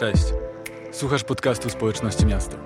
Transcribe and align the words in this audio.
Cześć. 0.00 0.24
Słuchasz 0.92 1.24
podcastu 1.24 1.70
Społeczności 1.70 2.26
Miasta. 2.26 2.56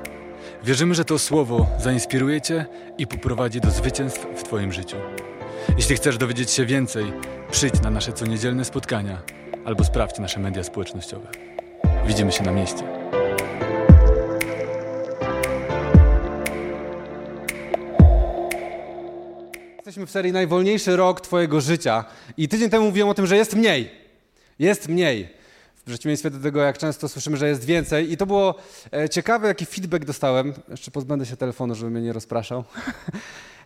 Wierzymy, 0.64 0.94
że 0.94 1.04
to 1.04 1.18
słowo 1.18 1.66
zainspiruje 1.80 2.40
Cię 2.40 2.66
i 2.98 3.06
poprowadzi 3.06 3.60
do 3.60 3.70
zwycięstw 3.70 4.26
w 4.36 4.42
Twoim 4.42 4.72
życiu. 4.72 4.96
Jeśli 5.76 5.96
chcesz 5.96 6.18
dowiedzieć 6.18 6.50
się 6.50 6.66
więcej, 6.66 7.12
przyjdź 7.50 7.80
na 7.82 7.90
nasze 7.90 8.12
coniedzielne 8.12 8.64
spotkania 8.64 9.22
albo 9.64 9.84
sprawdź 9.84 10.18
nasze 10.18 10.40
media 10.40 10.64
społecznościowe. 10.64 11.28
Widzimy 12.06 12.32
się 12.32 12.44
na 12.44 12.52
mieście. 12.52 12.82
Jesteśmy 19.76 20.06
w 20.06 20.10
serii 20.10 20.32
Najwolniejszy 20.32 20.96
rok 20.96 21.20
Twojego 21.20 21.60
życia 21.60 22.04
i 22.36 22.48
tydzień 22.48 22.70
temu 22.70 22.86
mówiłem 22.86 23.08
o 23.08 23.14
tym, 23.14 23.26
że 23.26 23.36
jest 23.36 23.54
mniej. 23.54 23.90
Jest 24.58 24.88
mniej. 24.88 25.33
W 25.84 25.86
przeciwieństwie 25.86 26.30
do 26.30 26.38
tego, 26.38 26.60
jak 26.60 26.78
często 26.78 27.08
słyszymy, 27.08 27.36
że 27.36 27.48
jest 27.48 27.64
więcej. 27.64 28.12
I 28.12 28.16
to 28.16 28.26
było 28.26 28.54
e, 28.92 29.08
ciekawe, 29.08 29.48
jaki 29.48 29.66
feedback 29.66 30.04
dostałem. 30.04 30.52
Jeszcze 30.68 30.90
pozbędę 30.90 31.26
się 31.26 31.36
telefonu, 31.36 31.74
żeby 31.74 31.90
mnie 31.90 32.02
nie 32.02 32.12
rozpraszał. 32.12 32.64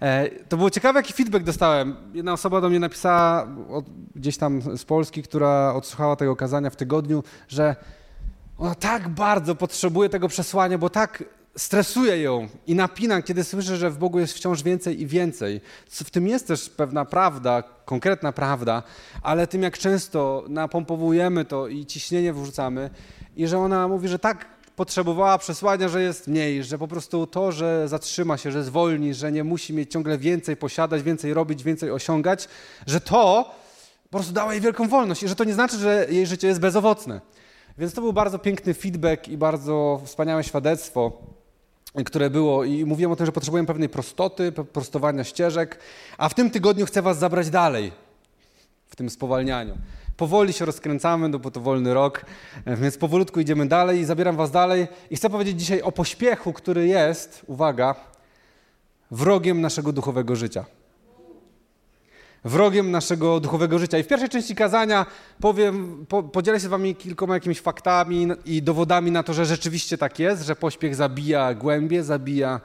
E, 0.00 0.30
to 0.30 0.56
było 0.56 0.70
ciekawe, 0.70 0.98
jaki 0.98 1.12
feedback 1.12 1.44
dostałem. 1.44 1.96
Jedna 2.14 2.32
osoba 2.32 2.60
do 2.60 2.68
mnie 2.68 2.80
napisała 2.80 3.48
od, 3.70 3.84
gdzieś 4.14 4.36
tam 4.36 4.78
z 4.78 4.84
Polski, 4.84 5.22
która 5.22 5.74
odsłuchała 5.74 6.16
tego 6.16 6.36
kazania 6.36 6.70
w 6.70 6.76
tygodniu, 6.76 7.24
że 7.48 7.76
ona 8.58 8.74
tak 8.74 9.08
bardzo 9.08 9.54
potrzebuje 9.54 10.08
tego 10.08 10.28
przesłania, 10.28 10.78
bo 10.78 10.90
tak 10.90 11.24
stresuje 11.58 12.22
ją 12.22 12.48
i 12.66 12.74
napina, 12.74 13.22
kiedy 13.22 13.44
słyszy, 13.44 13.76
że 13.76 13.90
w 13.90 13.98
Bogu 13.98 14.18
jest 14.18 14.34
wciąż 14.34 14.62
więcej 14.62 15.00
i 15.00 15.06
więcej. 15.06 15.60
W 15.90 16.10
tym 16.10 16.28
jest 16.28 16.46
też 16.46 16.70
pewna 16.70 17.04
prawda, 17.04 17.62
konkretna 17.84 18.32
prawda, 18.32 18.82
ale 19.22 19.46
tym 19.46 19.62
jak 19.62 19.78
często 19.78 20.44
napompowujemy 20.48 21.44
to 21.44 21.68
i 21.68 21.86
ciśnienie 21.86 22.32
wrzucamy 22.32 22.90
i 23.36 23.46
że 23.46 23.58
ona 23.58 23.88
mówi, 23.88 24.08
że 24.08 24.18
tak 24.18 24.46
potrzebowała 24.76 25.38
przesłania, 25.38 25.88
że 25.88 26.02
jest 26.02 26.28
mniej, 26.28 26.64
że 26.64 26.78
po 26.78 26.88
prostu 26.88 27.26
to, 27.26 27.52
że 27.52 27.88
zatrzyma 27.88 28.36
się, 28.36 28.52
że 28.52 28.64
zwolni, 28.64 29.14
że 29.14 29.32
nie 29.32 29.44
musi 29.44 29.74
mieć 29.74 29.92
ciągle 29.92 30.18
więcej 30.18 30.56
posiadać, 30.56 31.02
więcej 31.02 31.34
robić, 31.34 31.62
więcej 31.62 31.90
osiągać, 31.90 32.48
że 32.86 33.00
to 33.00 33.54
po 34.10 34.18
prostu 34.18 34.32
dało 34.32 34.52
jej 34.52 34.60
wielką 34.60 34.88
wolność 34.88 35.22
i 35.22 35.28
że 35.28 35.34
to 35.34 35.44
nie 35.44 35.54
znaczy, 35.54 35.76
że 35.76 36.06
jej 36.10 36.26
życie 36.26 36.48
jest 36.48 36.60
bezowocne. 36.60 37.20
Więc 37.78 37.94
to 37.94 38.00
był 38.00 38.12
bardzo 38.12 38.38
piękny 38.38 38.74
feedback 38.74 39.28
i 39.28 39.36
bardzo 39.36 40.00
wspaniałe 40.04 40.44
świadectwo 40.44 41.12
które 42.04 42.30
było 42.30 42.64
i 42.64 42.84
mówiłem 42.84 43.12
o 43.12 43.16
tym, 43.16 43.26
że 43.26 43.32
potrzebujemy 43.32 43.66
pewnej 43.66 43.88
prostoty, 43.88 44.52
prostowania 44.52 45.24
ścieżek, 45.24 45.78
a 46.18 46.28
w 46.28 46.34
tym 46.34 46.50
tygodniu 46.50 46.86
chcę 46.86 47.02
was 47.02 47.18
zabrać 47.18 47.50
dalej 47.50 47.92
w 48.86 48.96
tym 48.96 49.10
spowalnianiu. 49.10 49.76
Powoli 50.16 50.52
się 50.52 50.64
rozkręcamy, 50.64 51.28
no 51.28 51.38
bo 51.38 51.50
to 51.50 51.60
wolny 51.60 51.94
rok, 51.94 52.24
więc 52.66 52.98
powolutku 52.98 53.40
idziemy 53.40 53.66
dalej 53.66 54.00
i 54.00 54.04
zabieram 54.04 54.36
was 54.36 54.50
dalej 54.50 54.88
i 55.10 55.16
chcę 55.16 55.30
powiedzieć 55.30 55.60
dzisiaj 55.60 55.82
o 55.82 55.92
pośpiechu, 55.92 56.52
który 56.52 56.86
jest, 56.86 57.42
uwaga, 57.46 57.94
wrogiem 59.10 59.60
naszego 59.60 59.92
duchowego 59.92 60.36
życia 60.36 60.64
wrogiem 62.44 62.90
naszego 62.90 63.40
duchowego 63.40 63.78
życia. 63.78 63.98
I 63.98 64.02
w 64.02 64.06
pierwszej 64.06 64.28
części 64.28 64.54
kazania 64.54 65.06
powiem, 65.40 66.06
po, 66.08 66.22
podzielę 66.22 66.60
się 66.60 66.66
z 66.66 66.70
wami 66.70 66.94
kilkoma 66.94 67.34
jakimiś 67.34 67.60
faktami 67.60 68.28
i 68.44 68.62
dowodami 68.62 69.10
na 69.10 69.22
to, 69.22 69.34
że 69.34 69.46
rzeczywiście 69.46 69.98
tak 69.98 70.18
jest, 70.18 70.42
że 70.42 70.56
pośpiech 70.56 70.94
zabija 70.94 71.54
głębie, 71.54 72.04
zabija 72.04 72.60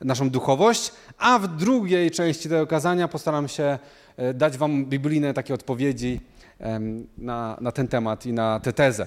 naszą 0.00 0.30
duchowość, 0.30 0.92
a 1.18 1.38
w 1.38 1.56
drugiej 1.56 2.10
części 2.10 2.48
tego 2.48 2.66
kazania 2.66 3.08
postaram 3.08 3.48
się 3.48 3.78
e, 4.16 4.34
dać 4.34 4.58
wam 4.58 4.86
biblijne 4.86 5.34
takie 5.34 5.54
odpowiedzi 5.54 6.20
na, 7.18 7.56
na 7.60 7.72
ten 7.72 7.88
temat 7.88 8.26
i 8.26 8.32
na 8.32 8.60
tę 8.60 8.72
tezę. 8.72 9.06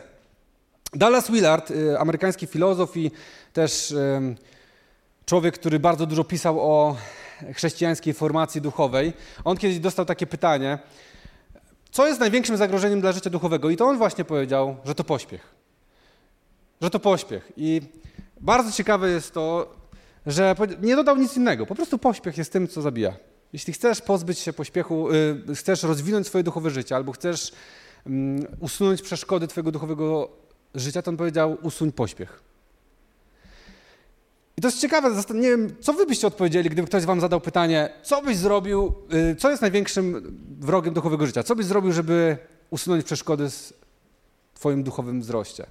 Dallas 0.94 1.32
Willard, 1.32 1.72
e, 1.72 2.00
amerykański 2.00 2.48
filozof 2.48 2.98
i 2.98 3.12
też 3.54 3.96
człowiek, 5.26 5.60
który 5.60 5.80
bardzo 5.80 6.06
dużo 6.06 6.24
pisał 6.24 6.60
o 6.60 6.96
chrześcijańskiej 7.54 8.14
formacji 8.14 8.62
duchowej. 8.62 9.14
On 9.44 9.58
kiedyś 9.58 9.80
dostał 9.80 10.06
takie 10.06 10.28
pytanie, 10.28 10.80
co 11.92 12.08
jest 12.08 12.20
największym 12.20 12.58
zagrożeniem 12.58 13.02
dla 13.02 13.12
życia 13.12 13.30
duchowego? 13.30 13.70
I 13.70 13.78
to 13.78 13.86
on 13.86 13.98
właśnie 13.98 14.26
powiedział, 14.26 14.76
że 14.86 14.96
to 14.96 15.04
pośpiech. 15.04 15.56
Że 16.82 16.90
to 16.90 17.00
pośpiech. 17.00 17.52
I 17.58 17.82
bardzo 18.42 18.72
ciekawe 18.72 19.10
jest 19.10 19.34
to, 19.34 19.76
że 20.26 20.56
nie 20.82 20.96
dodał 20.96 21.18
nic 21.18 21.38
innego. 21.38 21.66
Po 21.66 21.76
prostu 21.76 21.98
pośpiech 21.98 22.38
jest 22.38 22.54
tym, 22.54 22.68
co 22.68 22.82
zabija. 22.82 23.14
Jeśli 23.54 23.74
chcesz 23.74 24.02
pozbyć 24.02 24.40
się 24.40 24.54
pośpiechu, 24.54 25.08
yy, 25.48 25.56
chcesz 25.56 25.84
rozwinąć 25.84 26.28
swoje 26.28 26.44
duchowe 26.44 26.70
życie, 26.70 26.96
albo 26.96 27.12
chcesz 27.12 27.52
yy, 28.06 28.14
usunąć 28.60 29.02
przeszkody 29.02 29.48
twojego 29.48 29.72
duchowego 29.72 30.30
życia, 30.76 31.02
to 31.02 31.12
on 31.12 31.18
powiedział, 31.18 31.58
usuń 31.62 31.92
pośpiech. 31.92 32.51
I 34.58 34.62
to 34.62 34.68
jest 34.68 34.82
ciekawe, 34.82 35.10
nie 35.34 35.50
wiem, 35.50 35.76
co 35.80 35.94
wy 35.94 36.06
byście 36.06 36.28
odpowiedzieli, 36.28 36.70
gdyby 36.70 36.88
ktoś 36.88 37.06
wam 37.06 37.22
zadał 37.22 37.42
pytanie, 37.42 37.90
co 38.04 38.22
byś 38.22 38.38
zrobił, 38.38 38.94
y, 39.32 39.36
co 39.36 39.50
jest 39.50 39.62
największym 39.62 40.38
wrogiem 40.60 40.94
duchowego 40.94 41.26
życia? 41.26 41.44
Co 41.44 41.56
byś 41.56 41.66
zrobił, 41.66 41.92
żeby 41.92 42.38
usunąć 42.70 43.06
przeszkody 43.06 43.50
w 43.50 43.74
twoim 44.54 44.84
duchowym 44.84 45.22
wzroście? 45.22 45.66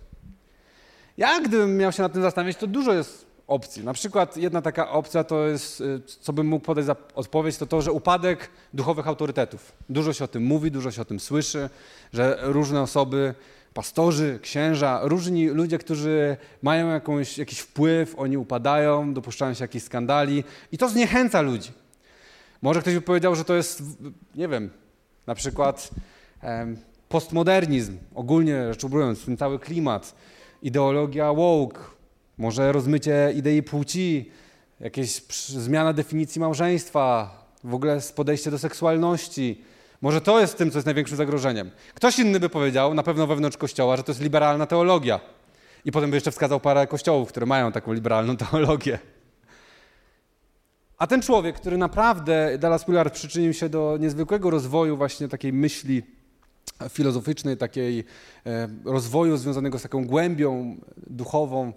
Ja, 1.16 1.40
gdybym 1.40 1.76
miał 1.76 1.92
się 1.92 2.02
nad 2.02 2.12
tym 2.12 2.22
zastanawiać, 2.22 2.56
to 2.56 2.66
dużo 2.66 2.92
jest 2.92 3.26
opcji. 3.46 3.84
Na 3.84 3.92
przykład 3.92 4.36
jedna 4.36 4.62
taka 4.62 4.90
opcja 4.90 5.24
to 5.24 5.46
jest, 5.46 5.80
y, 5.80 6.00
co 6.20 6.32
bym 6.32 6.46
mógł 6.46 6.66
podać 6.66 6.84
za 6.84 6.96
odpowiedź, 7.14 7.56
to 7.56 7.66
to, 7.66 7.82
że 7.82 7.92
upadek 7.92 8.50
duchowych 8.74 9.08
autorytetów. 9.08 9.72
Dużo 9.88 10.12
się 10.12 10.24
o 10.24 10.28
tym 10.28 10.42
mówi, 10.42 10.70
dużo 10.70 10.90
się 10.90 11.02
o 11.02 11.04
tym 11.04 11.20
słyszy, 11.20 11.70
że 12.12 12.38
różne 12.42 12.82
osoby 12.82 13.34
pastorzy, 13.74 14.38
księża, 14.42 15.00
różni 15.02 15.48
ludzie, 15.48 15.78
którzy 15.78 16.36
mają 16.62 16.88
jakąś, 16.88 17.38
jakiś 17.38 17.58
wpływ, 17.58 18.14
oni 18.18 18.36
upadają, 18.36 19.14
dopuszczają 19.14 19.54
się 19.54 19.64
jakichś 19.64 19.84
skandali 19.84 20.44
i 20.72 20.78
to 20.78 20.88
zniechęca 20.88 21.40
ludzi. 21.40 21.72
Może 22.62 22.80
ktoś 22.80 22.94
by 22.94 23.00
powiedział, 23.00 23.34
że 23.34 23.44
to 23.44 23.54
jest, 23.54 23.82
nie 24.34 24.48
wiem, 24.48 24.70
na 25.26 25.34
przykład 25.34 25.90
postmodernizm, 27.08 27.98
ogólnie 28.14 28.68
rzecz 28.68 28.84
ujmując, 28.84 29.24
ten 29.24 29.36
cały 29.36 29.58
klimat, 29.58 30.14
ideologia 30.62 31.32
woke, 31.32 31.80
może 32.38 32.72
rozmycie 32.72 33.32
idei 33.36 33.62
płci, 33.62 34.30
jakieś 34.80 35.22
zmiana 35.48 35.92
definicji 35.92 36.40
małżeństwa, 36.40 37.40
w 37.64 37.74
ogóle 37.74 38.00
podejście 38.14 38.50
do 38.50 38.58
seksualności, 38.58 39.64
może 40.00 40.20
to 40.20 40.40
jest 40.40 40.58
tym, 40.58 40.70
co 40.70 40.78
jest 40.78 40.86
największym 40.86 41.16
zagrożeniem. 41.16 41.70
Ktoś 41.94 42.18
inny 42.18 42.40
by 42.40 42.48
powiedział, 42.48 42.94
na 42.94 43.02
pewno 43.02 43.26
wewnątrz 43.26 43.56
Kościoła, 43.56 43.96
że 43.96 44.02
to 44.02 44.12
jest 44.12 44.22
liberalna 44.22 44.66
teologia. 44.66 45.20
I 45.84 45.92
potem 45.92 46.10
by 46.10 46.16
jeszcze 46.16 46.30
wskazał 46.30 46.60
parę 46.60 46.86
kościołów, 46.86 47.28
które 47.28 47.46
mają 47.46 47.72
taką 47.72 47.92
liberalną 47.92 48.36
teologię. 48.50 48.98
A 50.98 51.06
ten 51.06 51.22
człowiek, 51.22 51.56
który 51.56 51.78
naprawdę, 51.78 52.58
Dallas 52.58 52.86
Willard, 52.86 53.14
przyczynił 53.14 53.54
się 53.54 53.68
do 53.68 53.96
niezwykłego 54.00 54.50
rozwoju 54.50 54.96
właśnie 54.96 55.28
takiej 55.28 55.52
myśli 55.52 56.02
filozoficznej, 56.88 57.56
takiej 57.56 58.04
e, 58.46 58.68
rozwoju 58.84 59.36
związanego 59.36 59.78
z 59.78 59.82
taką 59.82 60.06
głębią 60.06 60.76
duchową, 60.96 61.72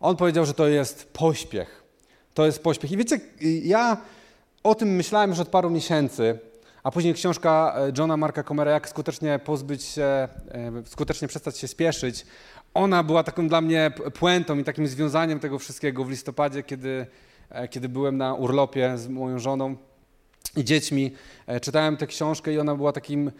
on 0.00 0.16
powiedział, 0.16 0.46
że 0.46 0.54
to 0.54 0.68
jest 0.68 1.12
pośpiech. 1.12 1.82
To 2.34 2.46
jest 2.46 2.62
pośpiech. 2.62 2.92
I 2.92 2.96
wiecie, 2.96 3.20
ja 3.62 3.96
o 4.62 4.74
tym 4.74 4.88
myślałem 4.88 5.30
już 5.30 5.38
od 5.38 5.48
paru 5.48 5.70
miesięcy, 5.70 6.38
a 6.86 6.90
później 6.90 7.14
książka 7.14 7.74
e, 7.76 7.92
Johna 7.98 8.16
Marka 8.16 8.42
Comera, 8.42 8.70
jak 8.70 8.88
skutecznie 8.88 9.38
pozbyć 9.38 9.82
się, 9.82 10.02
e, 10.02 10.28
skutecznie 10.84 11.28
przestać 11.28 11.58
się 11.58 11.68
spieszyć. 11.68 12.26
Ona 12.74 13.02
była 13.02 13.22
taką 13.22 13.48
dla 13.48 13.60
mnie 13.60 13.90
puentą 14.14 14.58
i 14.58 14.64
takim 14.64 14.86
związaniem 14.86 15.40
tego 15.40 15.58
wszystkiego 15.58 16.04
w 16.04 16.10
listopadzie, 16.10 16.62
kiedy, 16.62 17.06
e, 17.50 17.68
kiedy 17.68 17.88
byłem 17.88 18.16
na 18.16 18.34
urlopie 18.34 18.98
z 18.98 19.08
moją 19.08 19.38
żoną 19.38 19.76
i 20.56 20.64
dziećmi. 20.64 21.12
Czytałem 21.62 21.96
tę 21.96 22.06
książkę 22.06 22.52
i 22.52 22.58
ona 22.58 22.74
była 22.74 22.92
takim 22.92 23.32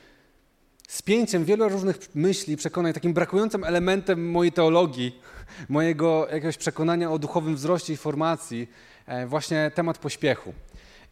spięciem 0.89 1.45
wielu 1.45 1.69
różnych 1.69 2.15
myśli, 2.15 2.57
przekonań, 2.57 2.93
takim 2.93 3.13
brakującym 3.13 3.65
elementem 3.65 4.31
mojej 4.31 4.53
teologii, 4.53 5.21
mojego 5.69 6.28
jakiegoś 6.33 6.57
przekonania 6.57 7.10
o 7.10 7.19
duchowym 7.19 7.57
wzroście 7.57 7.92
i 7.92 7.97
formacji, 7.97 8.69
właśnie 9.27 9.71
temat 9.75 9.99
pośpiechu. 9.99 10.53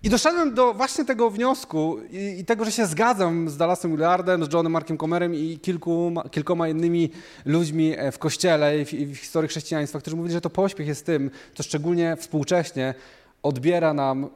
I 0.04 0.10
doszedłem 0.10 0.54
do 0.54 0.74
właśnie 0.74 1.04
tego 1.04 1.30
wniosku 1.30 1.98
i, 2.10 2.40
i, 2.40 2.44
tego, 2.44 2.64
że 2.64 2.72
się 2.72 2.86
zgadzam 2.86 3.50
z 3.50 3.56
Dallasem 3.56 3.90
Willardem, 3.90 4.44
z 4.44 4.52
Johnem 4.52 4.72
Markiem 4.72 4.98
Comerem 4.98 5.34
i 5.34 5.58
kilku, 5.58 6.12
kilkoma 6.30 6.68
innymi 6.68 7.10
ludźmi 7.44 7.94
e, 7.96 8.12
w 8.12 8.18
Kościele 8.18 8.80
i 8.80 8.84
w, 8.84 8.92
i 8.92 9.06
w 9.06 9.16
historii 9.16 9.48
chrześcijaństwa, 9.48 9.98
którzy 9.98 10.16
mówili, 10.16 10.34
że 10.34 10.40
to 10.40 10.50
pośpiech 10.50 10.86
jest 10.86 11.06
tym, 11.06 11.30
co 11.54 11.62
szczególnie 11.62 12.16
współcześnie 12.16 12.94
odbiera 13.42 13.94
nam 13.94 14.30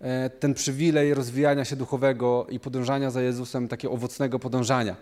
e, 0.00 0.30
ten 0.30 0.54
przywilej 0.54 1.14
rozwijania 1.14 1.64
się 1.64 1.76
duchowego 1.76 2.46
i 2.50 2.60
podążania 2.60 3.10
za 3.10 3.22
Jezusem, 3.22 3.68
takiego 3.68 3.94
owocnego 3.94 4.38
podążania. 4.38 4.96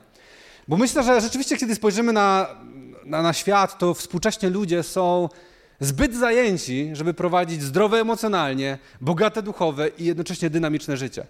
Bo 0.68 0.76
myślę, 0.76 1.02
że 1.02 1.20
rzeczywiście, 1.20 1.56
kiedy 1.56 1.74
spojrzymy 1.74 2.12
na, 2.12 2.46
na, 3.04 3.22
na 3.22 3.32
świat, 3.32 3.78
to 3.78 3.94
współcześnie 3.94 4.50
ludzie 4.50 4.82
są 4.82 5.28
zbyt 5.80 6.14
zajęci, 6.14 6.90
żeby 6.92 7.14
prowadzić 7.14 7.62
zdrowe 7.62 8.00
emocjonalnie, 8.00 8.78
bogate 9.00 9.42
duchowe 9.42 9.88
i 9.88 10.04
jednocześnie 10.04 10.50
dynamiczne 10.50 10.96
życie. 10.96 11.26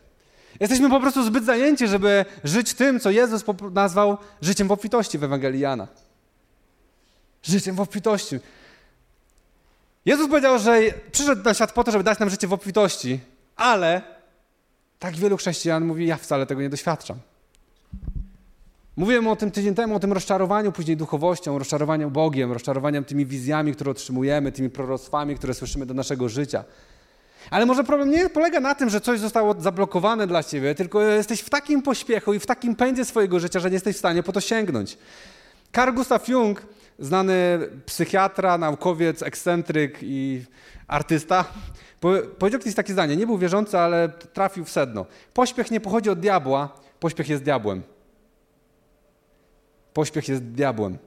Jesteśmy 0.61 0.91
po 0.91 1.01
prostu 1.01 1.25
zbyt 1.25 1.45
zajęci, 1.45 1.89
żeby 1.89 2.25
żyć 2.45 2.75
tym, 2.75 3.01
co 3.01 3.11
Jezus 3.11 3.45
nazwał 3.73 4.19
życiem 4.43 4.69
w 4.69 4.73
obfitości 4.73 5.19
w 5.19 5.25
Ewangelii 5.25 5.61
Jana. 5.61 5.89
Życiem 7.43 7.77
w 7.77 7.81
obfitości. 7.81 8.39
Jezus 10.05 10.29
powiedział, 10.29 10.59
że 10.59 10.81
przyszedł 11.13 11.43
na 11.43 11.55
świat 11.55 11.73
po 11.73 11.85
to, 11.85 11.91
żeby 11.91 12.05
dać 12.05 12.19
nam 12.19 12.31
życie 12.31 12.47
w 12.47 12.53
obfitości, 12.53 13.21
ale 13.57 14.03
tak 14.99 15.17
wielu 15.17 15.37
chrześcijan 15.37 15.85
mówi, 15.85 16.07
ja 16.07 16.17
wcale 16.17 16.47
tego 16.47 16.61
nie 16.61 16.69
doświadczam. 16.69 17.19
Mówiłem 18.97 19.29
o 19.29 19.37
tym 19.37 19.51
tydzień 19.51 19.75
temu, 19.75 19.95
o 19.95 20.01
tym 20.01 20.13
rozczarowaniu 20.13 20.73
później 20.73 20.97
duchowością, 20.97 21.59
rozczarowaniu 21.59 22.11
Bogiem, 22.11 22.53
rozczarowaniem 22.53 23.05
tymi 23.05 23.27
wizjami, 23.27 23.73
które 23.73 23.91
otrzymujemy, 23.91 24.53
tymi 24.53 24.71
proroctwami, 24.71 25.37
które 25.37 25.55
słyszymy 25.55 25.87
do 25.87 25.95
naszego 25.95 26.29
życia. 26.29 26.65
Ale 27.51 27.67
może 27.67 27.85
problem 27.85 28.11
nie 28.11 28.29
polega 28.29 28.61
na 28.61 28.75
tym, 28.75 28.91
że 28.91 29.01
coś 29.01 29.21
zostało 29.21 29.55
zablokowane 29.59 30.27
dla 30.27 30.43
ciebie, 30.43 30.75
tylko 30.75 31.03
jesteś 31.03 31.41
w 31.41 31.51
takim 31.51 31.83
pośpiechu 31.83 32.35
i 32.35 32.39
w 32.39 32.47
takim 32.47 32.77
pędzie 32.77 33.05
swojego 33.05 33.41
życia, 33.41 33.61
że 33.61 33.71
nie 33.71 33.75
jesteś 33.75 33.97
w 33.97 33.99
stanie 33.99 34.23
po 34.23 34.33
to 34.33 34.41
sięgnąć. 34.41 34.99
Carl 35.75 35.95
Gustav 35.95 36.21
Jung, 36.29 36.63
znany 36.99 37.59
psychiatra, 37.87 38.59
naukowiec, 38.59 39.23
ekscentryk 39.23 39.99
i 40.03 40.45
artysta, 40.89 41.45
powiedział 42.39 42.61
kiedyś 42.61 42.75
takie 42.75 42.93
zdanie. 42.93 43.17
Nie 43.17 43.27
był 43.27 43.39
wierzący, 43.39 43.79
ale 43.79 44.09
trafił 44.09 44.65
w 44.65 44.71
sedno. 44.71 45.07
Pośpiech 45.35 45.71
nie 45.71 45.81
pochodzi 45.81 46.11
od 46.11 46.21
diabła, 46.21 46.69
pośpiech 47.01 47.29
jest 47.29 47.43
diabłem. 47.43 47.83
Pośpiech 49.97 50.29
jest 50.29 50.43
diabłem. 50.43 50.99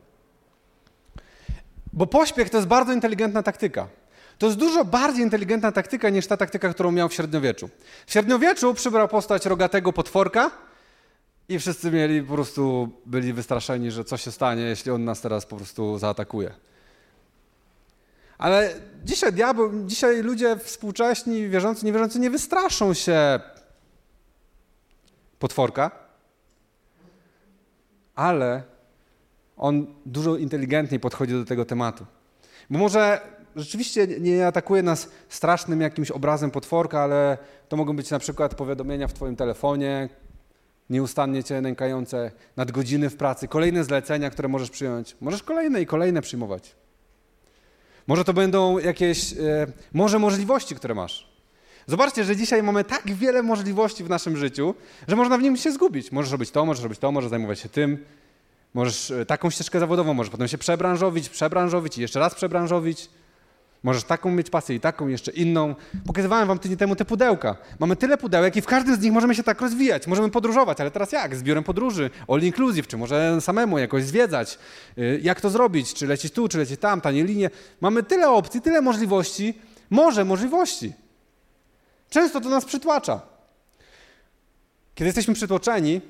Bo 1.94 2.08
pośpiech 2.08 2.50
to 2.50 2.58
jest 2.58 2.68
bardzo 2.68 2.94
inteligentna 2.94 3.44
taktyka. 3.44 3.88
To 4.38 4.46
jest 4.46 4.58
dużo 4.60 4.86
bardziej 4.86 5.24
inteligentna 5.24 5.72
taktyka 5.72 6.10
niż 6.10 6.28
ta 6.28 6.38
taktyka, 6.38 6.74
którą 6.74 6.92
miał 6.92 7.10
w 7.10 7.14
średniowieczu. 7.14 7.70
W 8.06 8.12
średniowieczu 8.12 8.74
przybrał 8.74 9.08
postać 9.08 9.46
rogatego 9.46 9.94
potworka 9.94 10.52
i 11.50 11.60
wszyscy 11.60 11.92
mieli 11.92 12.22
po 12.24 12.34
prostu, 12.34 12.90
byli 13.06 13.34
wystraszeni, 13.34 13.92
że 13.92 14.04
co 14.04 14.18
się 14.18 14.32
stanie, 14.32 14.62
jeśli 14.62 14.92
on 14.92 15.04
nas 15.04 15.22
teraz 15.22 15.46
po 15.46 15.56
prostu 15.56 15.98
zaatakuje. 15.98 16.52
Ale 18.38 18.74
dzisiaj 19.04 19.34
diabeł, 19.34 19.72
dzisiaj 19.86 20.22
ludzie 20.22 20.58
współcześni, 20.58 21.50
wierzący, 21.50 21.86
niewierzący 21.86 22.20
nie 22.20 22.30
wystraszą 22.30 22.94
się 22.94 23.40
potworka, 25.40 25.92
ale 28.16 28.64
on 29.60 29.88
dużo 30.06 30.38
inteligentniej 30.38 31.00
podchodzi 31.00 31.34
do 31.34 31.46
tego 31.46 31.66
tematu. 31.66 32.06
Bo 32.70 32.80
może 32.80 33.22
rzeczywiście 33.56 34.08
nie 34.08 34.48
atakuje 34.48 34.84
nas 34.84 35.10
strasznym 35.30 35.82
jakimś 35.82 36.12
obrazem 36.12 36.52
potworka, 36.52 37.02
ale 37.02 37.38
to 37.70 37.78
mogą 37.78 37.96
być 37.96 38.12
na 38.12 38.20
przykład 38.20 38.56
powiadomienia 38.56 39.08
w 39.08 39.14
Twoim 39.14 39.36
telefonie, 39.36 40.10
nieustannie 40.90 41.44
Cię 41.44 41.62
nękające, 41.62 42.32
nadgodziny 42.58 43.10
w 43.10 43.16
pracy, 43.16 43.48
kolejne 43.48 43.84
zlecenia, 43.84 44.30
które 44.30 44.48
możesz 44.48 44.70
przyjąć. 44.70 45.16
Możesz 45.22 45.44
kolejne 45.44 45.82
i 45.82 45.86
kolejne 45.86 46.22
przyjmować. 46.22 46.76
Może 48.08 48.24
to 48.24 48.34
będą 48.34 48.80
jakieś, 48.80 49.34
e, 49.34 49.38
może 49.94 50.20
możliwości, 50.20 50.76
które 50.76 50.96
masz. 50.96 51.30
Zobaczcie, 51.88 52.24
że 52.24 52.36
dzisiaj 52.36 52.64
mamy 52.64 52.84
tak 52.84 53.12
wiele 53.12 53.44
możliwości 53.44 54.04
w 54.04 54.10
naszym 54.10 54.38
życiu, 54.38 54.76
że 55.08 55.16
można 55.16 55.38
w 55.38 55.42
nim 55.42 55.58
się 55.58 55.72
zgubić. 55.72 56.12
Możesz 56.12 56.32
robić 56.32 56.52
to, 56.52 56.66
możesz 56.66 56.84
robić 56.84 57.00
to, 57.00 57.12
możesz 57.12 57.30
zajmować 57.30 57.60
się 57.60 57.70
tym. 57.70 58.06
Możesz 58.74 59.12
e, 59.12 59.26
taką 59.26 59.50
ścieżkę 59.50 59.80
zawodową, 59.80 60.14
możesz 60.14 60.32
potem 60.32 60.48
się 60.48 60.58
przebranżowić, 60.58 61.30
przebranżowić 61.30 61.98
i 61.98 62.02
jeszcze 62.02 62.20
raz 62.20 62.36
przebranżowić. 62.36 63.10
Możesz 63.84 64.04
taką 64.04 64.32
mieć 64.32 64.50
pasję 64.50 64.76
i 64.76 64.80
taką, 64.80 65.08
jeszcze 65.08 65.32
inną. 65.32 65.76
Pokazywałem 66.08 66.48
wam 66.48 66.60
tydzień 66.60 66.78
temu 66.78 66.96
te 66.96 67.06
pudełka. 67.06 67.56
Mamy 67.80 67.96
tyle 67.96 68.18
pudełek 68.18 68.56
i 68.56 68.62
w 68.62 68.66
każdym 68.66 68.96
z 68.96 69.00
nich 69.00 69.14
możemy 69.14 69.36
się 69.36 69.44
tak 69.44 69.62
rozwijać, 69.62 70.08
możemy 70.08 70.30
podróżować, 70.30 70.82
ale 70.82 70.92
teraz 70.92 71.12
jak? 71.12 71.36
Z 71.36 71.44
biurem 71.44 71.64
podróży, 71.64 72.10
all 72.28 72.42
inclusive, 72.42 72.88
czy 72.88 72.98
może 72.98 73.42
samemu 73.42 73.78
jakoś 73.78 74.04
zwiedzać. 74.04 74.60
Y, 74.98 75.20
jak 75.24 75.42
to 75.42 75.50
zrobić? 75.50 75.94
Czy 75.94 76.08
lecieć 76.08 76.34
tu, 76.34 76.48
czy 76.48 76.58
lecieć 76.58 76.80
tam, 76.80 77.02
tanie 77.02 77.24
linie. 77.24 77.50
Mamy 77.82 78.04
tyle 78.04 78.30
opcji, 78.30 78.62
tyle 78.62 78.82
możliwości, 78.82 79.54
może 79.90 80.26
możliwości. 80.26 80.94
Często 82.10 82.42
to 82.42 82.50
nas 82.50 82.66
przytłacza. 82.66 83.22
Kiedy 84.96 85.08
jesteśmy 85.08 85.34
przytłoczeni, 85.34 86.02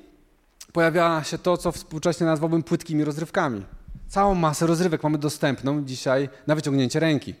pojawia 0.72 1.24
się 1.24 1.38
to, 1.38 1.56
co 1.56 1.72
współcześnie 1.72 2.26
nazwałbym 2.26 2.62
płytkimi 2.62 3.04
rozrywkami. 3.04 3.62
Całą 4.08 4.34
masę 4.34 4.66
rozrywek 4.66 5.02
mamy 5.02 5.18
dostępną 5.18 5.84
dzisiaj 5.84 6.28
na 6.46 6.54
wyciągnięcie 6.54 7.00
ręki. 7.00 7.34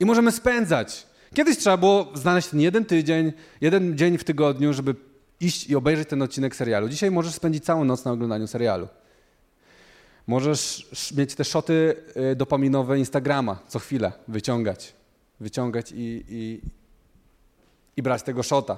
I 0.00 0.04
możemy 0.04 0.32
spędzać. 0.32 1.06
Kiedyś 1.34 1.58
trzeba 1.58 1.76
było 1.76 2.12
znaleźć 2.14 2.48
ten 2.48 2.60
jeden 2.60 2.84
tydzień, 2.84 3.32
jeden 3.60 3.98
dzień 3.98 4.18
w 4.18 4.24
tygodniu, 4.24 4.72
żeby 4.72 4.94
iść 5.40 5.70
i 5.70 5.76
obejrzeć 5.76 6.08
ten 6.08 6.22
odcinek 6.22 6.56
serialu. 6.56 6.88
Dzisiaj 6.88 7.10
możesz 7.10 7.34
spędzić 7.34 7.64
całą 7.64 7.84
noc 7.84 8.04
na 8.04 8.12
oglądaniu 8.12 8.46
serialu. 8.46 8.88
Możesz 10.26 10.88
mieć 11.16 11.34
te 11.34 11.44
szoty 11.44 11.96
y, 12.32 12.36
dopaminowe 12.36 12.98
Instagrama 12.98 13.58
co 13.68 13.78
chwilę, 13.78 14.12
wyciągać, 14.28 14.92
wyciągać 15.40 15.92
i, 15.92 16.24
i, 16.28 16.60
i 17.96 18.02
brać 18.02 18.22
tego 18.22 18.42
szota. 18.42 18.76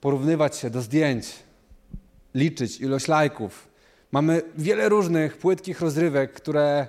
Porównywać 0.00 0.56
się 0.56 0.70
do 0.70 0.82
zdjęć, 0.82 1.34
liczyć 2.36 2.80
ilość 2.80 3.08
lajków. 3.08 3.68
Mamy 4.12 4.42
wiele 4.58 4.88
różnych 4.88 5.36
płytkich 5.36 5.80
rozrywek, 5.80 6.32
które 6.32 6.86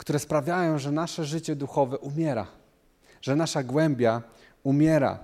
które 0.00 0.18
sprawiają, 0.18 0.78
że 0.78 0.92
nasze 0.92 1.24
życie 1.24 1.56
duchowe 1.56 1.98
umiera, 1.98 2.46
że 3.22 3.36
nasza 3.36 3.62
głębia 3.62 4.22
umiera. 4.62 5.18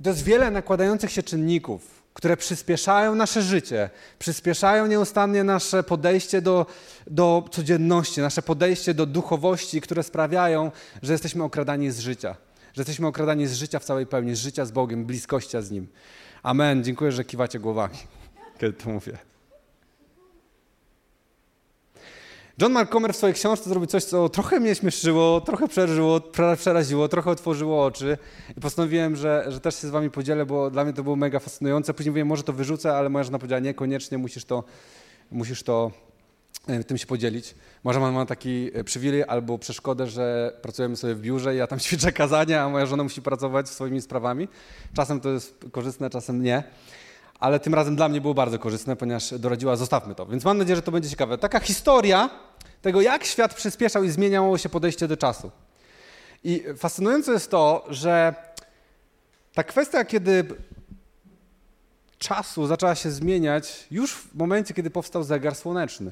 I 0.00 0.02
to 0.02 0.10
jest 0.10 0.24
wiele 0.24 0.50
nakładających 0.50 1.10
się 1.10 1.22
czynników, 1.22 2.02
które 2.14 2.36
przyspieszają 2.36 3.14
nasze 3.14 3.42
życie, 3.42 3.90
przyspieszają 4.18 4.86
nieustannie 4.86 5.44
nasze 5.44 5.82
podejście 5.82 6.42
do, 6.42 6.66
do 7.06 7.44
codzienności, 7.50 8.20
nasze 8.20 8.42
podejście 8.42 8.94
do 8.94 9.06
duchowości, 9.06 9.80
które 9.80 10.02
sprawiają, 10.02 10.70
że 11.02 11.12
jesteśmy 11.12 11.44
okradani 11.44 11.90
z 11.90 11.98
życia. 11.98 12.36
Że 12.74 12.80
jesteśmy 12.80 13.06
okradani 13.06 13.46
z 13.46 13.54
życia 13.54 13.78
w 13.78 13.84
całej 13.84 14.06
pełni, 14.06 14.34
z 14.34 14.38
życia 14.38 14.64
z 14.64 14.70
Bogiem, 14.70 15.04
bliskości 15.04 15.56
z 15.60 15.70
Nim. 15.70 15.86
Amen. 16.42 16.84
Dziękuję, 16.84 17.12
że 17.12 17.24
kiwacie 17.24 17.58
głowami, 17.58 17.96
mówię. 18.86 19.18
John 22.60 22.72
Mark 22.72 22.92
Comer 22.92 23.12
w 23.12 23.16
swojej 23.16 23.34
książce 23.34 23.70
zrobił 23.70 23.86
coś, 23.86 24.04
co 24.04 24.28
trochę 24.28 24.60
mnie 24.60 24.74
śmieszyło, 24.74 25.40
trochę 25.40 25.68
przeżyło, 25.68 26.20
przeraziło, 26.56 27.08
trochę 27.08 27.30
otworzyło 27.30 27.84
oczy 27.84 28.18
i 28.56 28.60
postanowiłem, 28.60 29.16
że, 29.16 29.44
że 29.48 29.60
też 29.60 29.80
się 29.80 29.88
z 29.88 29.90
wami 29.90 30.10
podzielę, 30.10 30.46
bo 30.46 30.70
dla 30.70 30.84
mnie 30.84 30.92
to 30.92 31.02
było 31.02 31.16
mega 31.16 31.38
fascynujące. 31.38 31.94
Później 31.94 32.10
mówiłem, 32.10 32.28
może 32.28 32.42
to 32.42 32.52
wyrzucę, 32.52 32.96
ale 32.96 33.08
moja 33.08 33.24
żona 33.24 33.38
powiedziała, 33.38 33.60
nie, 33.60 33.74
koniecznie 33.74 34.18
musisz 34.18 34.44
to, 34.44 34.64
musisz 35.30 35.62
to 35.62 35.90
e, 36.66 36.84
tym 36.84 36.98
się 36.98 37.06
podzielić. 37.06 37.54
Może 37.84 38.00
mam, 38.00 38.26
taki 38.26 38.70
e, 38.74 38.84
przywilej 38.84 39.24
albo 39.24 39.58
przeszkodę, 39.58 40.06
że 40.06 40.56
pracujemy 40.62 40.96
sobie 40.96 41.14
w 41.14 41.20
biurze 41.20 41.54
ja 41.54 41.66
tam 41.66 41.78
ćwiczę 41.86 42.12
kazania, 42.12 42.62
a 42.62 42.68
moja 42.68 42.86
żona 42.86 43.02
musi 43.02 43.22
pracować 43.22 43.68
swoimi 43.68 44.00
sprawami. 44.00 44.48
Czasem 44.94 45.20
to 45.20 45.28
jest 45.28 45.64
korzystne, 45.72 46.10
czasem 46.10 46.42
nie 46.42 46.62
ale 47.42 47.60
tym 47.60 47.74
razem 47.74 47.96
dla 47.96 48.08
mnie 48.08 48.20
było 48.20 48.34
bardzo 48.34 48.58
korzystne, 48.58 48.96
ponieważ 48.96 49.38
doradziła, 49.38 49.76
zostawmy 49.76 50.14
to. 50.14 50.26
Więc 50.26 50.44
mam 50.44 50.58
nadzieję, 50.58 50.76
że 50.76 50.82
to 50.82 50.92
będzie 50.92 51.10
ciekawe. 51.10 51.38
Taka 51.38 51.60
historia 51.60 52.30
tego, 52.82 53.00
jak 53.00 53.24
świat 53.24 53.54
przyspieszał 53.54 54.04
i 54.04 54.10
zmieniało 54.10 54.58
się 54.58 54.68
podejście 54.68 55.08
do 55.08 55.16
czasu. 55.16 55.50
I 56.44 56.64
fascynujące 56.76 57.32
jest 57.32 57.50
to, 57.50 57.84
że 57.88 58.34
ta 59.54 59.64
kwestia, 59.64 60.04
kiedy 60.04 60.44
czasu 62.18 62.66
zaczęła 62.66 62.94
się 62.94 63.10
zmieniać 63.10 63.86
już 63.90 64.14
w 64.14 64.34
momencie, 64.34 64.74
kiedy 64.74 64.90
powstał 64.90 65.22
zegar 65.24 65.54
słoneczny. 65.54 66.10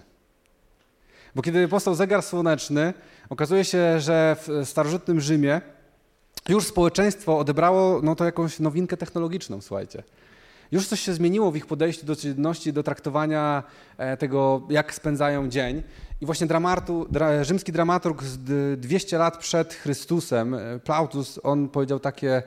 Bo 1.34 1.42
kiedy 1.42 1.68
powstał 1.68 1.94
zegar 1.94 2.22
słoneczny, 2.22 2.94
okazuje 3.28 3.64
się, 3.64 4.00
że 4.00 4.36
w 4.40 4.68
starożytnym 4.68 5.20
Rzymie 5.20 5.60
już 6.48 6.66
społeczeństwo 6.66 7.38
odebrało 7.38 8.00
no, 8.02 8.16
to 8.16 8.24
jakąś 8.24 8.58
nowinkę 8.58 8.96
technologiczną, 8.96 9.60
słuchajcie. 9.60 10.02
Już 10.72 10.88
coś 10.88 11.00
się 11.00 11.14
zmieniło 11.14 11.50
w 11.50 11.56
ich 11.56 11.66
podejściu 11.66 12.06
do 12.06 12.16
codzienności, 12.16 12.72
do 12.72 12.82
traktowania 12.82 13.62
e, 13.98 14.16
tego, 14.16 14.66
jak 14.70 14.94
spędzają 14.94 15.48
dzień. 15.48 15.82
I 16.20 16.26
właśnie 16.26 16.46
dramatu, 16.46 17.06
dra, 17.10 17.44
rzymski 17.44 17.72
dramaturg 17.72 18.22
z 18.22 18.38
200 18.80 19.18
lat 19.18 19.38
przed 19.38 19.74
Chrystusem, 19.74 20.54
e, 20.54 20.78
Plautus, 20.78 21.40
on 21.42 21.68
powiedział 21.68 22.00
takie, 22.00 22.42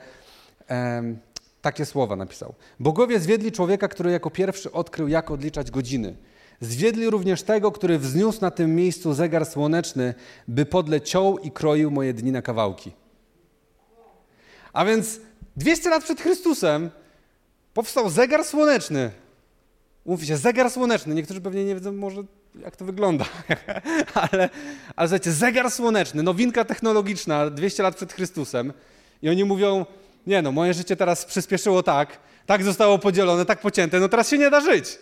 takie 1.62 1.86
słowa, 1.86 2.16
napisał. 2.16 2.54
Bogowie 2.80 3.20
zwiedli 3.20 3.52
człowieka, 3.52 3.88
który 3.88 4.10
jako 4.10 4.30
pierwszy 4.30 4.72
odkrył, 4.72 5.08
jak 5.08 5.30
odliczać 5.30 5.70
godziny. 5.70 6.16
Zwiedli 6.60 7.10
również 7.10 7.42
tego, 7.42 7.72
który 7.72 7.98
wzniósł 7.98 8.40
na 8.40 8.50
tym 8.50 8.76
miejscu 8.76 9.14
zegar 9.14 9.46
słoneczny, 9.46 10.14
by 10.48 10.66
podle 10.66 11.00
ciął 11.00 11.38
i 11.38 11.50
kroił 11.50 11.90
moje 11.90 12.14
dni 12.14 12.32
na 12.32 12.42
kawałki. 12.42 12.92
A 14.72 14.84
więc 14.84 15.20
200 15.56 15.90
lat 15.90 16.04
przed 16.04 16.20
Chrystusem 16.20 16.90
powstał 17.74 18.10
zegar 18.10 18.44
słoneczny. 18.44 19.10
Mówi 20.06 20.26
się, 20.26 20.36
zegar 20.36 20.70
słoneczny. 20.70 21.14
Niektórzy 21.14 21.40
pewnie 21.40 21.64
nie 21.64 21.74
wiedzą 21.74 21.92
może, 21.92 22.22
jak 22.60 22.76
to 22.76 22.84
wygląda. 22.84 23.24
ale, 24.32 24.50
ale 24.96 25.08
słuchajcie, 25.08 25.32
zegar 25.32 25.70
słoneczny, 25.70 26.22
nowinka 26.22 26.64
technologiczna 26.64 27.50
200 27.50 27.82
lat 27.82 27.96
przed 27.96 28.12
Chrystusem. 28.12 28.72
I 29.22 29.28
oni 29.28 29.44
mówią, 29.44 29.86
nie 30.26 30.42
no, 30.42 30.52
moje 30.52 30.74
życie 30.74 30.96
teraz 30.96 31.24
przyspieszyło 31.24 31.82
tak, 31.82 32.18
tak 32.46 32.64
zostało 32.64 32.98
podzielone, 32.98 33.44
tak 33.44 33.60
pocięte, 33.60 34.00
no 34.00 34.08
teraz 34.08 34.28
się 34.28 34.38
nie 34.38 34.50
da 34.50 34.60
żyć. 34.60 34.98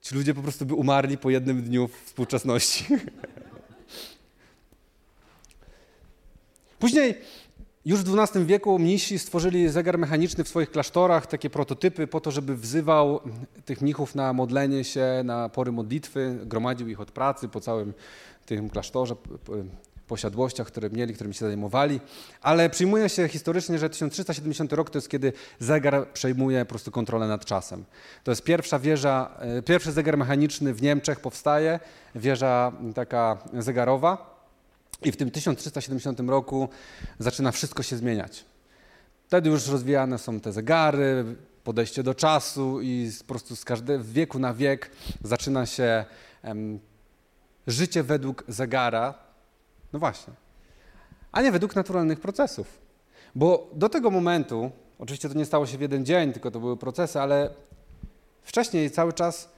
Ci 0.00 0.14
ludzie 0.14 0.34
po 0.34 0.42
prostu 0.42 0.66
by 0.66 0.74
umarli 0.74 1.18
po 1.18 1.30
jednym 1.30 1.62
dniu 1.62 1.90
współczesności. 2.04 2.84
Później 6.78 7.14
już 7.86 8.02
w 8.02 8.18
XII 8.18 8.46
wieku 8.46 8.78
mnisi 8.78 9.18
stworzyli 9.18 9.68
zegar 9.68 9.98
mechaniczny 9.98 10.44
w 10.44 10.48
swoich 10.48 10.70
klasztorach, 10.70 11.26
takie 11.26 11.50
prototypy 11.50 12.06
po 12.06 12.20
to, 12.20 12.30
żeby 12.30 12.56
wzywał 12.56 13.20
tych 13.64 13.80
mnichów 13.80 14.14
na 14.14 14.32
modlenie 14.32 14.84
się, 14.84 15.22
na 15.24 15.48
pory 15.48 15.72
modlitwy, 15.72 16.38
gromadził 16.42 16.88
ich 16.88 17.00
od 17.00 17.10
pracy 17.10 17.48
po 17.48 17.60
całym 17.60 17.94
tym 18.46 18.70
klasztorze, 18.70 19.16
posiadłościach, 20.06 20.66
które 20.66 20.90
mieli, 20.90 21.14
którymi 21.14 21.34
się 21.34 21.46
zajmowali. 21.46 22.00
Ale 22.42 22.70
przyjmuje 22.70 23.08
się 23.08 23.28
historycznie, 23.28 23.78
że 23.78 23.90
1370 23.90 24.72
rok 24.72 24.90
to 24.90 24.98
jest 24.98 25.08
kiedy 25.08 25.32
zegar 25.58 26.12
przejmuje 26.12 26.64
po 26.64 26.68
prostu 26.68 26.90
kontrolę 26.90 27.28
nad 27.28 27.44
czasem. 27.44 27.84
To 28.24 28.30
jest 28.30 28.42
pierwsza 28.42 28.78
wieża, 28.78 29.30
e, 29.38 29.62
pierwszy 29.62 29.92
zegar 29.92 30.16
mechaniczny 30.16 30.74
w 30.74 30.82
Niemczech 30.82 31.20
powstaje, 31.20 31.80
wieża 32.14 32.72
taka 32.94 33.38
zegarowa. 33.58 34.35
I 35.02 35.12
w 35.12 35.16
tym 35.16 35.30
1370 35.30 36.20
roku 36.20 36.68
zaczyna 37.18 37.52
wszystko 37.52 37.82
się 37.82 37.96
zmieniać. 37.96 38.44
Wtedy 39.26 39.50
już 39.50 39.68
rozwijane 39.68 40.18
są 40.18 40.40
te 40.40 40.52
zegary, 40.52 41.36
podejście 41.64 42.02
do 42.02 42.14
czasu 42.14 42.80
i 42.82 43.10
po 43.18 43.24
prostu 43.24 43.56
z 43.56 43.64
każdego 43.64 44.04
wieku 44.04 44.38
na 44.38 44.54
wiek 44.54 44.90
zaczyna 45.22 45.66
się 45.66 46.04
em, 46.42 46.80
życie 47.66 48.02
według 48.02 48.44
zegara. 48.48 49.14
No 49.92 49.98
właśnie. 49.98 50.32
A 51.32 51.42
nie 51.42 51.52
według 51.52 51.76
naturalnych 51.76 52.20
procesów. 52.20 52.78
Bo 53.34 53.70
do 53.74 53.88
tego 53.88 54.10
momentu, 54.10 54.70
oczywiście 54.98 55.28
to 55.28 55.34
nie 55.34 55.44
stało 55.44 55.66
się 55.66 55.78
w 55.78 55.80
jeden 55.80 56.04
dzień, 56.04 56.32
tylko 56.32 56.50
to 56.50 56.60
były 56.60 56.76
procesy, 56.76 57.20
ale 57.20 57.50
wcześniej 58.42 58.90
cały 58.90 59.12
czas, 59.12 59.48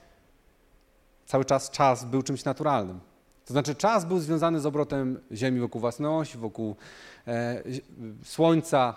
cały 1.25 1.45
czas 1.45 1.69
czas 1.69 2.05
był 2.05 2.21
czymś 2.23 2.45
naturalnym. 2.45 2.99
To 3.49 3.53
znaczy 3.53 3.75
czas 3.75 4.05
był 4.05 4.19
związany 4.19 4.59
z 4.59 4.65
obrotem 4.65 5.19
Ziemi 5.31 5.59
wokół 5.59 5.81
własnej 5.81 6.09
osi, 6.09 6.37
wokół 6.37 6.75
e, 7.27 7.63
Słońca, 8.23 8.95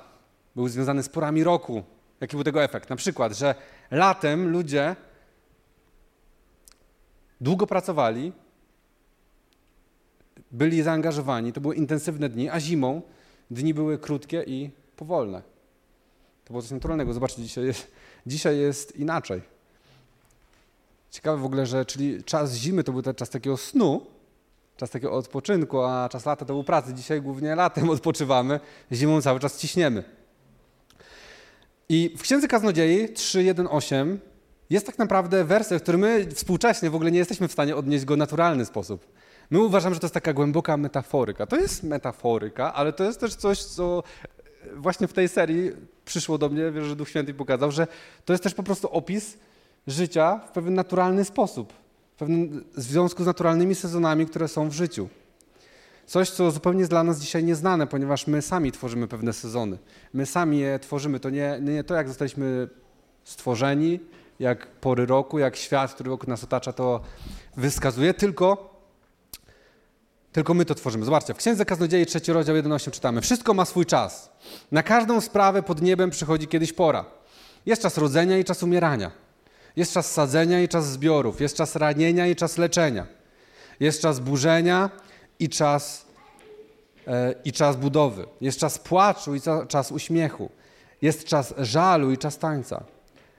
był 0.56 0.68
związany 0.68 1.02
z 1.02 1.09
porami 1.09 1.44
roku. 1.44 1.82
Jaki 2.21 2.37
był 2.37 2.44
tego 2.44 2.62
efekt? 2.62 2.90
Na 2.90 2.97
przykład, 2.97 3.32
że 3.32 3.54
latem 3.90 4.49
ludzie 4.49 4.97
długo 7.40 7.66
pracowali, 7.66 8.32
byli 10.50 10.82
zaangażowani, 10.82 11.52
to 11.52 11.61
były 11.61 11.75
intensywne 11.75 12.28
dni, 12.28 12.49
a 12.50 12.61
zimą 12.61 13.02
dni 13.50 13.75
były 13.75 13.99
krótkie 13.99 14.44
i 14.47 14.71
powolne. 14.97 15.42
To 16.44 16.52
było 16.52 16.62
coś 16.62 16.71
naturalnego. 16.71 17.12
Zobaczcie, 17.12 17.42
dzisiaj 17.42 17.64
jest, 17.64 17.90
dzisiaj 18.26 18.59
jest 18.59 18.97
inaczej. 18.97 19.42
Ciekawe 21.11 21.42
w 21.42 21.44
ogóle, 21.44 21.66
że 21.66 21.85
czyli 21.85 22.25
czas 22.25 22.54
zimy 22.54 22.85
to 22.85 22.92
był 22.92 23.02
ten 23.02 23.14
czas 23.14 23.30
takiego 23.30 23.56
snu, 23.56 24.12
czas 24.82 24.90
takiego 24.90 25.12
odpoczynku, 25.12 25.82
a 25.82 26.08
czas 26.08 26.26
lata 26.26 26.44
to 26.44 26.54
był 26.54 26.64
pracy. 26.64 26.94
Dzisiaj 26.94 27.22
głównie 27.22 27.54
latem 27.54 27.90
odpoczywamy, 27.96 28.60
zimą 28.92 29.22
cały 29.22 29.40
czas 29.40 29.58
ciśniemy. 29.58 30.04
I 31.88 32.14
w 32.18 32.22
Księdze 32.22 32.48
Kaznodziei 32.48 33.08
3.1.8 33.08 34.16
jest 34.70 34.86
tak 34.86 34.98
naprawdę 34.98 35.44
werset, 35.44 35.82
który 35.82 35.98
my 35.98 36.26
współcześnie 36.34 36.90
w 36.90 36.94
ogóle 36.94 37.10
nie 37.10 37.18
jesteśmy 37.18 37.48
w 37.48 37.52
stanie 37.52 37.76
odnieść 37.76 38.04
go 38.04 38.14
w 38.14 38.18
naturalny 38.18 38.64
sposób. 38.64 39.06
My 39.50 39.60
uważamy, 39.60 39.94
że 39.94 40.00
to 40.00 40.06
jest 40.06 40.14
taka 40.14 40.32
głęboka 40.32 40.76
metaforyka. 40.76 41.46
To 41.46 41.56
jest 41.56 41.82
metaforyka, 41.82 42.74
ale 42.74 42.92
to 42.92 43.04
jest 43.04 43.20
też 43.20 43.34
coś, 43.34 43.62
co 43.64 44.02
właśnie 44.76 45.08
w 45.08 45.12
tej 45.12 45.28
serii 45.28 45.72
przyszło 46.04 46.38
do 46.38 46.48
mnie, 46.48 46.70
wierzę, 46.70 46.88
że 46.88 46.96
Duch 46.96 47.08
Święty 47.08 47.34
pokazał, 47.34 47.70
że 47.70 47.86
to 48.24 48.32
jest 48.32 48.42
też 48.42 48.54
po 48.54 48.62
prostu 48.62 48.88
opis 48.88 49.38
życia 49.86 50.40
w 50.48 50.50
pewien 50.50 50.74
naturalny 50.74 51.24
sposób 51.24 51.72
pewnym 52.16 52.64
związku 52.76 53.23
z 53.23 53.26
naturalnymi 53.26 53.75
sezonami, 53.75 54.26
które 54.26 54.49
są 54.49 54.69
w 54.69 54.73
życiu. 54.73 55.09
Coś, 56.07 56.31
co 56.31 56.50
zupełnie 56.50 56.78
jest 56.78 56.90
dla 56.90 57.04
nas 57.04 57.21
dzisiaj 57.21 57.45
nieznane, 57.45 57.87
ponieważ 57.87 58.26
my 58.26 58.42
sami 58.42 58.73
tworzymy 58.73 59.09
pewne 59.09 59.33
sezony. 59.33 59.78
My 60.12 60.26
sami 60.26 60.59
je 60.59 60.78
tworzymy. 60.78 61.21
To 61.21 61.31
nie, 61.31 61.59
nie 61.61 61.85
to, 61.85 61.95
jak 61.95 62.09
zostaliśmy 62.09 62.69
stworzeni, 63.25 64.00
jak 64.40 64.66
pory 64.66 65.07
roku, 65.07 65.38
jak 65.38 65.57
świat, 65.57 65.95
który 65.95 66.11
wokół 66.11 66.28
nas 66.28 66.45
otacza, 66.45 66.73
to 66.73 67.00
wyskazuje, 67.57 68.14
tylko, 68.14 68.78
tylko 70.33 70.54
my 70.54 70.64
to 70.64 70.75
tworzymy. 70.75 71.04
Zobaczcie, 71.04 71.35
w 71.35 71.37
Księdze 71.37 71.64
Kaznodziei, 71.64 72.07
trzeci 72.07 72.33
rozdział 72.33 72.57
1,8 72.57 72.90
czytamy. 72.90 73.21
Wszystko 73.21 73.54
ma 73.54 73.64
swój 73.64 73.87
czas. 73.87 74.33
Na 74.73 74.83
każdą 74.83 75.21
sprawę 75.21 75.62
pod 75.62 75.83
niebem 75.83 76.11
przychodzi 76.11 76.49
kiedyś 76.49 76.73
pora. 76.73 77.04
Jest 77.66 77.83
czas 77.83 77.99
rodzenia 77.99 78.38
i 78.38 78.45
czas 78.45 78.62
umierania 78.62 79.21
jest 79.76 79.92
czas 79.92 80.12
sadzenia 80.12 80.62
i 80.62 80.68
czas 80.68 80.86
zbiorów, 80.86 81.40
jest 81.40 81.56
czas 81.56 81.76
ranienia 81.76 82.26
i 82.26 82.36
czas 82.36 82.58
leczenia, 82.58 83.06
jest 83.80 84.02
czas 84.02 84.20
burzenia 84.20 84.90
i 85.38 85.48
czas, 85.48 86.06
e, 87.06 87.34
i 87.44 87.52
czas 87.52 87.76
budowy, 87.76 88.26
jest 88.40 88.58
czas 88.58 88.78
płaczu 88.78 89.34
i 89.34 89.40
czas 89.68 89.92
uśmiechu, 89.92 90.50
jest 91.02 91.24
czas 91.24 91.54
żalu 91.58 92.12
i 92.12 92.18
czas 92.18 92.38
tańca, 92.38 92.84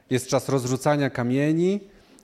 jest 0.10 0.28
czas 0.28 0.50
rozrzucania 0.50 1.10
kamieni 1.10 1.80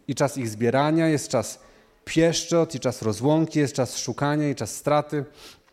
i 0.08 0.16
czas 0.16 0.38
ich 0.38 0.50
zbierania, 0.50 1.08
jest 1.08 1.30
czas 1.30 1.60
pieszczot 2.06 2.76
i 2.76 2.80
czas 2.80 3.02
rozłąki, 3.02 3.60
jest 3.60 3.76
czas 3.76 3.98
szukania 3.98 4.50
i 4.50 4.56
czas 4.56 4.76
straty, 4.76 5.26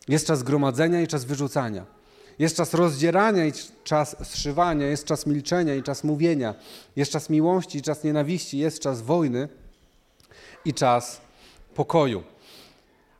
jest 0.09 0.27
czas 0.27 0.43
gromadzenia 0.43 1.01
i 1.01 1.07
czas 1.07 1.25
wyrzucania. 1.25 1.96
Jest 2.39 2.57
czas 2.57 2.75
rozdzierania 2.75 3.47
i 3.47 3.53
czas 3.85 4.17
zszywania, 4.23 4.87
jest 4.87 5.05
czas 5.05 5.27
milczenia 5.27 5.75
i 5.75 5.83
czas 5.83 6.05
mówienia, 6.05 6.55
jest 6.97 7.13
czas 7.13 7.31
miłości 7.31 7.79
i 7.79 7.83
czas 7.83 8.05
nienawiści, 8.05 8.59
jest 8.59 8.81
czas 8.81 9.03
wojny 9.03 9.49
i 10.65 10.75
czas 10.75 11.21
pokoju. 11.75 12.23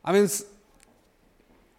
A 0.03 0.13
więc 0.13 0.45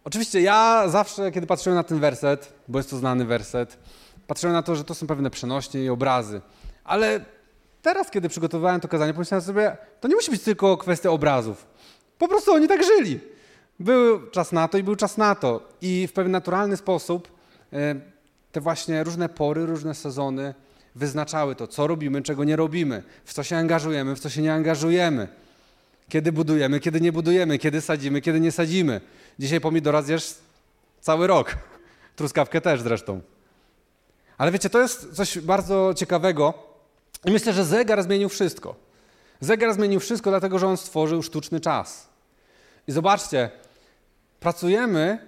oczywiście 0.05 0.41
ja 0.41 0.85
zawsze, 0.89 1.33
kiedy 1.33 1.47
patrzyłem 1.47 1.77
na 1.77 1.85
ten 1.85 2.01
werset, 2.01 2.53
bo 2.69 2.79
jest 2.79 2.91
to 2.91 2.97
znany 2.97 3.25
werset, 3.25 3.79
patrzyłem 4.27 4.53
na 4.53 4.63
to, 4.63 4.77
że 4.77 4.85
to 4.85 4.95
są 4.95 5.07
pewne 5.07 5.31
przenośnie 5.31 5.85
i 5.85 5.89
obrazy. 5.89 6.41
Ale 6.85 7.25
teraz, 7.83 8.11
kiedy 8.11 8.29
przygotowywałem 8.29 8.81
to 8.81 8.89
kazanie, 8.89 9.13
pomyślałem 9.13 9.45
sobie, 9.45 9.77
to 10.01 10.09
nie 10.09 10.15
musi 10.15 10.31
być 10.31 10.43
tylko 10.43 10.77
kwestia 10.77 11.11
obrazów. 11.11 11.67
Po 12.19 12.29
prostu 12.29 12.53
oni 12.53 12.69
tak 12.69 12.85
żyli. 12.85 13.21
Był 13.81 14.31
czas 14.31 14.53
na 14.53 14.69
to 14.69 14.79
i 14.79 14.83
był 14.83 14.97
czas 14.97 15.17
na 15.17 15.35
to. 15.35 15.69
I 15.81 16.07
w 16.07 16.13
pewien 16.13 16.33
naturalny 16.33 16.77
sposób 16.77 17.29
e, 17.73 17.95
te 18.53 18.61
właśnie 18.61 19.05
różne 19.05 19.29
pory, 19.29 19.67
różne 19.67 19.95
sezony 19.95 20.55
wyznaczały 20.95 21.55
to, 21.55 21.67
co 21.67 21.87
robimy, 21.87 22.23
czego 22.23 22.45
nie 22.45 22.57
robimy, 22.57 23.03
w 23.25 23.35
co 23.35 23.43
się 23.43 23.57
angażujemy, 23.57 24.17
w 24.17 24.21
co 24.21 24.31
się 24.31 24.43
nie 24.43 24.55
angażujemy, 24.55 25.29
kiedy 26.09 26.33
budujemy, 26.33 26.81
kiedy 26.81 27.01
nie 27.01 27.13
budujemy, 27.13 27.59
kiedy 27.59 27.81
sadzimy, 27.81 28.21
kiedy 28.21 28.41
nie 28.41 28.53
sadzimy. 28.53 29.01
Dzisiaj 29.39 29.61
pomidora 29.61 30.03
zjesz 30.03 30.35
cały 31.01 31.27
rok, 31.27 31.57
truskawkę 32.17 32.61
też 32.61 32.81
zresztą. 32.81 33.21
Ale 34.39 34.53
wiecie, 34.53 34.71
to 34.71 34.81
jest 34.81 35.15
coś 35.15 35.39
bardzo 35.39 35.95
ciekawego 35.95 36.55
i 37.25 37.31
myślę, 37.31 37.53
że 37.53 37.65
zegar 37.65 38.03
zmienił 38.03 38.29
wszystko. 38.29 38.75
Zegar 39.41 39.75
zmienił 39.75 40.01
wszystko, 40.01 40.31
dlatego 40.31 40.59
że 40.59 40.67
on 40.67 40.77
stworzył 40.77 41.23
sztuczny 41.23 41.61
czas. 41.61 42.09
I 42.89 42.93
zobaczcie, 42.93 43.51
Pracujemy 44.41 45.19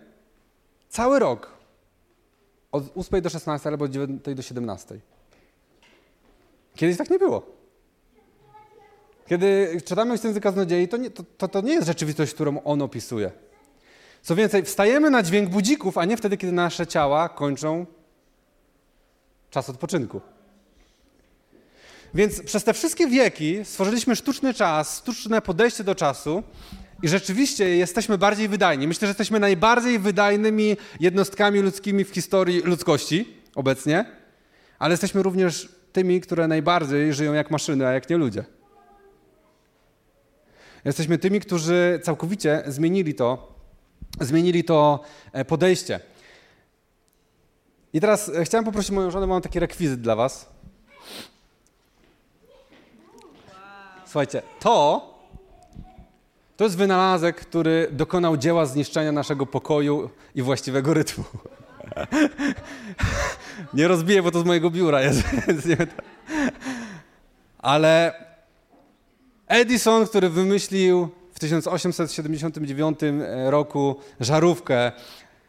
cały 0.89 1.19
rok. 1.19 1.61
Od 2.73 2.85
8 2.97 3.21
do 3.21 3.31
16 3.31 3.69
albo 3.69 3.85
od 3.85 3.91
9 3.91 4.23
do 4.35 4.43
17. 4.43 5.01
Kiedyś 6.75 6.97
tak 6.97 7.11
nie 7.11 7.19
było. 7.19 7.47
Kiedy 9.27 9.81
czytamy 9.85 10.19
Księdze 10.19 10.41
Kaznodziei, 10.41 10.89
to 10.89 10.97
nie, 10.97 11.11
to, 11.11 11.25
to, 11.39 11.49
to 11.49 11.61
nie 11.61 11.73
jest 11.73 11.87
rzeczywistość, 11.87 12.35
którą 12.35 12.63
on 12.63 12.83
opisuje. 12.83 13.31
Co 14.23 14.37
więcej, 14.37 14.63
wstajemy 14.63 15.11
na 15.11 15.23
dźwięk 15.23 15.51
budzików, 15.51 15.99
a 15.99 16.05
nie 16.05 16.17
wtedy, 16.17 16.37
kiedy 16.37 16.53
nasze 16.53 16.87
ciała 16.87 17.29
kończą 17.29 17.87
czas 19.51 19.71
odpoczynku. 19.71 20.21
Więc 22.15 22.43
przez 22.43 22.65
te 22.65 22.75
wszystkie 22.75 23.07
wieki 23.07 23.65
stworzyliśmy 23.65 24.17
sztuczny 24.17 24.55
czas, 24.55 24.99
sztuczne 24.99 25.43
podejście 25.43 25.85
do 25.85 25.95
czasu, 25.95 26.43
i 27.03 27.09
rzeczywiście 27.09 27.77
jesteśmy 27.77 28.19
bardziej 28.19 28.49
wydajni. 28.49 28.89
Myślę, 28.89 29.07
że 29.07 29.11
jesteśmy 29.11 29.41
najbardziej 29.41 29.99
wydajnymi 29.99 30.77
jednostkami 31.01 31.61
ludzkimi 31.61 32.05
w 32.05 32.11
historii 32.11 32.61
ludzkości 32.61 33.37
obecnie, 33.55 34.05
ale 34.79 34.93
jesteśmy 34.93 35.23
również 35.23 35.69
tymi, 35.93 36.21
które 36.21 36.49
najbardziej 36.49 37.15
żyją 37.15 37.33
jak 37.33 37.51
maszyny, 37.51 37.87
a 37.87 37.93
jak 37.93 38.11
nie 38.11 38.17
ludzie. 38.17 38.45
Jesteśmy 40.85 41.19
tymi, 41.19 41.41
którzy 41.41 42.01
całkowicie 42.03 42.63
zmienili 42.67 43.15
to, 43.15 43.55
zmienili 44.21 44.65
to 44.65 45.01
e, 45.33 45.45
podejście. 45.45 46.01
I 47.93 48.01
teraz 48.01 48.29
e, 48.29 48.45
chciałem 48.45 48.65
poprosić 48.65 48.91
moją 48.91 49.11
żonę, 49.11 49.27
mam 49.27 49.43
taki 49.43 49.61
rekwizyt 49.61 50.01
dla 50.01 50.17
was. 50.17 50.49
Słuchajcie, 54.05 54.43
to 54.61 55.11
to 56.61 56.65
jest 56.65 56.77
wynalazek, 56.77 57.37
który 57.37 57.89
dokonał 57.93 58.37
dzieła 58.37 58.67
zniszczenia 58.67 59.13
naszego 59.13 59.47
pokoju 59.47 60.11
i 60.35 60.43
właściwego 60.43 60.95
rytmu. 60.95 61.25
nie 63.75 63.89
rozbiję, 63.89 64.23
bo 64.23 64.31
to 64.31 64.41
z 64.41 64.45
mojego 64.45 64.71
biura 64.71 65.03
jest. 65.03 65.23
Ale 67.59 68.15
Edison, 69.49 70.07
który 70.07 70.29
wymyślił 70.29 71.09
w 71.33 71.39
1879 71.39 72.99
roku 73.47 73.97
żarówkę, 74.21 74.93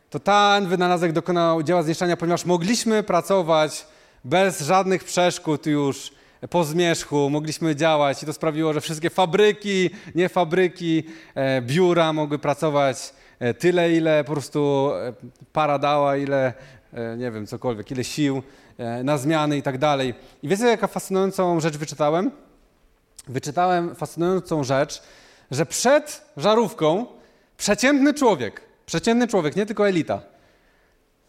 to 0.09 0.19
ten 0.19 0.67
wynalazek 0.67 1.11
dokonał 1.11 1.63
dzieła 1.63 1.83
zniszczenia, 1.83 2.17
ponieważ 2.17 2.45
mogliśmy 2.45 3.03
pracować 3.03 3.85
bez 4.23 4.61
żadnych 4.61 5.03
przeszkód 5.03 5.65
już 5.65 6.11
po 6.49 6.63
zmierzchu, 6.63 7.29
mogliśmy 7.29 7.75
działać 7.75 8.23
i 8.23 8.25
to 8.25 8.33
sprawiło, 8.33 8.73
że 8.73 8.81
wszystkie 8.81 9.09
fabryki, 9.09 9.89
nie 10.15 10.29
fabryki, 10.29 11.03
e, 11.35 11.61
biura 11.61 12.13
mogły 12.13 12.39
pracować 12.39 13.13
e, 13.39 13.53
tyle, 13.53 13.93
ile 13.93 14.23
po 14.23 14.31
prostu 14.31 14.91
e, 14.93 15.13
para 15.53 15.79
dała, 15.79 16.17
ile, 16.17 16.53
nie 17.17 17.31
wiem, 17.31 17.47
cokolwiek, 17.47 17.91
ile 17.91 18.03
sił 18.03 18.43
na 19.03 19.17
zmiany 19.17 19.57
i 19.57 19.61
tak 19.61 19.77
dalej. 19.77 20.13
I 20.43 20.47
wiecie, 20.47 20.65
jaka 20.65 20.87
fascynującą 20.87 21.59
rzecz 21.59 21.77
wyczytałem? 21.77 22.31
Wyczytałem 23.27 23.95
fascynującą 23.95 24.63
rzecz, 24.63 25.03
że 25.51 25.65
przed 25.65 26.21
żarówką 26.37 27.05
przeciętny 27.57 28.13
człowiek, 28.13 28.61
przeciętny 28.85 29.27
człowiek, 29.27 29.55
nie 29.55 29.65
tylko 29.65 29.87
elita, 29.87 30.21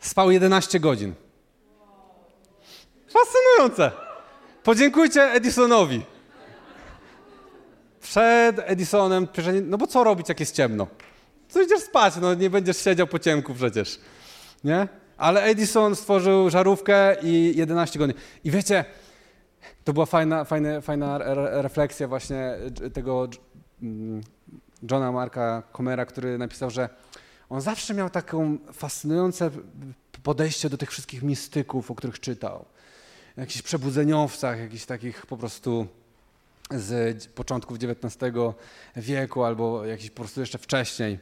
spał 0.01 0.31
11 0.31 0.81
godzin. 0.81 1.15
Fascynujące. 3.09 4.12
Podziękujcie 4.65 5.23
Edisonowi. 5.23 6.03
Przed 8.01 8.57
Edisonem, 8.59 9.29
no 9.63 9.79
bo 9.79 9.87
co 9.87 10.05
robić, 10.05 10.29
jak 10.29 10.41
jest 10.41 10.55
ciemno? 10.55 10.87
Co 11.49 11.63
idziesz 11.63 11.81
spać, 11.81 12.15
no 12.21 12.35
nie 12.35 12.51
będziesz 12.51 12.77
siedział 12.77 13.07
po 13.07 13.19
ciemku 13.19 13.55
przecież, 13.55 14.01
nie? 14.65 14.89
Ale 15.17 15.43
Edison 15.43 15.97
stworzył 15.97 16.51
żarówkę 16.51 17.17
i 17.23 17.53
11 17.57 17.99
godzin. 17.99 18.17
I 18.45 18.51
wiecie, 18.51 18.85
to 19.85 19.93
była 19.93 20.07
fajna, 20.07 20.45
fajna, 20.45 20.81
fajna 20.81 21.19
refleksja 21.63 22.09
właśnie 22.09 22.55
tego 22.93 23.29
mm, 23.83 24.21
Johna 24.91 25.13
Marka 25.13 25.63
Comera, 25.77 26.07
który 26.07 26.39
napisał, 26.39 26.71
że 26.71 26.89
on 27.49 27.61
zawsze 27.61 27.95
miał 27.95 28.11
taką 28.11 28.59
fascynujące 28.73 29.51
podejście 30.23 30.71
do 30.71 30.79
tych 30.79 30.91
wszystkich 30.91 31.23
mistyków, 31.23 31.91
o 31.91 31.95
których 31.95 32.21
czytał 32.21 32.65
jakichś 33.37 33.63
przebudzeniowcach, 33.63 34.59
jakichś 34.59 34.85
takich 34.85 35.27
po 35.27 35.37
prostu 35.37 35.87
z 36.71 37.25
początków 37.27 37.79
XIX 37.83 38.33
wieku 38.97 39.45
albo 39.45 39.87
jakiś 39.87 40.11
po 40.11 40.17
prostu 40.17 40.41
jeszcze 40.41 40.59
wcześniej. 40.59 41.19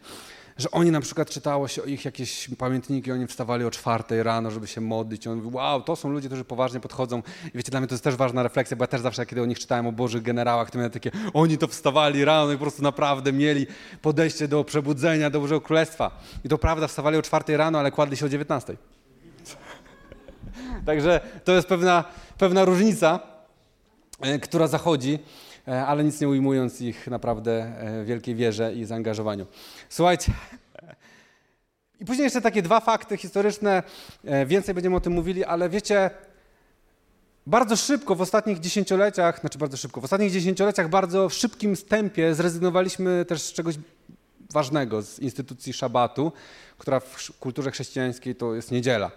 Że 0.58 0.70
oni 0.70 0.90
na 0.90 1.00
przykład 1.00 1.30
czytało 1.30 1.68
się 1.68 1.82
o 1.82 1.84
ich 1.84 2.04
jakieś 2.04 2.48
pamiętniki, 2.58 3.12
oni 3.12 3.26
wstawali 3.26 3.64
o 3.64 3.70
czwartej 3.70 4.22
rano, 4.22 4.50
żeby 4.50 4.66
się 4.66 4.80
modlić. 4.80 5.26
On 5.26 5.42
mówi, 5.42 5.56
wow, 5.56 5.82
to 5.82 5.96
są 5.96 6.10
ludzie, 6.10 6.28
którzy 6.28 6.44
poważnie 6.44 6.80
podchodzą. 6.80 7.22
I 7.54 7.58
wiecie, 7.58 7.70
dla 7.70 7.80
mnie 7.80 7.86
to 7.86 7.94
jest 7.94 8.04
też 8.04 8.16
ważna 8.16 8.42
refleksja, 8.42 8.76
bo 8.76 8.82
ja 8.82 8.86
też 8.86 9.00
zawsze, 9.00 9.26
kiedy 9.26 9.42
o 9.42 9.46
nich 9.46 9.58
czytałem, 9.58 9.86
o 9.86 9.92
Bożych 9.92 10.22
generałach, 10.22 10.70
to 10.70 10.78
miałem 10.78 10.92
takie, 10.92 11.10
oni 11.34 11.58
to 11.58 11.68
wstawali 11.68 12.24
rano 12.24 12.52
i 12.52 12.54
po 12.54 12.60
prostu 12.60 12.82
naprawdę 12.82 13.32
mieli 13.32 13.66
podejście 14.02 14.48
do 14.48 14.64
przebudzenia, 14.64 15.30
do 15.30 15.40
Bożego 15.40 15.60
Królestwa. 15.60 16.20
I 16.44 16.48
to 16.48 16.58
prawda, 16.58 16.88
wstawali 16.88 17.16
o 17.16 17.22
czwartej 17.22 17.56
rano, 17.56 17.78
ale 17.78 17.90
kładli 17.90 18.16
się 18.16 18.26
o 18.26 18.28
dziewiętnastej. 18.28 18.99
Także 20.86 21.20
to 21.44 21.52
jest 21.52 21.68
pewna, 21.68 22.04
pewna 22.38 22.64
różnica, 22.64 23.20
e, 24.20 24.38
która 24.38 24.66
zachodzi, 24.66 25.18
e, 25.68 25.86
ale 25.86 26.04
nic 26.04 26.20
nie 26.20 26.28
ujmując 26.28 26.80
ich 26.80 27.06
naprawdę 27.06 27.52
e, 27.52 28.04
wielkiej 28.04 28.34
wierze 28.34 28.74
i 28.74 28.84
zaangażowaniu. 28.84 29.46
Słuchajcie. 29.88 30.32
I 32.00 32.04
później 32.04 32.24
jeszcze 32.24 32.40
takie 32.40 32.62
dwa 32.62 32.80
fakty 32.80 33.16
historyczne, 33.16 33.82
więcej 34.46 34.74
będziemy 34.74 34.96
o 34.96 35.00
tym 35.00 35.12
mówili, 35.12 35.44
ale 35.44 35.68
wiecie, 35.68 36.10
bardzo 37.46 37.76
szybko 37.76 38.14
w 38.14 38.20
ostatnich 38.20 38.60
dziesięcioleciach, 38.60 39.40
znaczy 39.40 39.58
bardzo 39.58 39.76
szybko, 39.76 40.00
w 40.00 40.04
ostatnich 40.04 40.32
dziesięcioleciach 40.32 40.88
bardzo 40.88 41.28
w 41.28 41.34
szybkim 41.34 41.76
tempie 41.76 42.34
zrezygnowaliśmy 42.34 43.24
też 43.24 43.42
z 43.42 43.52
czegoś 43.52 43.74
ważnego, 44.50 45.02
z 45.02 45.18
instytucji 45.18 45.72
szabatu, 45.72 46.32
która 46.78 47.00
w 47.00 47.32
kulturze 47.40 47.70
chrześcijańskiej 47.70 48.34
to 48.34 48.54
jest 48.54 48.70
niedziela 48.70 49.10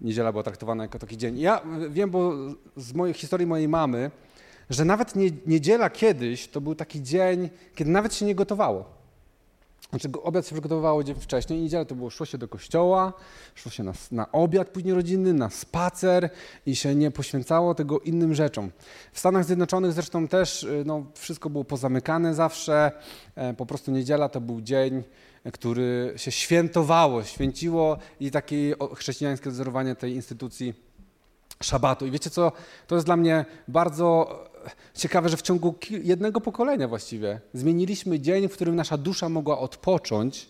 niedziela 0.00 0.32
była 0.32 0.44
traktowana 0.44 0.84
jako 0.84 0.98
taki 0.98 1.16
dzień. 1.16 1.38
Ja 1.38 1.62
wiem, 1.90 2.10
bo 2.10 2.32
z 2.76 2.92
mojej 2.94 3.14
historii 3.14 3.46
mojej 3.46 3.68
mamy, 3.68 4.10
że 4.70 4.84
nawet 4.84 5.16
nie, 5.16 5.30
niedziela 5.46 5.90
kiedyś 5.90 6.48
to 6.48 6.60
był 6.60 6.74
taki 6.74 7.02
dzień, 7.02 7.50
kiedy 7.74 7.90
nawet 7.90 8.14
się 8.14 8.26
nie 8.26 8.34
gotowało. 8.34 8.94
Znaczy 9.90 10.08
obiad 10.22 10.46
się 10.46 10.52
przygotowywało 10.54 11.04
dzień 11.04 11.14
wcześniej, 11.20 11.62
niedziela 11.62 11.84
to 11.84 11.94
było, 11.94 12.10
szło 12.10 12.26
się 12.26 12.38
do 12.38 12.48
kościoła, 12.48 13.12
szło 13.54 13.72
się 13.72 13.82
na, 13.82 13.92
na 14.12 14.32
obiad 14.32 14.68
później 14.68 14.94
rodzinny, 14.94 15.32
na 15.32 15.50
spacer 15.50 16.30
i 16.66 16.76
się 16.76 16.94
nie 16.94 17.10
poświęcało 17.10 17.74
tego 17.74 18.00
innym 18.00 18.34
rzeczom. 18.34 18.70
W 19.12 19.18
Stanach 19.18 19.44
Zjednoczonych 19.44 19.92
zresztą 19.92 20.28
też 20.28 20.62
y, 20.62 20.82
no, 20.86 21.06
wszystko 21.14 21.50
było 21.50 21.64
pozamykane 21.64 22.34
zawsze, 22.34 22.92
e, 23.34 23.54
po 23.54 23.66
prostu 23.66 23.90
niedziela 23.90 24.28
to 24.28 24.40
był 24.40 24.60
dzień, 24.60 25.02
który 25.52 26.12
się 26.16 26.30
świętowało, 26.30 27.24
święciło 27.24 27.98
i 28.20 28.30
takie 28.30 28.74
chrześcijańskie 28.96 29.50
wzorowanie 29.50 29.94
tej 29.94 30.12
instytucji 30.12 30.74
szabatu. 31.62 32.06
I 32.06 32.10
wiecie 32.10 32.30
co, 32.30 32.52
to 32.86 32.94
jest 32.94 33.06
dla 33.06 33.16
mnie 33.16 33.44
bardzo 33.68 34.38
ciekawe, 34.94 35.28
że 35.28 35.36
w 35.36 35.42
ciągu 35.42 35.74
jednego 35.90 36.40
pokolenia 36.40 36.88
właściwie 36.88 37.40
zmieniliśmy 37.54 38.20
dzień, 38.20 38.48
w 38.48 38.52
którym 38.52 38.76
nasza 38.76 38.98
dusza 38.98 39.28
mogła 39.28 39.58
odpocząć, 39.58 40.48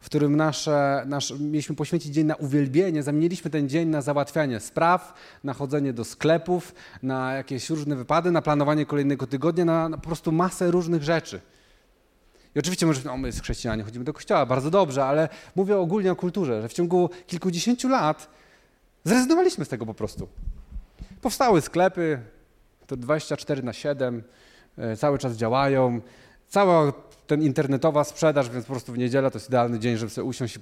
w 0.00 0.06
którym 0.06 0.36
nasze, 0.36 1.02
nasz, 1.06 1.34
mieliśmy 1.40 1.76
poświęcić 1.76 2.14
dzień 2.14 2.26
na 2.26 2.34
uwielbienie, 2.34 3.02
zamieniliśmy 3.02 3.50
ten 3.50 3.68
dzień 3.68 3.88
na 3.88 4.02
załatwianie 4.02 4.60
spraw, 4.60 5.14
na 5.44 5.54
chodzenie 5.54 5.92
do 5.92 6.04
sklepów, 6.04 6.74
na 7.02 7.32
jakieś 7.32 7.70
różne 7.70 7.96
wypady, 7.96 8.30
na 8.30 8.42
planowanie 8.42 8.86
kolejnego 8.86 9.26
tygodnia, 9.26 9.64
na, 9.64 9.88
na 9.88 9.96
po 9.96 10.06
prostu 10.06 10.32
masę 10.32 10.70
różnych 10.70 11.02
rzeczy. 11.02 11.40
I 12.54 12.58
oczywiście 12.58 12.86
może, 12.86 13.00
no 13.04 13.16
my 13.16 13.28
jest 13.28 13.42
chrześcijanie, 13.42 13.82
chodzimy 13.82 14.04
do 14.04 14.12
kościoła, 14.12 14.46
bardzo 14.46 14.70
dobrze, 14.70 15.04
ale 15.04 15.28
mówię 15.56 15.78
ogólnie 15.78 16.12
o 16.12 16.16
kulturze, 16.16 16.62
że 16.62 16.68
w 16.68 16.72
ciągu 16.72 17.10
kilkudziesięciu 17.26 17.88
lat 17.88 18.28
zrezygnowaliśmy 19.04 19.64
z 19.64 19.68
tego 19.68 19.86
po 19.86 19.94
prostu. 19.94 20.28
Powstały 21.20 21.60
sklepy, 21.60 22.18
to 22.86 22.96
24 22.96 23.62
na 23.62 23.72
7, 23.72 24.22
e, 24.78 24.96
cały 24.96 25.18
czas 25.18 25.36
działają. 25.36 26.00
Cała 26.48 26.92
ten 27.26 27.42
internetowa 27.42 28.04
sprzedaż, 28.04 28.50
więc 28.50 28.64
po 28.64 28.72
prostu 28.72 28.92
w 28.92 28.98
niedzielę 28.98 29.30
to 29.30 29.38
jest 29.38 29.48
idealny 29.48 29.78
dzień, 29.78 29.96
żeby 29.96 30.10
sobie 30.10 30.24
usiąść 30.24 30.56
i 30.56 30.60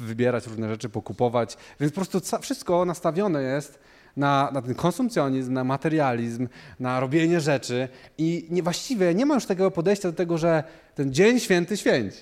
wybierać 0.00 0.46
różne 0.46 0.68
rzeczy, 0.68 0.88
pokupować. 0.88 1.56
Więc 1.80 1.92
po 1.92 2.00
prostu 2.00 2.38
wszystko 2.40 2.84
nastawione 2.84 3.42
jest 3.42 3.78
na, 4.16 4.50
na 4.52 4.62
ten 4.62 4.74
konsumpcjonizm, 4.74 5.52
na 5.52 5.64
materializm, 5.64 6.48
na 6.80 7.00
robienie 7.00 7.40
rzeczy 7.40 7.88
i 8.18 8.46
nie, 8.50 8.62
właściwie 8.62 9.14
nie 9.14 9.26
ma 9.26 9.34
już 9.34 9.46
takiego 9.46 9.70
podejścia 9.70 10.10
do 10.10 10.16
tego, 10.16 10.38
że 10.38 10.64
ten 10.94 11.12
dzień 11.12 11.40
święty 11.40 11.76
święć. 11.76 12.14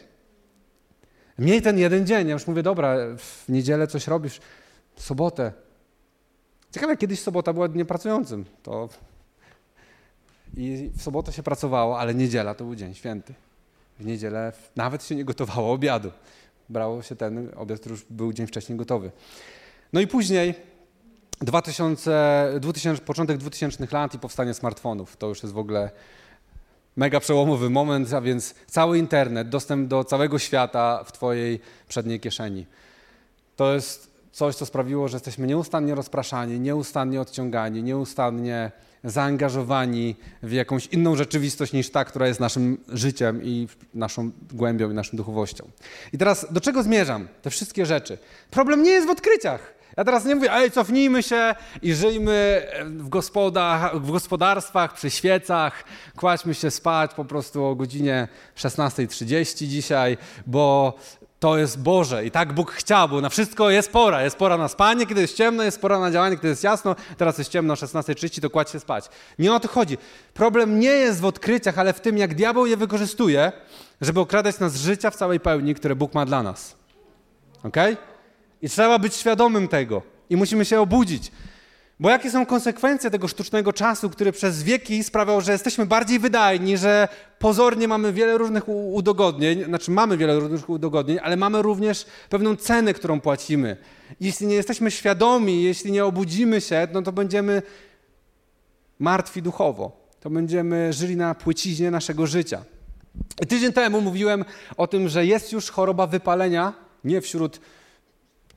Miej 1.38 1.62
ten 1.62 1.78
jeden 1.78 2.06
dzień. 2.06 2.28
Ja 2.28 2.32
już 2.32 2.46
mówię, 2.46 2.62
dobra, 2.62 2.96
w 3.16 3.48
niedzielę 3.48 3.86
coś 3.86 4.06
robisz, 4.06 4.40
w 4.94 5.02
sobotę. 5.02 5.52
Ciekawe, 6.72 6.96
kiedyś 6.96 7.20
sobota 7.20 7.52
była 7.52 7.68
dniem 7.68 7.86
pracującym. 7.86 8.44
To... 8.62 8.88
I 10.56 10.90
w 10.96 11.02
sobotę 11.02 11.32
się 11.32 11.42
pracowało, 11.42 12.00
ale 12.00 12.14
niedziela 12.14 12.54
to 12.54 12.64
był 12.64 12.74
dzień 12.74 12.94
święty. 12.94 13.34
W 13.98 14.06
niedzielę 14.06 14.52
nawet 14.76 15.04
się 15.04 15.14
nie 15.14 15.24
gotowało 15.24 15.72
obiadu. 15.72 16.10
Brało 16.68 17.02
się 17.02 17.16
ten 17.16 17.50
obiad, 17.56 17.80
który 17.80 17.92
już 17.92 18.04
był 18.10 18.32
dzień 18.32 18.46
wcześniej 18.46 18.78
gotowy. 18.78 19.10
No 19.92 20.00
i 20.00 20.06
później 20.06 20.54
2000, 21.40 22.60
2000, 22.60 23.02
początek 23.02 23.38
2000 23.38 23.86
lat 23.92 24.14
i 24.14 24.18
powstanie 24.18 24.54
smartfonów. 24.54 25.16
To 25.16 25.26
już 25.26 25.42
jest 25.42 25.54
w 25.54 25.58
ogóle 25.58 25.90
mega 26.96 27.20
przełomowy 27.20 27.70
moment, 27.70 28.12
a 28.12 28.20
więc 28.20 28.54
cały 28.66 28.98
internet, 28.98 29.48
dostęp 29.48 29.88
do 29.88 30.04
całego 30.04 30.38
świata 30.38 31.04
w 31.04 31.12
Twojej 31.12 31.60
przedniej 31.88 32.20
kieszeni. 32.20 32.66
To 33.56 33.74
jest 33.74 34.10
coś, 34.32 34.54
co 34.54 34.66
sprawiło, 34.66 35.08
że 35.08 35.16
jesteśmy 35.16 35.46
nieustannie 35.46 35.94
rozpraszani, 35.94 36.60
nieustannie 36.60 37.20
odciągani, 37.20 37.82
nieustannie 37.82 38.70
zaangażowani 39.04 40.16
w 40.42 40.52
jakąś 40.52 40.86
inną 40.86 41.16
rzeczywistość 41.16 41.72
niż 41.72 41.90
ta, 41.90 42.04
która 42.04 42.26
jest 42.26 42.40
naszym 42.40 42.78
życiem 42.88 43.44
i 43.44 43.68
naszą 43.94 44.30
głębią 44.52 44.90
i 44.90 44.94
naszą 44.94 45.16
duchowością. 45.16 45.70
I 46.12 46.18
teraz 46.18 46.46
do 46.50 46.60
czego 46.60 46.82
zmierzam? 46.82 47.28
Te 47.42 47.50
wszystkie 47.50 47.86
rzeczy. 47.86 48.18
Problem 48.50 48.82
nie 48.82 48.90
jest 48.90 49.06
w 49.06 49.10
odkryciach. 49.10 49.77
Ja 49.98 50.04
teraz 50.04 50.24
nie 50.24 50.34
mówię, 50.34 50.52
ej, 50.52 50.70
cofnijmy 50.70 51.22
się 51.22 51.54
i 51.82 51.94
żyjmy 51.94 52.66
w, 52.84 53.08
gospodach, 53.08 54.00
w 54.00 54.10
gospodarstwach, 54.10 54.94
przy 54.94 55.10
świecach, 55.10 55.84
kładźmy 56.16 56.54
się 56.54 56.70
spać 56.70 57.14
po 57.14 57.24
prostu 57.24 57.64
o 57.64 57.74
godzinie 57.74 58.28
16.30 58.56 59.66
dzisiaj, 59.66 60.18
bo 60.46 60.94
to 61.40 61.58
jest 61.58 61.82
Boże 61.82 62.24
i 62.26 62.30
tak 62.30 62.52
Bóg 62.52 62.72
chciał, 62.72 63.08
bo 63.08 63.20
na 63.20 63.28
wszystko 63.28 63.70
jest 63.70 63.92
pora. 63.92 64.22
Jest 64.22 64.36
pora 64.36 64.56
na 64.56 64.68
spanie, 64.68 65.06
kiedy 65.06 65.20
jest 65.20 65.36
ciemno, 65.36 65.62
jest 65.62 65.80
pora 65.80 65.98
na 65.98 66.10
działanie, 66.10 66.36
kiedy 66.36 66.48
jest 66.48 66.64
jasno. 66.64 66.96
Teraz 67.16 67.38
jest 67.38 67.50
ciemno 67.50 67.74
o 67.74 67.76
16.30, 67.76 68.40
to 68.40 68.50
kładź 68.50 68.70
się 68.70 68.80
spać. 68.80 69.08
Nie 69.38 69.54
o 69.54 69.60
to 69.60 69.68
chodzi. 69.68 69.98
Problem 70.34 70.80
nie 70.80 70.90
jest 70.90 71.20
w 71.20 71.24
odkryciach, 71.24 71.78
ale 71.78 71.92
w 71.92 72.00
tym, 72.00 72.18
jak 72.18 72.34
diabeł 72.34 72.66
je 72.66 72.76
wykorzystuje, 72.76 73.52
żeby 74.00 74.20
okradać 74.20 74.58
nas 74.58 74.76
życia 74.76 75.10
w 75.10 75.16
całej 75.16 75.40
pełni, 75.40 75.74
które 75.74 75.96
Bóg 75.96 76.14
ma 76.14 76.26
dla 76.26 76.42
nas. 76.42 76.76
Okej? 77.64 77.92
Okay? 77.92 78.17
I 78.62 78.68
trzeba 78.68 78.98
być 78.98 79.14
świadomym 79.14 79.68
tego. 79.68 80.02
I 80.30 80.36
musimy 80.36 80.64
się 80.64 80.80
obudzić. 80.80 81.32
Bo 82.00 82.10
jakie 82.10 82.30
są 82.30 82.46
konsekwencje 82.46 83.10
tego 83.10 83.28
sztucznego 83.28 83.72
czasu, 83.72 84.10
który 84.10 84.32
przez 84.32 84.62
wieki 84.62 85.04
sprawiał, 85.04 85.40
że 85.40 85.52
jesteśmy 85.52 85.86
bardziej 85.86 86.18
wydajni, 86.18 86.76
że 86.76 87.08
pozornie 87.38 87.88
mamy 87.88 88.12
wiele 88.12 88.38
różnych 88.38 88.68
udogodnień, 88.68 89.64
znaczy 89.64 89.90
mamy 89.90 90.16
wiele 90.16 90.40
różnych 90.40 90.70
udogodnień, 90.70 91.18
ale 91.22 91.36
mamy 91.36 91.62
również 91.62 92.06
pewną 92.28 92.56
cenę, 92.56 92.94
którą 92.94 93.20
płacimy. 93.20 93.76
Jeśli 94.20 94.46
nie 94.46 94.54
jesteśmy 94.54 94.90
świadomi, 94.90 95.62
jeśli 95.62 95.92
nie 95.92 96.04
obudzimy 96.04 96.60
się, 96.60 96.88
no 96.92 97.02
to 97.02 97.12
będziemy 97.12 97.62
martwi 98.98 99.42
duchowo. 99.42 100.08
To 100.20 100.30
będziemy 100.30 100.92
żyli 100.92 101.16
na 101.16 101.34
płyciźnie 101.34 101.90
naszego 101.90 102.26
życia. 102.26 102.64
Tydzień 103.48 103.72
temu 103.72 104.00
mówiłem 104.00 104.44
o 104.76 104.86
tym, 104.86 105.08
że 105.08 105.26
jest 105.26 105.52
już 105.52 105.70
choroba 105.70 106.06
wypalenia 106.06 106.72
nie 107.04 107.20
wśród 107.20 107.60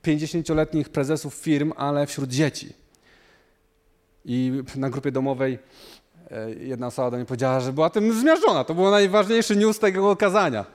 50-letnich 0.02 0.88
prezesów 0.88 1.34
firm, 1.34 1.72
ale 1.76 2.06
wśród 2.06 2.30
dzieci. 2.30 2.72
I 4.24 4.62
na 4.76 4.90
grupie 4.90 5.12
domowej 5.12 5.58
e, 6.30 6.50
jedna 6.50 6.86
osoba 6.86 7.10
do 7.10 7.16
mnie 7.16 7.26
powiedziała, 7.26 7.60
że 7.60 7.72
była 7.72 7.90
tym 7.90 8.20
zmiażdżona. 8.20 8.64
To 8.64 8.74
był 8.74 8.90
najważniejszy 8.90 9.56
news 9.56 9.78
tego 9.78 10.16
kazania. 10.16 10.66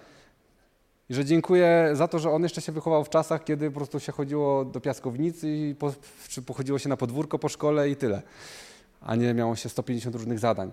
I 1.10 1.14
że 1.14 1.26
dziękuję 1.26 1.90
za 1.94 2.08
to, 2.08 2.20
że 2.20 2.32
on 2.32 2.44
jeszcze 2.44 2.62
się 2.62 2.72
wychował 2.72 3.04
w 3.04 3.10
czasach, 3.10 3.44
kiedy 3.44 3.72
po 3.72 3.76
prostu 3.76 4.00
się 4.00 4.12
chodziło 4.12 4.66
do 4.66 4.82
piaskownicy, 4.82 5.50
i 5.50 5.76
po, 5.76 5.94
czy 6.30 6.42
pochodziło 6.42 6.80
się 6.80 6.90
na 6.90 6.98
podwórko 6.98 7.40
po 7.40 7.50
szkole 7.50 7.90
i 7.90 7.96
tyle. 7.96 8.22
A 9.02 9.16
nie 9.16 9.34
miało 9.34 9.56
się 9.56 9.70
150 9.70 10.16
różnych 10.16 10.40
zadań. 10.40 10.72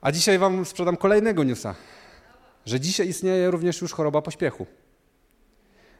A 0.00 0.12
dzisiaj 0.12 0.38
wam 0.38 0.64
sprzedam 0.64 0.96
kolejnego 0.96 1.44
newsa, 1.44 1.74
że 2.66 2.80
dzisiaj 2.80 3.08
istnieje 3.08 3.50
również 3.50 3.80
już 3.80 3.92
choroba 3.92 4.22
pośpiechu. 4.22 4.66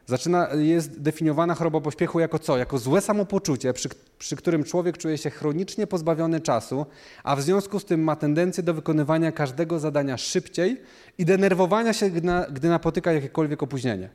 Zaczyna, 0.09 0.47
jest 0.53 1.01
definiowana 1.01 1.55
choroba 1.55 1.81
pośpiechu 1.81 2.19
jako 2.19 2.39
co? 2.39 2.57
Jako 2.57 2.77
złe 2.77 3.01
samopoczucie, 3.01 3.73
przy, 3.73 3.89
przy, 4.19 4.35
którym 4.35 4.63
człowiek 4.63 4.97
czuje 4.97 5.17
się 5.17 5.29
chronicznie 5.29 5.87
pozbawiony 5.87 6.41
czasu, 6.41 6.85
a 7.23 7.35
w 7.35 7.41
związku 7.41 7.79
z 7.79 7.85
tym 7.85 8.03
ma 8.03 8.15
tendencję 8.15 8.63
do 8.63 8.73
wykonywania 8.73 9.31
każdego 9.31 9.79
zadania 9.79 10.17
szybciej 10.17 10.81
i 11.17 11.25
denerwowania 11.25 11.93
się, 11.93 12.09
gdy, 12.09 12.21
na, 12.21 12.45
gdy 12.51 12.69
napotyka 12.69 13.13
jakiekolwiek 13.13 13.63
opóźnienie. 13.63 14.09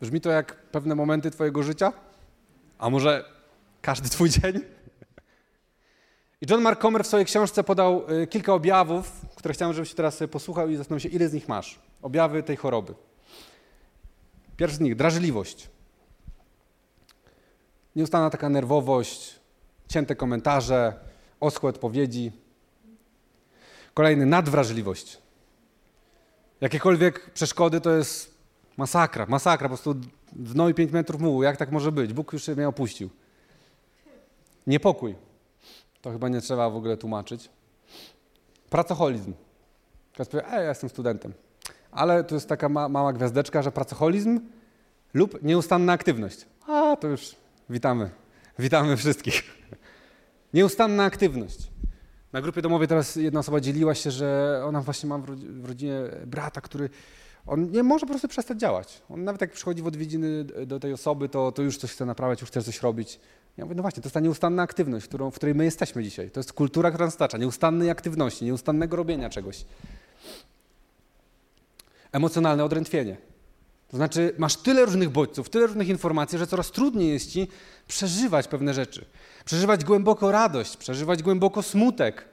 Brzmi 0.00 0.20
to 0.20 0.30
jak 0.30 0.56
pewne 0.56 0.94
momenty 0.94 1.30
Twojego 1.30 1.62
życia? 1.62 1.92
A 2.78 2.90
może 2.90 3.24
każdy 3.82 4.08
Twój 4.08 4.30
dzień? 4.30 4.60
I 6.40 6.46
John 6.50 6.62
Mark 6.62 6.80
Comer 6.80 7.04
w 7.04 7.06
swojej 7.06 7.26
książce 7.26 7.64
podał 7.64 8.10
y, 8.22 8.26
kilka 8.26 8.54
objawów, 8.54 9.12
które 9.36 9.54
chciałem, 9.54 9.74
żebyś 9.74 9.94
teraz 9.94 10.18
posłuchał 10.30 10.68
i 10.68 10.76
zastanowił 10.76 11.10
się, 11.10 11.16
ile 11.16 11.28
z 11.28 11.32
nich 11.32 11.48
masz. 11.48 11.78
Objawy 12.04 12.42
tej 12.42 12.56
choroby. 12.56 12.94
Pierwszy 14.56 14.76
z 14.76 14.80
nich, 14.80 14.96
drażliwość. 14.96 15.70
Nieustanna 17.96 18.30
taka 18.30 18.48
nerwowość, 18.48 19.40
cięte 19.88 20.16
komentarze, 20.16 20.94
oschłe 21.40 21.70
odpowiedzi. 21.70 22.32
Kolejny, 23.94 24.26
nadwrażliwość. 24.26 25.18
Jakiekolwiek 26.60 27.30
przeszkody 27.30 27.80
to 27.80 27.90
jest 27.90 28.34
masakra, 28.76 29.26
masakra, 29.26 29.68
po 29.68 29.74
prostu 29.74 29.94
dno 30.32 30.68
i 30.68 30.74
pięć 30.74 30.92
metrów 30.92 31.20
mułu. 31.20 31.42
Jak 31.42 31.56
tak 31.56 31.70
może 31.72 31.92
być? 31.92 32.12
Bóg 32.12 32.32
już 32.32 32.44
się 32.44 32.54
mnie 32.54 32.68
opuścił. 32.68 33.10
Niepokój. 34.66 35.14
To 36.02 36.10
chyba 36.10 36.28
nie 36.28 36.40
trzeba 36.40 36.70
w 36.70 36.76
ogóle 36.76 36.96
tłumaczyć. 36.96 37.50
Pracoholizm. 38.70 39.32
Teraz 40.12 40.28
powie, 40.28 40.46
ej, 40.46 40.62
ja 40.62 40.68
jestem 40.68 40.90
studentem. 40.90 41.43
Ale 41.94 42.24
to 42.24 42.34
jest 42.34 42.48
taka 42.48 42.68
ma 42.68 42.88
mała 42.88 43.12
gwiazdeczka, 43.12 43.62
że 43.62 43.72
pracoholizm 43.72 44.40
lub 45.14 45.42
nieustanna 45.42 45.92
aktywność. 45.92 46.46
A, 46.66 46.96
to 46.96 47.08
już 47.08 47.36
witamy. 47.70 48.10
Witamy 48.58 48.96
wszystkich. 48.96 49.42
Nieustanna 50.54 51.04
aktywność. 51.04 51.70
Na 52.32 52.40
grupie 52.40 52.62
domowej 52.62 52.88
teraz 52.88 53.16
jedna 53.16 53.40
osoba 53.40 53.60
dzieliła 53.60 53.94
się, 53.94 54.10
że 54.10 54.60
ona 54.66 54.80
właśnie 54.80 55.08
ma 55.08 55.18
w 55.18 55.66
rodzinie 55.66 56.00
brata, 56.26 56.60
który 56.60 56.90
on 57.46 57.70
nie 57.70 57.82
może 57.82 58.06
po 58.06 58.10
prostu 58.10 58.28
przestać 58.28 58.60
działać. 58.60 59.02
On 59.08 59.24
nawet 59.24 59.40
jak 59.40 59.52
przychodzi 59.52 59.82
w 59.82 59.86
odwiedziny 59.86 60.44
do 60.44 60.80
tej 60.80 60.92
osoby, 60.92 61.28
to, 61.28 61.52
to 61.52 61.62
już 61.62 61.76
coś 61.76 61.92
chce 61.92 62.06
naprawiać, 62.06 62.40
już 62.40 62.50
chce 62.50 62.62
coś 62.62 62.82
robić. 62.82 63.20
Ja 63.56 63.64
mówię, 63.64 63.74
no 63.74 63.82
właśnie, 63.82 64.02
to 64.02 64.06
jest 64.06 64.14
ta 64.14 64.20
nieustanna 64.20 64.62
aktywność, 64.62 65.06
którą, 65.06 65.30
w 65.30 65.34
której 65.34 65.54
my 65.54 65.64
jesteśmy 65.64 66.02
dzisiaj. 66.02 66.30
To 66.30 66.40
jest 66.40 66.52
kultura, 66.52 66.90
która 66.90 67.04
nas 67.04 67.14
stacza, 67.14 67.38
nieustannej 67.38 67.90
aktywności, 67.90 68.44
nieustannego 68.44 68.96
robienia 68.96 69.30
czegoś. 69.30 69.64
Emocjonalne 72.14 72.64
odrętwienie. 72.64 73.16
To 73.88 73.96
znaczy, 73.96 74.34
masz 74.38 74.56
tyle 74.56 74.84
różnych 74.84 75.10
bodźców, 75.10 75.48
tyle 75.48 75.66
różnych 75.66 75.88
informacji, 75.88 76.38
że 76.38 76.46
coraz 76.46 76.70
trudniej 76.70 77.12
jest 77.12 77.30
ci 77.30 77.48
przeżywać 77.88 78.48
pewne 78.48 78.74
rzeczy. 78.74 79.04
Przeżywać 79.44 79.84
głęboko 79.84 80.32
radość, 80.32 80.76
przeżywać 80.76 81.22
głęboko 81.22 81.62
smutek. 81.62 82.24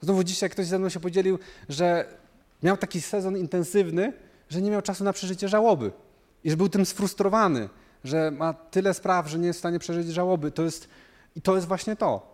Znowu 0.00 0.24
dzisiaj 0.24 0.50
ktoś 0.50 0.66
ze 0.66 0.78
mną 0.78 0.88
się 0.88 1.00
podzielił, 1.00 1.38
że 1.68 2.08
miał 2.62 2.76
taki 2.76 3.00
sezon 3.00 3.36
intensywny, 3.36 4.12
że 4.48 4.62
nie 4.62 4.70
miał 4.70 4.82
czasu 4.82 5.04
na 5.04 5.12
przeżycie 5.12 5.48
żałoby 5.48 5.92
i 6.44 6.50
że 6.50 6.56
był 6.56 6.68
tym 6.68 6.86
sfrustrowany 6.86 7.68
że 8.04 8.30
ma 8.30 8.54
tyle 8.54 8.94
spraw, 8.94 9.28
że 9.28 9.38
nie 9.38 9.46
jest 9.46 9.58
w 9.58 9.62
stanie 9.62 9.78
przeżyć 9.78 10.08
żałoby. 10.08 10.50
To 10.50 10.62
jest, 10.62 10.88
I 11.36 11.42
to 11.42 11.54
jest 11.54 11.68
właśnie 11.68 11.96
to, 11.96 12.33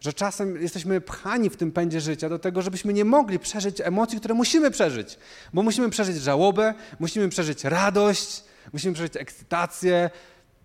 że 0.00 0.12
czasem 0.12 0.62
jesteśmy 0.62 1.00
pchani 1.00 1.50
w 1.50 1.56
tym 1.56 1.72
pędzie 1.72 2.00
życia 2.00 2.28
do 2.28 2.38
tego, 2.38 2.62
żebyśmy 2.62 2.92
nie 2.92 3.04
mogli 3.04 3.38
przeżyć 3.38 3.80
emocji, 3.80 4.18
które 4.18 4.34
musimy 4.34 4.70
przeżyć. 4.70 5.18
Bo 5.52 5.62
musimy 5.62 5.90
przeżyć 5.90 6.16
żałobę, 6.16 6.74
musimy 7.00 7.28
przeżyć 7.28 7.64
radość, 7.64 8.44
musimy 8.72 8.94
przeżyć 8.94 9.16
ekscytację, 9.16 10.10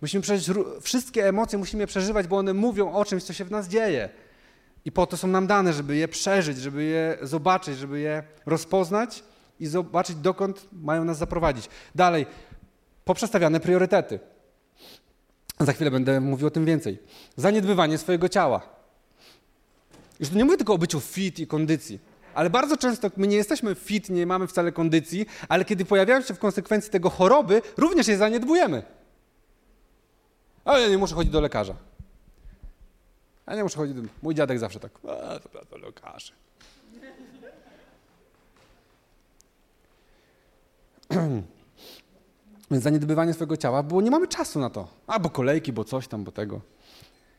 musimy 0.01 0.21
przeżyć 0.21 0.57
wszystkie 0.81 1.27
emocje, 1.27 1.59
musimy 1.59 1.87
przeżywać, 1.87 2.27
bo 2.27 2.37
one 2.37 2.53
mówią 2.53 2.93
o 2.93 3.05
czymś, 3.05 3.23
co 3.23 3.33
się 3.33 3.45
w 3.45 3.51
nas 3.51 3.67
dzieje. 3.67 4.09
I 4.85 4.91
po 4.91 5.07
to 5.07 5.17
są 5.17 5.27
nam 5.27 5.47
dane, 5.47 5.73
żeby 5.73 5.95
je 5.95 6.07
przeżyć, 6.07 6.57
żeby 6.57 6.83
je 6.83 7.17
zobaczyć, 7.21 7.77
żeby 7.77 7.99
je 7.99 8.23
rozpoznać 8.45 9.23
i 9.59 9.67
zobaczyć, 9.67 10.15
dokąd 10.15 10.67
mają 10.71 11.05
nas 11.05 11.17
zaprowadzić. 11.17 11.69
Dalej, 11.95 12.25
poprzestawiane 13.05 13.59
priorytety. 13.59 14.19
Za 15.59 15.73
chwilę 15.73 15.91
będę 15.91 16.21
mówił 16.21 16.47
o 16.47 16.51
tym 16.51 16.65
więcej. 16.65 16.99
Zaniedbywanie 17.35 17.97
swojego 17.97 18.29
ciała. 18.29 18.74
Już 20.19 20.31
nie 20.31 20.45
mówię 20.45 20.57
tylko 20.57 20.73
o 20.73 20.77
byciu 20.77 20.99
fit 20.99 21.39
i 21.39 21.47
kondycji, 21.47 21.99
ale 22.33 22.49
bardzo 22.49 22.77
często 22.77 23.11
my 23.17 23.27
nie 23.27 23.35
jesteśmy 23.35 23.75
fit, 23.75 24.09
nie 24.09 24.25
mamy 24.25 24.47
wcale 24.47 24.71
kondycji, 24.71 25.25
ale 25.49 25.65
kiedy 25.65 25.85
pojawiają 25.85 26.21
się 26.21 26.33
w 26.33 26.39
konsekwencji 26.39 26.91
tego 26.91 27.09
choroby, 27.09 27.61
również 27.77 28.07
je 28.07 28.17
zaniedbujemy. 28.17 28.83
Ale 30.65 30.81
ja 30.81 30.89
nie 30.89 30.97
muszę 30.97 31.15
chodzić 31.15 31.33
do 31.33 31.41
lekarza. 31.41 31.75
Ja 33.47 33.55
nie 33.55 33.63
muszę 33.63 33.77
chodzić 33.77 33.95
do... 33.95 34.01
Mój 34.21 34.35
dziadek 34.35 34.59
zawsze 34.59 34.79
tak, 34.79 34.91
a, 35.03 35.39
to 35.39 35.49
do 35.71 35.77
lekarza. 35.77 36.33
Więc 42.71 42.83
zaniedbywanie 42.83 43.33
swojego 43.33 43.57
ciała, 43.57 43.83
bo 43.83 44.01
nie 44.01 44.11
mamy 44.11 44.27
czasu 44.27 44.59
na 44.59 44.69
to. 44.69 44.87
Albo 45.07 45.29
kolejki, 45.29 45.73
bo 45.73 45.83
coś 45.83 46.07
tam, 46.07 46.23
bo 46.23 46.31
tego. 46.31 46.61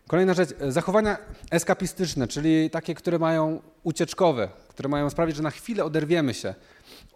Kolejna 0.08 0.34
rzecz, 0.34 0.50
e, 0.60 0.72
zachowania 0.72 1.18
eskapistyczne, 1.50 2.28
czyli 2.28 2.70
takie, 2.70 2.94
które 2.94 3.18
mają 3.18 3.60
ucieczkowe, 3.82 4.48
które 4.68 4.88
mają 4.88 5.10
sprawić, 5.10 5.36
że 5.36 5.42
na 5.42 5.50
chwilę 5.50 5.84
oderwiemy 5.84 6.34
się 6.34 6.54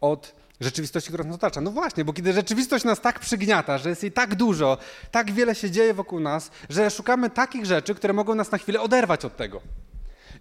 od 0.00 0.34
rzeczywistości, 0.60 1.08
która 1.08 1.24
nas 1.24 1.34
otacza. 1.34 1.60
No 1.60 1.70
właśnie, 1.70 2.04
bo 2.04 2.12
kiedy 2.12 2.32
rzeczywistość 2.32 2.84
nas 2.84 3.00
tak 3.00 3.20
przygniata, 3.20 3.78
że 3.78 3.88
jest 3.88 4.02
jej 4.02 4.12
tak 4.12 4.34
dużo, 4.34 4.78
tak 5.10 5.32
wiele 5.32 5.54
się 5.54 5.70
dzieje 5.70 5.94
wokół 5.94 6.20
nas, 6.20 6.50
że 6.70 6.90
szukamy 6.90 7.30
takich 7.30 7.66
rzeczy, 7.66 7.94
które 7.94 8.12
mogą 8.12 8.34
nas 8.34 8.50
na 8.50 8.58
chwilę 8.58 8.80
oderwać 8.80 9.24
od 9.24 9.36
tego. 9.36 9.60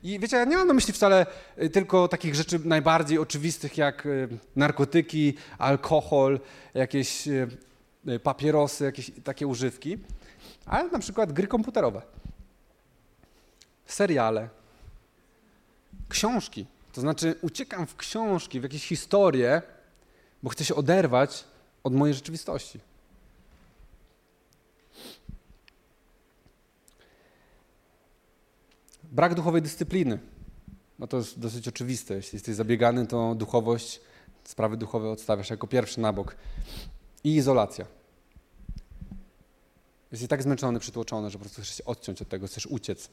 I 0.03 0.19
wiecie, 0.19 0.38
ja 0.38 0.45
nie 0.45 0.57
mam 0.57 0.67
na 0.67 0.73
myśli 0.73 0.93
wcale 0.93 1.25
y, 1.63 1.69
tylko 1.69 2.07
takich 2.07 2.35
rzeczy 2.35 2.59
najbardziej 2.65 3.17
oczywistych 3.17 3.77
jak 3.77 4.05
y, 4.05 4.27
narkotyki, 4.55 5.33
alkohol, 5.57 6.39
jakieś 6.73 7.23
papierosy, 8.23 8.83
jakieś 8.83 9.12
takie 9.23 9.47
używki, 9.47 9.97
ale 10.65 10.89
na 10.89 10.99
przykład 10.99 11.33
gry 11.33 11.47
komputerowe, 11.47 12.01
seriale, 13.93 14.49
książki. 16.10 16.65
To 16.93 17.02
znaczy 17.02 17.36
uciekam 17.41 17.88
w 17.88 17.95
książki, 17.95 18.60
w 18.60 18.63
jakieś 18.63 18.88
historie, 18.88 19.62
bo 20.43 20.49
chcę 20.49 20.65
się 20.65 20.75
oderwać 20.75 21.43
od 21.84 21.93
mojej 21.93 22.15
rzeczywistości. 22.15 22.80
Brak 29.04 29.36
duchowej 29.36 29.62
dyscypliny. 29.62 30.19
No 30.99 31.08
to 31.08 31.17
jest 31.17 31.39
dosyć 31.39 31.67
oczywiste. 31.67 32.13
Jeśli 32.13 32.36
jesteś 32.36 32.56
zabiegany, 32.56 33.08
to 33.08 33.36
duchowość, 33.36 34.02
sprawy 34.43 34.78
duchowe 34.78 35.10
odstawiasz 35.10 35.49
jako 35.49 35.67
pierwszy 35.67 35.99
na 35.99 36.13
bok. 36.13 36.36
I 37.23 37.36
izolacja. 37.36 37.86
Jesteś 40.12 40.30
tak 40.30 40.43
zmęczony, 40.43 40.80
przytłoczony, 40.80 41.30
że 41.30 41.38
po 41.38 41.41
prostu 41.41 41.62
chcesz 41.62 41.78
się 41.78 41.86
odciąć 41.86 42.21
od 42.21 42.30
tego, 42.30 42.47
chcesz 42.47 42.65
uciec. 42.65 43.10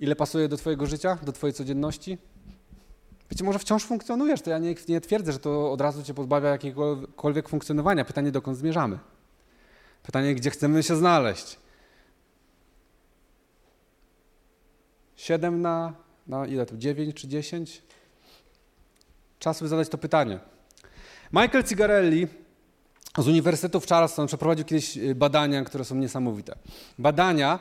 Ile 0.00 0.16
pasuje 0.16 0.48
do 0.48 0.56
Twojego 0.56 0.86
życia, 0.86 1.18
do 1.22 1.32
Twojej 1.32 1.54
codzienności? 1.54 2.18
Wiecie, 3.30 3.44
może 3.44 3.58
wciąż 3.58 3.84
funkcjonujesz, 3.84 4.42
to 4.42 4.50
ja 4.50 4.58
nie, 4.58 4.74
nie 4.88 5.00
twierdzę, 5.00 5.32
że 5.32 5.38
to 5.38 5.72
od 5.72 5.80
razu 5.80 6.02
cię 6.02 6.14
pozbawia 6.14 6.48
jakiegokolwiek 6.48 7.48
funkcjonowania. 7.48 8.04
Pytanie, 8.04 8.32
dokąd 8.32 8.58
zmierzamy? 8.58 8.98
Pytanie, 10.02 10.34
gdzie 10.34 10.50
chcemy 10.50 10.82
się 10.82 10.96
znaleźć? 10.96 11.58
Siedem 15.16 15.62
na, 15.62 15.94
na 16.26 16.46
ile 16.46 16.66
to? 16.66 16.76
Dziewięć 16.76 17.14
czy 17.14 17.28
dziesięć? 17.28 17.82
Czas 19.38 19.62
by 19.62 19.68
zadać 19.68 19.88
to 19.88 19.98
pytanie. 19.98 20.38
Michael 21.32 21.64
Cigarelli 21.64 22.26
z 23.18 23.28
Uniwersytetu 23.28 23.80
w 23.80 23.86
Charleston 23.86 24.26
przeprowadził 24.26 24.64
kiedyś 24.64 24.96
y, 24.96 25.14
badania, 25.14 25.64
które 25.64 25.84
są 25.84 25.94
niesamowite. 25.94 26.56
Badania, 26.98 27.58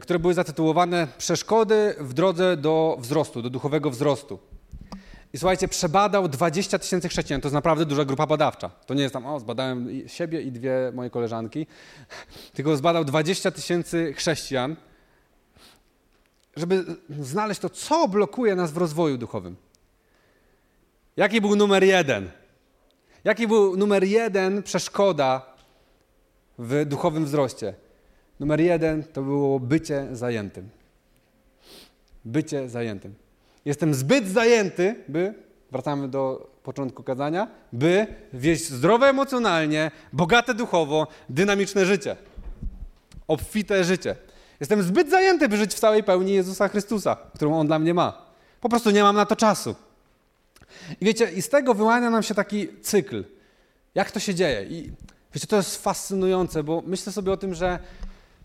które 0.00 0.18
były 0.18 0.34
zatytułowane 0.34 1.08
Przeszkody 1.18 1.94
w 1.98 2.12
drodze 2.12 2.56
do 2.56 2.96
wzrostu, 3.00 3.42
do 3.42 3.50
duchowego 3.50 3.90
wzrostu. 3.90 4.38
I 5.32 5.38
słuchajcie, 5.38 5.68
przebadał 5.68 6.28
20 6.28 6.78
tysięcy 6.78 7.08
chrześcijan. 7.08 7.40
To 7.40 7.48
jest 7.48 7.54
naprawdę 7.54 7.86
duża 7.86 8.04
grupa 8.04 8.26
badawcza. 8.26 8.68
To 8.68 8.94
nie 8.94 9.02
jest 9.02 9.12
tam, 9.12 9.26
o, 9.26 9.40
zbadałem 9.40 10.08
siebie 10.08 10.42
i 10.42 10.52
dwie 10.52 10.92
moje 10.94 11.10
koleżanki, 11.10 11.66
tylko 12.54 12.76
zbadał 12.76 13.04
20 13.04 13.50
tysięcy 13.50 14.14
chrześcijan, 14.16 14.76
żeby 16.56 16.84
znaleźć 17.20 17.60
to, 17.60 17.70
co 17.70 18.08
blokuje 18.08 18.54
nas 18.54 18.72
w 18.72 18.76
rozwoju 18.76 19.18
duchowym. 19.18 19.56
Jaki 21.16 21.40
był 21.40 21.56
numer 21.56 21.84
jeden? 21.84 22.30
Jaki 23.24 23.48
był 23.48 23.76
numer 23.76 24.04
jeden 24.04 24.62
przeszkoda 24.62 25.46
w 26.58 26.84
duchowym 26.86 27.24
wzroście? 27.24 27.74
Numer 28.40 28.60
jeden 28.60 29.04
to 29.04 29.22
było 29.22 29.60
bycie 29.60 30.08
zajętym. 30.12 30.68
Bycie 32.24 32.68
zajętym. 32.68 33.14
Jestem 33.64 33.94
zbyt 33.94 34.28
zajęty, 34.28 34.94
by, 35.08 35.34
wracamy 35.72 36.08
do 36.08 36.50
początku 36.62 37.02
kazania, 37.02 37.48
by 37.72 38.06
wieść 38.32 38.68
zdrowe 38.68 39.06
emocjonalnie, 39.08 39.90
bogate 40.12 40.54
duchowo, 40.54 41.06
dynamiczne 41.28 41.86
życie. 41.86 42.16
Obfite 43.28 43.84
życie. 43.84 44.16
Jestem 44.60 44.82
zbyt 44.82 45.10
zajęty, 45.10 45.48
by 45.48 45.56
żyć 45.56 45.74
w 45.74 45.78
całej 45.78 46.02
pełni 46.02 46.32
Jezusa 46.32 46.68
Chrystusa, 46.68 47.16
którą 47.34 47.58
On 47.58 47.66
dla 47.66 47.78
mnie 47.78 47.94
ma. 47.94 48.26
Po 48.60 48.68
prostu 48.68 48.90
nie 48.90 49.02
mam 49.02 49.16
na 49.16 49.26
to 49.26 49.36
czasu. 49.36 49.74
I 51.00 51.04
wiecie, 51.04 51.30
i 51.30 51.42
z 51.42 51.48
tego 51.48 51.74
wyłania 51.74 52.10
nam 52.10 52.22
się 52.22 52.34
taki 52.34 52.68
cykl. 52.82 53.24
Jak 53.94 54.10
to 54.10 54.20
się 54.20 54.34
dzieje? 54.34 54.64
I 54.64 54.92
wiecie, 55.34 55.46
to 55.46 55.56
jest 55.56 55.82
fascynujące, 55.82 56.64
bo 56.64 56.82
myślę 56.86 57.12
sobie 57.12 57.32
o 57.32 57.36
tym, 57.36 57.54
że 57.54 57.78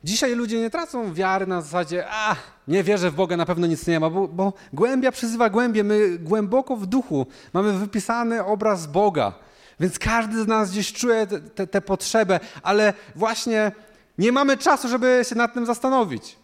dzisiaj 0.03 0.35
ludzie 0.35 0.59
nie 0.59 0.69
tracą 0.69 1.13
wiary 1.13 1.47
na 1.47 1.61
zasadzie, 1.61 2.05
a 2.09 2.35
nie 2.67 2.83
wierzę 2.83 3.11
w 3.11 3.15
Boga, 3.15 3.37
na 3.37 3.45
pewno 3.45 3.67
nic 3.67 3.87
nie 3.87 3.99
ma, 3.99 4.09
bo, 4.09 4.27
bo 4.27 4.53
głębia 4.73 5.11
przyzywa 5.11 5.49
głębie, 5.49 5.83
my 5.83 6.17
głęboko 6.19 6.75
w 6.75 6.85
duchu 6.85 7.27
mamy 7.53 7.73
wypisany 7.73 8.45
obraz 8.45 8.87
Boga. 8.87 9.33
Więc 9.79 9.99
każdy 9.99 10.43
z 10.43 10.47
nas 10.47 10.71
gdzieś 10.71 10.93
czuje 10.93 11.27
tę 11.71 11.81
potrzebę, 11.81 12.39
ale 12.63 12.93
właśnie 13.15 13.71
nie 14.17 14.31
mamy 14.31 14.57
czasu, 14.57 14.87
żeby 14.87 15.21
się 15.29 15.35
nad 15.35 15.53
tym 15.53 15.65
zastanowić. 15.65 16.37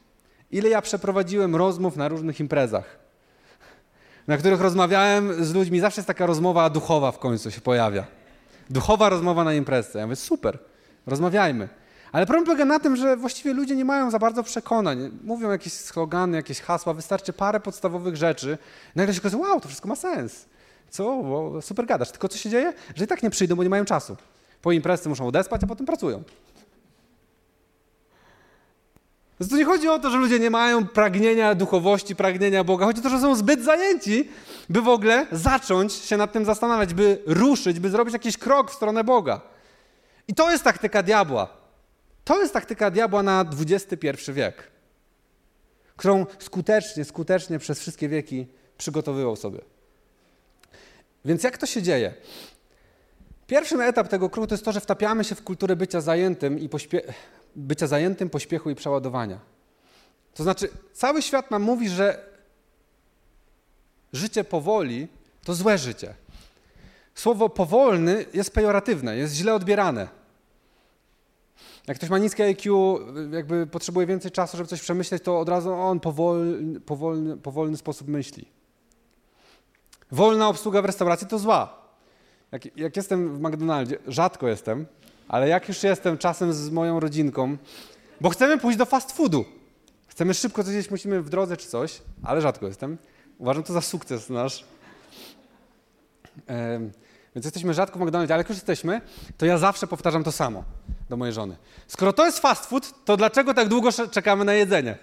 Ile 0.51 0.69
ja 0.69 0.81
przeprowadziłem 0.81 1.55
rozmów 1.55 1.97
na 1.97 2.07
różnych 2.07 2.39
imprezach 2.39 3.03
na 4.27 4.37
których 4.37 4.61
rozmawiałem 4.61 5.45
z 5.45 5.53
ludźmi, 5.53 5.79
zawsze 5.79 5.99
jest 5.99 6.07
taka 6.07 6.25
rozmowa 6.25 6.69
duchowa 6.69 7.11
w 7.11 7.19
końcu 7.19 7.51
się 7.51 7.61
pojawia. 7.61 8.05
Duchowa 8.69 9.09
rozmowa 9.09 9.43
na 9.43 9.53
imprezce. 9.53 9.99
Ja 9.99 10.05
mówię, 10.05 10.15
super, 10.15 10.59
rozmawiajmy. 11.07 11.69
Ale 12.13 12.25
problem 12.25 12.45
polega 12.45 12.65
na 12.65 12.79
tym, 12.79 12.95
że 12.95 13.17
właściwie 13.17 13.53
ludzie 13.53 13.75
nie 13.75 13.85
mają 13.85 14.11
za 14.11 14.19
bardzo 14.19 14.43
przekonań. 14.43 15.11
Mówią 15.23 15.51
jakieś 15.51 15.73
slogany, 15.73 16.37
jakieś 16.37 16.61
hasła, 16.61 16.93
wystarczy 16.93 17.33
parę 17.33 17.59
podstawowych 17.59 18.15
rzeczy. 18.15 18.57
Nagle 18.95 19.13
się 19.13 19.19
okazuje, 19.19 19.43
wow, 19.43 19.61
to 19.61 19.67
wszystko 19.67 19.87
ma 19.87 19.95
sens. 19.95 20.45
Co? 20.89 21.21
Super 21.61 21.85
gadasz. 21.85 22.11
Tylko 22.11 22.29
co 22.29 22.37
się 22.37 22.49
dzieje? 22.49 22.73
Że 22.95 23.05
i 23.05 23.07
tak 23.07 23.23
nie 23.23 23.29
przyjdą, 23.29 23.55
bo 23.55 23.63
nie 23.63 23.69
mają 23.69 23.85
czasu. 23.85 24.17
Po 24.61 24.71
imprezie 24.71 25.09
muszą 25.09 25.27
odespać, 25.27 25.63
a 25.63 25.67
potem 25.67 25.85
pracują. 25.85 26.23
Więc 29.39 29.51
tu 29.51 29.57
nie 29.57 29.65
chodzi 29.65 29.89
o 29.89 29.99
to, 29.99 30.09
że 30.09 30.17
ludzie 30.17 30.39
nie 30.39 30.49
mają 30.49 30.87
pragnienia 30.87 31.55
duchowości, 31.55 32.15
pragnienia 32.15 32.63
Boga. 32.63 32.85
Chodzi 32.85 32.99
o 32.99 33.03
to, 33.03 33.09
że 33.09 33.19
są 33.19 33.35
zbyt 33.35 33.63
zajęci, 33.63 34.29
by 34.69 34.81
w 34.81 34.87
ogóle 34.87 35.27
zacząć 35.31 35.93
się 35.93 36.17
nad 36.17 36.31
tym 36.31 36.45
zastanawiać, 36.45 36.93
by 36.93 37.21
ruszyć, 37.25 37.79
by 37.79 37.89
zrobić 37.89 38.13
jakiś 38.13 38.37
krok 38.37 38.71
w 38.71 38.73
stronę 38.73 39.03
Boga. 39.03 39.41
I 40.27 40.33
to 40.33 40.51
jest 40.51 40.63
taktyka 40.63 41.03
diabła. 41.03 41.62
To 42.23 42.41
jest 42.41 42.53
taktyka 42.53 42.91
diabła 42.91 43.23
na 43.23 43.45
XXI 43.59 44.31
wiek, 44.33 44.71
którą 45.97 46.25
skutecznie, 46.39 47.05
skutecznie 47.05 47.59
przez 47.59 47.79
wszystkie 47.79 48.09
wieki 48.09 48.47
przygotowywał 48.77 49.35
sobie. 49.35 49.59
Więc 51.25 51.43
jak 51.43 51.57
to 51.57 51.65
się 51.65 51.81
dzieje? 51.81 52.13
Pierwszy 53.47 53.75
etap 53.75 54.07
tego 54.07 54.29
kruku 54.29 54.47
to 54.47 54.53
jest 54.53 54.65
to, 54.65 54.71
że 54.71 54.81
wtapiamy 54.81 55.23
się 55.23 55.35
w 55.35 55.43
kulturę 55.43 55.75
bycia 55.75 56.01
zajętym 56.01 56.59
i 56.59 56.69
pośpie 56.69 57.01
bycia 57.55 57.87
zajętym, 57.87 58.29
pośpiechu 58.29 58.69
i 58.69 58.75
przeładowania. 58.75 59.39
To 60.33 60.43
znaczy, 60.43 60.69
cały 60.93 61.21
świat 61.21 61.51
nam 61.51 61.61
mówi, 61.61 61.89
że 61.89 62.25
życie 64.13 64.43
powoli 64.43 65.07
to 65.43 65.53
złe 65.53 65.77
życie. 65.77 66.13
Słowo 67.15 67.49
powolny 67.49 68.25
jest 68.33 68.53
pejoratywne, 68.53 69.17
jest 69.17 69.35
źle 69.35 69.53
odbierane. 69.53 70.22
Jak 71.87 71.97
ktoś 71.97 72.09
ma 72.09 72.17
niskie 72.17 72.45
IQ, 72.45 72.99
jakby 73.31 73.67
potrzebuje 73.67 74.07
więcej 74.07 74.31
czasu, 74.31 74.57
żeby 74.57 74.69
coś 74.69 74.81
przemyśleć, 74.81 75.23
to 75.23 75.39
od 75.39 75.49
razu 75.49 75.73
on 75.73 75.99
powolny, 75.99 76.79
powolny, 76.79 77.37
powolny 77.37 77.77
sposób 77.77 78.07
myśli. 78.07 78.47
Wolna 80.11 80.47
obsługa 80.47 80.81
w 80.81 80.85
restauracji 80.85 81.27
to 81.27 81.39
zła. 81.39 81.83
Jak, 82.51 82.77
jak 82.77 82.97
jestem 82.97 83.35
w 83.35 83.39
McDonaldzie, 83.39 83.97
rzadko 84.07 84.47
jestem, 84.47 84.85
ale 85.27 85.47
jak 85.47 85.67
już 85.67 85.83
jestem 85.83 86.17
czasem 86.17 86.53
z 86.53 86.69
moją 86.69 86.99
rodzinką, 86.99 87.57
bo 88.21 88.29
chcemy 88.29 88.57
pójść 88.57 88.77
do 88.77 88.85
fast 88.85 89.11
foodu. 89.11 89.45
Chcemy 90.07 90.33
szybko 90.33 90.63
coś 90.63 90.73
jeść, 90.73 90.91
musimy 90.91 91.21
w 91.21 91.29
drodze 91.29 91.57
czy 91.57 91.67
coś, 91.67 92.01
ale 92.23 92.41
rzadko 92.41 92.67
jestem. 92.67 92.97
Uważam 93.37 93.63
to 93.63 93.73
za 93.73 93.81
sukces 93.81 94.29
nasz. 94.29 94.65
więc 97.35 97.45
jesteśmy 97.45 97.73
rzadko 97.73 97.99
w 97.99 98.01
McDonaldzie, 98.01 98.33
ale 98.33 98.41
jak 98.41 98.49
już 98.49 98.57
jesteśmy, 98.57 99.01
to 99.37 99.45
ja 99.45 99.57
zawsze 99.57 99.87
powtarzam 99.87 100.23
to 100.23 100.31
samo 100.31 100.63
do 101.13 101.17
mojej 101.17 101.33
żony. 101.33 101.55
Skoro 101.87 102.13
to 102.13 102.25
jest 102.25 102.39
fast 102.39 102.65
food, 102.65 103.05
to 103.05 103.17
dlaczego 103.17 103.53
tak 103.53 103.67
długo 103.67 103.89
czekamy 104.11 104.45
na 104.45 104.53
jedzenie? 104.53 104.97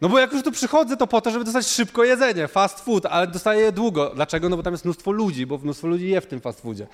No 0.00 0.08
bo 0.08 0.18
jak 0.18 0.32
już 0.32 0.42
tu 0.42 0.52
przychodzę, 0.52 0.96
to 0.96 1.06
po 1.06 1.20
to, 1.20 1.30
żeby 1.30 1.44
dostać 1.44 1.66
szybko 1.66 2.04
jedzenie, 2.04 2.48
fast 2.48 2.80
food, 2.80 3.06
ale 3.06 3.26
dostaję 3.26 3.60
je 3.60 3.72
długo. 3.72 4.12
Dlaczego? 4.14 4.48
No 4.48 4.56
bo 4.56 4.62
tam 4.62 4.74
jest 4.74 4.84
mnóstwo 4.84 5.12
ludzi, 5.12 5.46
bo 5.46 5.58
mnóstwo 5.58 5.86
ludzi 5.86 6.08
je 6.08 6.20
w 6.20 6.26
tym 6.26 6.40
fast 6.40 6.60
foodzie. 6.60 6.86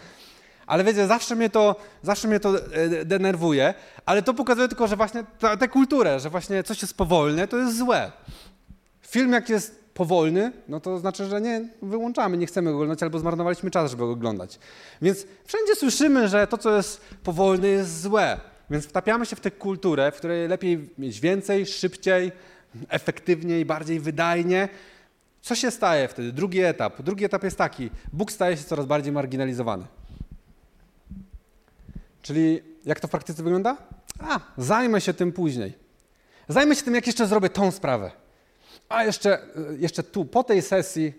Ale 0.66 0.84
wiecie, 0.84 1.06
zawsze 1.06 1.36
mnie 1.36 1.50
to, 1.50 1.76
zawsze 2.02 2.28
mnie 2.28 2.40
to 2.40 2.72
e, 2.72 3.04
denerwuje, 3.04 3.74
ale 4.06 4.22
to 4.22 4.34
pokazuje 4.34 4.68
tylko, 4.68 4.86
że 4.86 4.96
właśnie 4.96 5.24
tę 5.58 5.68
kulturę, 5.68 6.20
że 6.20 6.30
właśnie 6.30 6.62
coś 6.62 6.82
jest 6.82 6.96
powolne, 6.96 7.48
to 7.48 7.56
jest 7.56 7.78
złe. 7.78 8.12
Film 9.00 9.32
jak 9.32 9.48
jest 9.48 9.85
powolny, 9.96 10.52
no 10.68 10.80
to 10.80 10.98
znaczy, 10.98 11.24
że 11.24 11.40
nie, 11.40 11.68
wyłączamy, 11.82 12.36
nie 12.36 12.46
chcemy 12.46 12.70
go 12.70 12.76
oglądać 12.76 13.02
albo 13.02 13.18
zmarnowaliśmy 13.18 13.70
czas, 13.70 13.90
żeby 13.90 14.02
go 14.02 14.10
oglądać. 14.10 14.58
Więc 15.02 15.26
wszędzie 15.44 15.74
słyszymy, 15.76 16.28
że 16.28 16.46
to, 16.46 16.58
co 16.58 16.76
jest 16.76 17.00
powolne, 17.22 17.68
jest 17.68 18.00
złe. 18.00 18.40
Więc 18.70 18.86
wtapiamy 18.86 19.26
się 19.26 19.36
w 19.36 19.40
tę 19.40 19.50
kulturę, 19.50 20.12
w 20.12 20.16
której 20.16 20.48
lepiej 20.48 20.90
mieć 20.98 21.20
więcej, 21.20 21.66
szybciej, 21.66 22.32
efektywniej, 22.88 23.64
bardziej 23.64 24.00
wydajnie. 24.00 24.68
Co 25.42 25.54
się 25.54 25.70
staje 25.70 26.08
wtedy? 26.08 26.32
Drugi 26.32 26.60
etap. 26.60 27.02
Drugi 27.02 27.24
etap 27.24 27.44
jest 27.44 27.58
taki: 27.58 27.90
Bóg 28.12 28.32
staje 28.32 28.56
się 28.56 28.64
coraz 28.64 28.86
bardziej 28.86 29.12
marginalizowany. 29.12 29.84
Czyli 32.22 32.62
jak 32.84 33.00
to 33.00 33.08
w 33.08 33.10
praktyce 33.10 33.42
wygląda? 33.42 33.76
A, 34.20 34.40
zajmę 34.56 35.00
się 35.00 35.14
tym 35.14 35.32
później. 35.32 35.72
Zajmę 36.48 36.76
się 36.76 36.82
tym, 36.82 36.94
jak 36.94 37.06
jeszcze 37.06 37.26
zrobię 37.26 37.48
tą 37.48 37.70
sprawę. 37.70 38.25
A 38.88 39.04
jeszcze, 39.04 39.42
y, 39.72 39.78
jeszcze 39.78 40.02
tu, 40.02 40.24
po 40.24 40.44
tej 40.44 40.62
sesji, 40.62 41.12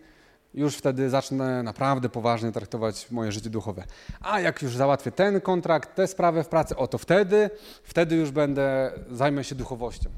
już 0.54 0.76
wtedy 0.76 1.10
zacznę 1.10 1.64
naprawdę 1.64 2.10
poważnie 2.10 2.52
traktować 2.52 3.12
moje 3.12 3.32
życie 3.32 3.50
duchowe. 3.50 3.84
A 4.22 4.40
jak 4.40 4.62
już 4.62 4.76
załatwię 4.76 5.12
ten 5.12 5.42
kontrakt, 5.42 5.96
tę 5.96 6.08
sprawę 6.08 6.44
w 6.44 6.48
pracy, 6.48 6.76
o 6.76 6.88
to 6.88 6.98
wtedy, 6.98 7.50
wtedy 7.84 8.16
już 8.16 8.32
będę, 8.32 8.92
zajmę 9.12 9.44
się 9.44 9.56
duchowością. 9.56 10.10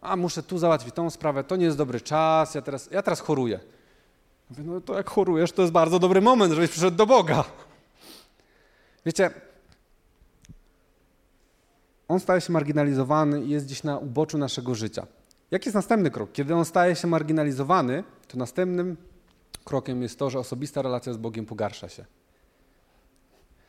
A 0.00 0.16
muszę 0.16 0.42
tu 0.42 0.58
załatwić 0.58 0.94
tą 0.94 1.10
sprawę, 1.10 1.44
to 1.44 1.56
nie 1.56 1.64
jest 1.64 1.76
dobry 1.76 2.00
czas, 2.00 2.54
ja 2.54 2.62
teraz, 2.62 2.90
ja 2.90 3.02
teraz 3.02 3.20
choruję. 3.20 3.60
Mówię, 4.50 4.62
no 4.66 4.80
to 4.80 4.94
jak 4.94 5.10
chorujesz, 5.10 5.52
to 5.52 5.62
jest 5.62 5.72
bardzo 5.72 5.98
dobry 5.98 6.20
moment, 6.20 6.52
żebyś 6.52 6.70
przyszedł 6.70 6.96
do 6.96 7.06
Boga. 7.06 7.44
Wiecie, 9.06 9.30
on 12.08 12.20
staje 12.20 12.40
się 12.40 12.52
marginalizowany 12.52 13.44
i 13.44 13.50
jest 13.50 13.66
gdzieś 13.66 13.82
na 13.82 13.98
uboczu 13.98 14.38
naszego 14.38 14.74
życia. 14.74 15.06
Jaki 15.52 15.68
jest 15.68 15.74
następny 15.74 16.10
krok? 16.10 16.32
Kiedy 16.32 16.54
on 16.54 16.64
staje 16.64 16.96
się 16.96 17.08
marginalizowany, 17.08 18.04
to 18.28 18.38
następnym 18.38 18.96
krokiem 19.64 20.02
jest 20.02 20.18
to, 20.18 20.30
że 20.30 20.38
osobista 20.38 20.82
relacja 20.82 21.12
z 21.12 21.16
Bogiem 21.16 21.46
pogarsza 21.46 21.88
się. 21.88 22.04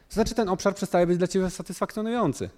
To 0.09 0.13
znaczy, 0.13 0.35
ten 0.35 0.49
obszar 0.49 0.75
przestaje 0.75 1.07
być 1.07 1.17
dla 1.17 1.27
ciebie 1.27 1.49
satysfakcjonujący. 1.49 2.49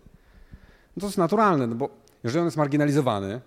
No 0.98 1.02
to 1.02 1.08
jest 1.08 1.18
naturalne, 1.18 1.68
no 1.68 1.76
bo 1.76 1.90
jeżeli 2.24 2.40
on 2.40 2.46
jest 2.46 2.58
marginalizowany, 2.58 3.42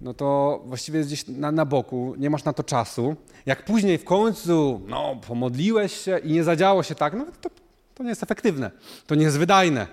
no 0.00 0.14
to 0.14 0.60
właściwie 0.66 0.98
jest 0.98 1.10
gdzieś 1.10 1.28
na, 1.28 1.52
na 1.52 1.64
boku, 1.64 2.14
nie 2.18 2.30
masz 2.30 2.44
na 2.44 2.52
to 2.52 2.64
czasu. 2.64 3.16
Jak 3.46 3.64
później 3.64 3.98
w 3.98 4.04
końcu, 4.04 4.80
no, 4.86 5.16
pomodliłeś 5.26 5.92
się 5.92 6.18
i 6.18 6.32
nie 6.32 6.44
zadziało 6.44 6.82
się 6.82 6.94
tak, 6.94 7.14
no 7.14 7.26
to, 7.40 7.50
to 7.94 8.02
nie 8.02 8.08
jest 8.08 8.22
efektywne, 8.22 8.70
to 9.06 9.14
nie 9.14 9.24
jest 9.24 9.38
wydajne. 9.38 9.86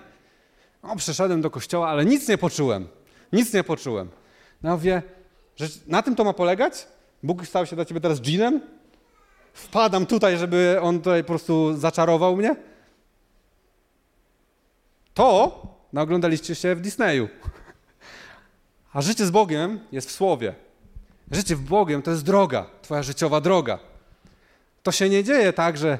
No, 0.82 0.96
przeszedłem 0.96 1.42
do 1.42 1.50
kościoła, 1.50 1.88
ale 1.88 2.04
nic 2.04 2.28
nie 2.28 2.38
poczułem. 2.38 2.88
Nic 3.32 3.52
nie 3.52 3.64
poczułem. 3.64 4.08
No 4.62 4.78
wie, 4.78 5.02
że 5.56 5.66
na 5.86 6.02
tym 6.02 6.16
to 6.16 6.24
ma 6.24 6.32
polegać? 6.32 6.86
Bóg 7.22 7.46
stał 7.46 7.66
się 7.66 7.76
dla 7.76 7.84
ciebie 7.84 8.00
teraz 8.00 8.20
dżinem? 8.20 8.60
Wpadam 9.52 10.06
tutaj, 10.06 10.38
żeby 10.38 10.78
on 10.82 10.98
tutaj 10.98 11.24
po 11.24 11.28
prostu 11.28 11.76
zaczarował 11.76 12.36
mnie? 12.36 12.56
To 15.14 15.60
naoglądaliście 15.92 16.54
się 16.54 16.74
w 16.74 16.80
Disneyu. 16.80 17.28
A 18.92 19.02
życie 19.02 19.26
z 19.26 19.30
Bogiem 19.30 19.80
jest 19.92 20.08
w 20.08 20.12
słowie. 20.12 20.54
Życie 21.30 21.56
w 21.56 21.60
Bogiem 21.60 22.02
to 22.02 22.10
jest 22.10 22.24
droga, 22.24 22.66
twoja 22.82 23.02
życiowa 23.02 23.40
droga. 23.40 23.78
To 24.82 24.92
się 24.92 25.08
nie 25.08 25.24
dzieje 25.24 25.52
tak, 25.52 25.76
że. 25.76 25.98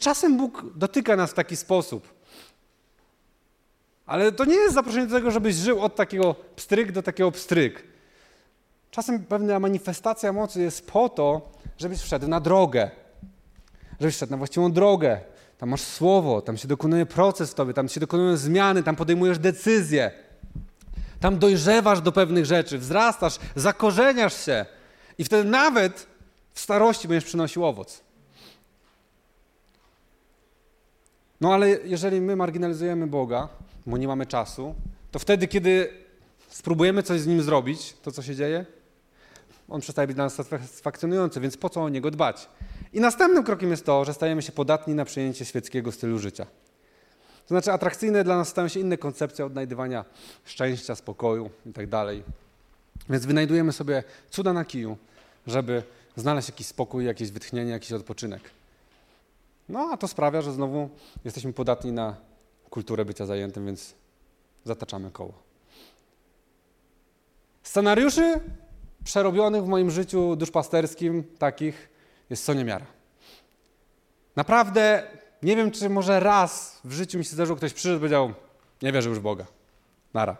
Czasem 0.00 0.36
Bóg 0.36 0.64
dotyka 0.76 1.16
nas 1.16 1.30
w 1.30 1.34
taki 1.34 1.56
sposób. 1.56 2.17
Ale 4.08 4.32
to 4.32 4.44
nie 4.44 4.54
jest 4.54 4.74
zaproszenie 4.74 5.06
do 5.06 5.14
tego, 5.14 5.30
żebyś 5.30 5.54
żył 5.54 5.80
od 5.80 5.96
takiego 5.96 6.34
pstryk 6.56 6.92
do 6.92 7.02
takiego 7.02 7.32
pstryk. 7.32 7.84
Czasem 8.90 9.24
pewna 9.24 9.60
manifestacja 9.60 10.32
mocy 10.32 10.62
jest 10.62 10.86
po 10.86 11.08
to, 11.08 11.52
żebyś 11.78 12.00
wszedł 12.00 12.28
na 12.28 12.40
drogę. 12.40 12.90
Żebyś 14.00 14.14
wszedł 14.14 14.30
na 14.30 14.36
właściwą 14.36 14.72
drogę. 14.72 15.20
Tam 15.58 15.68
masz 15.68 15.80
słowo, 15.80 16.42
tam 16.42 16.56
się 16.56 16.68
dokonuje 16.68 17.06
proces 17.06 17.50
w 17.50 17.54
tobie, 17.54 17.74
tam 17.74 17.88
się 17.88 18.00
dokonują 18.00 18.36
zmiany, 18.36 18.82
tam 18.82 18.96
podejmujesz 18.96 19.38
decyzje. 19.38 20.10
Tam 21.20 21.38
dojrzewasz 21.38 22.00
do 22.00 22.12
pewnych 22.12 22.46
rzeczy, 22.46 22.78
wzrastasz, 22.78 23.38
zakorzeniasz 23.56 24.44
się 24.44 24.66
i 25.18 25.24
wtedy 25.24 25.48
nawet 25.50 26.06
w 26.52 26.60
starości 26.60 27.08
będziesz 27.08 27.24
przynosił 27.24 27.64
owoc. 27.64 28.00
No 31.40 31.54
ale 31.54 31.68
jeżeli 31.70 32.20
my 32.20 32.36
marginalizujemy 32.36 33.06
Boga, 33.06 33.48
bo 33.88 33.96
nie 33.96 34.08
mamy 34.08 34.26
czasu, 34.26 34.74
to 35.10 35.18
wtedy, 35.18 35.48
kiedy 35.48 35.90
spróbujemy 36.48 37.02
coś 37.02 37.20
z 37.20 37.26
Nim 37.26 37.42
zrobić, 37.42 37.96
to 38.02 38.12
co 38.12 38.22
się 38.22 38.34
dzieje? 38.34 38.66
On 39.68 39.80
przestaje 39.80 40.06
być 40.06 40.14
dla 40.14 40.24
nas 40.24 40.34
satysfakcjonujący, 40.34 41.40
więc 41.40 41.56
po 41.56 41.70
co 41.70 41.82
o 41.82 41.88
Niego 41.88 42.10
dbać? 42.10 42.48
I 42.92 43.00
następnym 43.00 43.44
krokiem 43.44 43.70
jest 43.70 43.86
to, 43.86 44.04
że 44.04 44.14
stajemy 44.14 44.42
się 44.42 44.52
podatni 44.52 44.94
na 44.94 45.04
przyjęcie 45.04 45.44
świeckiego 45.44 45.92
stylu 45.92 46.18
życia. 46.18 46.44
To 47.46 47.48
znaczy 47.48 47.72
atrakcyjne 47.72 48.24
dla 48.24 48.36
nas 48.36 48.48
stają 48.48 48.68
się 48.68 48.80
inne 48.80 48.98
koncepcje 48.98 49.46
odnajdywania 49.46 50.04
szczęścia, 50.44 50.94
spokoju 50.94 51.50
itd. 51.66 51.90
Tak 51.90 52.16
Więc 53.10 53.26
wynajdujemy 53.26 53.72
sobie 53.72 54.04
cuda 54.30 54.52
na 54.52 54.64
kiju, 54.64 54.96
żeby 55.46 55.82
znaleźć 56.16 56.48
jakiś 56.48 56.66
spokój, 56.66 57.04
jakieś 57.04 57.30
wytchnienie, 57.30 57.70
jakiś 57.70 57.92
odpoczynek. 57.92 58.50
No 59.68 59.90
a 59.92 59.96
to 59.96 60.08
sprawia, 60.08 60.42
że 60.42 60.52
znowu 60.52 60.88
jesteśmy 61.24 61.52
podatni 61.52 61.92
na 61.92 62.27
kulturę 62.70 63.04
bycia 63.04 63.26
zajętym, 63.26 63.66
więc 63.66 63.94
zataczamy 64.64 65.10
koło. 65.10 65.32
Scenariuszy 67.62 68.40
przerobionych 69.04 69.64
w 69.64 69.68
moim 69.68 69.90
życiu 69.90 70.36
duszpasterskim 70.36 71.24
takich 71.38 71.88
jest 72.30 72.44
co 72.44 72.54
niemiara. 72.54 72.86
Naprawdę 74.36 75.02
nie 75.42 75.56
wiem, 75.56 75.70
czy 75.70 75.88
może 75.88 76.20
raz 76.20 76.80
w 76.84 76.92
życiu 76.92 77.18
mi 77.18 77.24
się 77.24 77.30
zdarzyło, 77.30 77.56
ktoś 77.56 77.72
przyszedł 77.72 77.96
i 77.96 77.98
powiedział, 77.98 78.34
nie 78.82 78.92
wierzę 78.92 79.08
już 79.08 79.18
w 79.18 79.22
Boga. 79.22 79.46
Nara. 80.14 80.36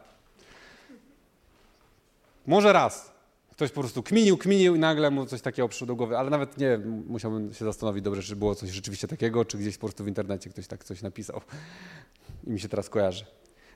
Może 2.46 2.72
raz. 2.72 3.12
Ktoś 3.50 3.70
po 3.70 3.80
prostu 3.80 4.02
kminił, 4.02 4.38
kminił 4.38 4.74
i 4.74 4.78
nagle 4.78 5.10
mu 5.10 5.26
coś 5.26 5.40
takiego 5.40 5.68
przyszło 5.68 5.86
do 5.86 5.96
głowy, 5.96 6.18
ale 6.18 6.30
nawet 6.30 6.58
nie 6.58 6.78
musiałbym 7.08 7.54
się 7.54 7.64
zastanowić 7.64 8.04
dobrze, 8.04 8.22
czy 8.22 8.36
było 8.36 8.54
coś 8.54 8.70
rzeczywiście 8.70 9.08
takiego, 9.08 9.44
czy 9.44 9.58
gdzieś 9.58 9.78
po 9.78 9.86
prostu 9.86 10.04
w 10.04 10.08
internecie 10.08 10.50
ktoś 10.50 10.66
tak 10.66 10.84
coś 10.84 11.02
napisał 11.02 11.40
i 12.46 12.50
mi 12.50 12.60
się 12.60 12.68
teraz 12.68 12.88
kojarzy. 12.88 13.24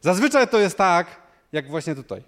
Zazwyczaj 0.00 0.48
to 0.48 0.58
jest 0.58 0.78
tak, 0.78 1.06
jak 1.52 1.70
właśnie 1.70 1.94
tutaj. 1.94 2.22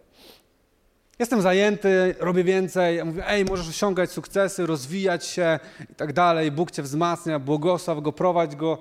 Jestem 1.18 1.42
zajęty, 1.42 2.14
robię 2.18 2.44
więcej, 2.44 2.96
ja 2.96 3.04
mówię, 3.04 3.28
ej, 3.28 3.44
możesz 3.44 3.68
osiągać 3.68 4.10
sukcesy, 4.10 4.66
rozwijać 4.66 5.26
się 5.26 5.58
i 5.90 5.94
tak 5.94 6.12
dalej. 6.12 6.50
Bóg 6.50 6.70
cię 6.70 6.82
wzmacnia, 6.82 7.38
błogosław 7.38 8.02
go, 8.02 8.12
prowadź 8.12 8.56
go. 8.56 8.78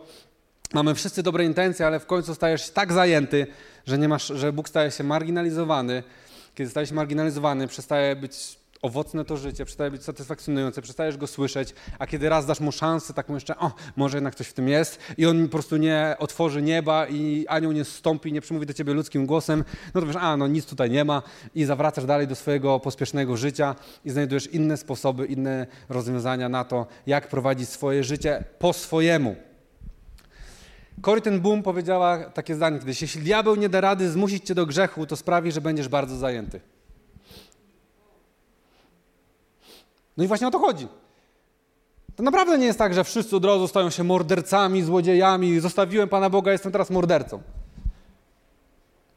Mamy 0.73 0.95
wszyscy 0.95 1.23
dobre 1.23 1.45
intencje, 1.45 1.88
ale 1.88 1.99
w 1.99 2.06
końcu 2.06 2.36
stajesz 2.36 2.65
się 2.65 2.71
tak 2.71 2.93
zajęty, 2.93 3.47
że, 3.86 3.97
nie 3.97 4.08
masz, 4.08 4.27
że 4.27 4.53
Bóg 4.53 4.69
staje 4.69 4.91
się 4.91 5.03
marginalizowany. 5.03 6.03
Kiedy 6.56 6.69
staje 6.69 6.88
się 6.88 6.95
marginalizowany, 6.95 7.67
przestaje 7.67 8.15
być 8.15 8.60
owocne 8.84 9.26
to 9.26 9.38
życie, 9.38 9.65
przestaje 9.65 9.91
być 9.91 10.04
satysfakcjonujące, 10.04 10.82
przestajesz 10.82 11.17
go 11.17 11.28
słyszeć, 11.28 11.74
a 12.00 12.08
kiedy 12.08 12.30
raz 12.30 12.46
dasz 12.46 12.60
mu 12.60 12.72
szansę, 12.72 13.13
taką 13.13 13.34
jeszcze, 13.34 13.58
o, 13.58 13.72
może 13.96 14.17
jednak 14.17 14.36
coś 14.36 14.48
w 14.48 14.54
tym 14.54 14.67
jest 14.67 15.00
i 15.17 15.26
on 15.26 15.43
po 15.43 15.52
prostu 15.52 15.78
nie 15.78 16.15
otworzy 16.19 16.62
nieba 16.62 17.08
i 17.08 17.46
anioł 17.48 17.72
nie 17.72 17.86
stąpi, 17.86 18.34
nie 18.34 18.41
przemówi 18.41 18.65
do 18.65 18.74
ciebie 18.74 18.93
ludzkim 18.93 19.26
głosem, 19.26 19.63
no 19.96 20.02
to 20.02 20.08
wiesz, 20.08 20.15
a, 20.19 20.38
no 20.38 20.48
nic 20.48 20.65
tutaj 20.65 20.89
nie 20.89 21.06
ma 21.06 21.22
i 21.56 21.65
zawracasz 21.65 22.06
dalej 22.06 22.28
do 22.28 22.36
swojego 22.36 22.80
pospiesznego 22.80 23.38
życia 23.38 23.76
i 24.06 24.10
znajdujesz 24.10 24.48
inne 24.48 24.78
sposoby, 24.78 25.26
inne 25.26 25.67
rozwiązania 25.89 26.50
na 26.50 26.63
to, 26.63 26.88
jak 27.08 27.28
prowadzić 27.28 27.69
swoje 27.69 28.04
życie 28.04 28.43
po 28.60 28.74
swojemu. 28.74 29.36
Cory 31.02 31.22
ten 31.22 31.41
Boom 31.41 31.63
powiedziała 31.63 32.17
takie 32.30 32.56
zdanie 32.56 32.80
kiedyś, 32.80 33.02
jeśli 33.02 33.22
diabeł 33.22 33.56
nie 33.56 33.69
da 33.69 33.82
rady 33.82 34.12
zmusić 34.12 34.46
cię 34.46 34.56
do 34.56 34.65
grzechu, 34.65 35.06
to 35.06 35.15
sprawi, 35.15 35.52
że 35.52 35.62
będziesz 35.62 35.88
bardzo 35.88 36.17
zajęty. 36.17 36.73
No 40.17 40.23
i 40.23 40.28
właśnie 40.28 40.47
o 40.47 40.52
to 40.52 40.60
chodzi. 40.60 40.88
To 42.15 42.23
naprawdę 42.23 42.58
nie 42.58 42.65
jest 42.65 42.80
tak, 42.80 42.93
że 42.93 43.04
wszyscy 43.04 43.36
od 43.36 43.45
razu 43.45 43.67
stają 43.67 43.89
się 43.89 44.04
mordercami, 44.04 44.84
złodziejami. 44.84 45.60
Zostawiłem 45.60 46.10
Pana 46.10 46.30
Boga, 46.30 46.52
jestem 46.52 46.71
teraz 46.71 46.89
mordercą. 46.89 47.41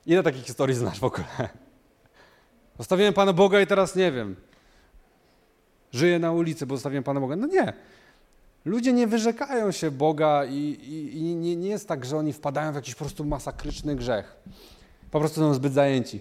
Ile 0.06 0.22
takich 0.22 0.44
historii 0.44 0.76
znasz 0.76 1.00
w 1.00 1.04
ogóle? 1.04 1.26
Zostawiłem 2.78 3.14
Pana 3.14 3.32
Boga 3.32 3.60
i 3.60 3.66
teraz 3.66 3.96
nie 3.96 4.12
wiem. 4.12 4.36
Żyję 5.92 6.18
na 6.18 6.32
ulicy, 6.32 6.66
bo 6.66 6.76
zostawiłem 6.76 7.04
Pana 7.04 7.20
Boga. 7.20 7.36
No 7.36 7.46
nie. 7.46 7.72
Ludzie 8.64 8.92
nie 8.92 9.06
wyrzekają 9.06 9.72
się 9.72 9.90
Boga 9.90 10.44
i, 10.44 10.54
i, 10.54 11.16
i 11.16 11.36
nie, 11.36 11.56
nie, 11.56 11.68
jest 11.68 11.88
tak, 11.88 12.04
że 12.04 12.16
oni 12.16 12.32
wpadają 12.32 12.72
w 12.72 12.74
jakiś 12.74 12.94
po 12.94 13.04
prostu 13.04 13.24
masakryczny 13.24 13.96
grzech. 13.96 14.36
Po 15.10 15.20
prostu 15.20 15.40
są 15.40 15.54
zbyt 15.54 15.72
zajęci. 15.72 16.20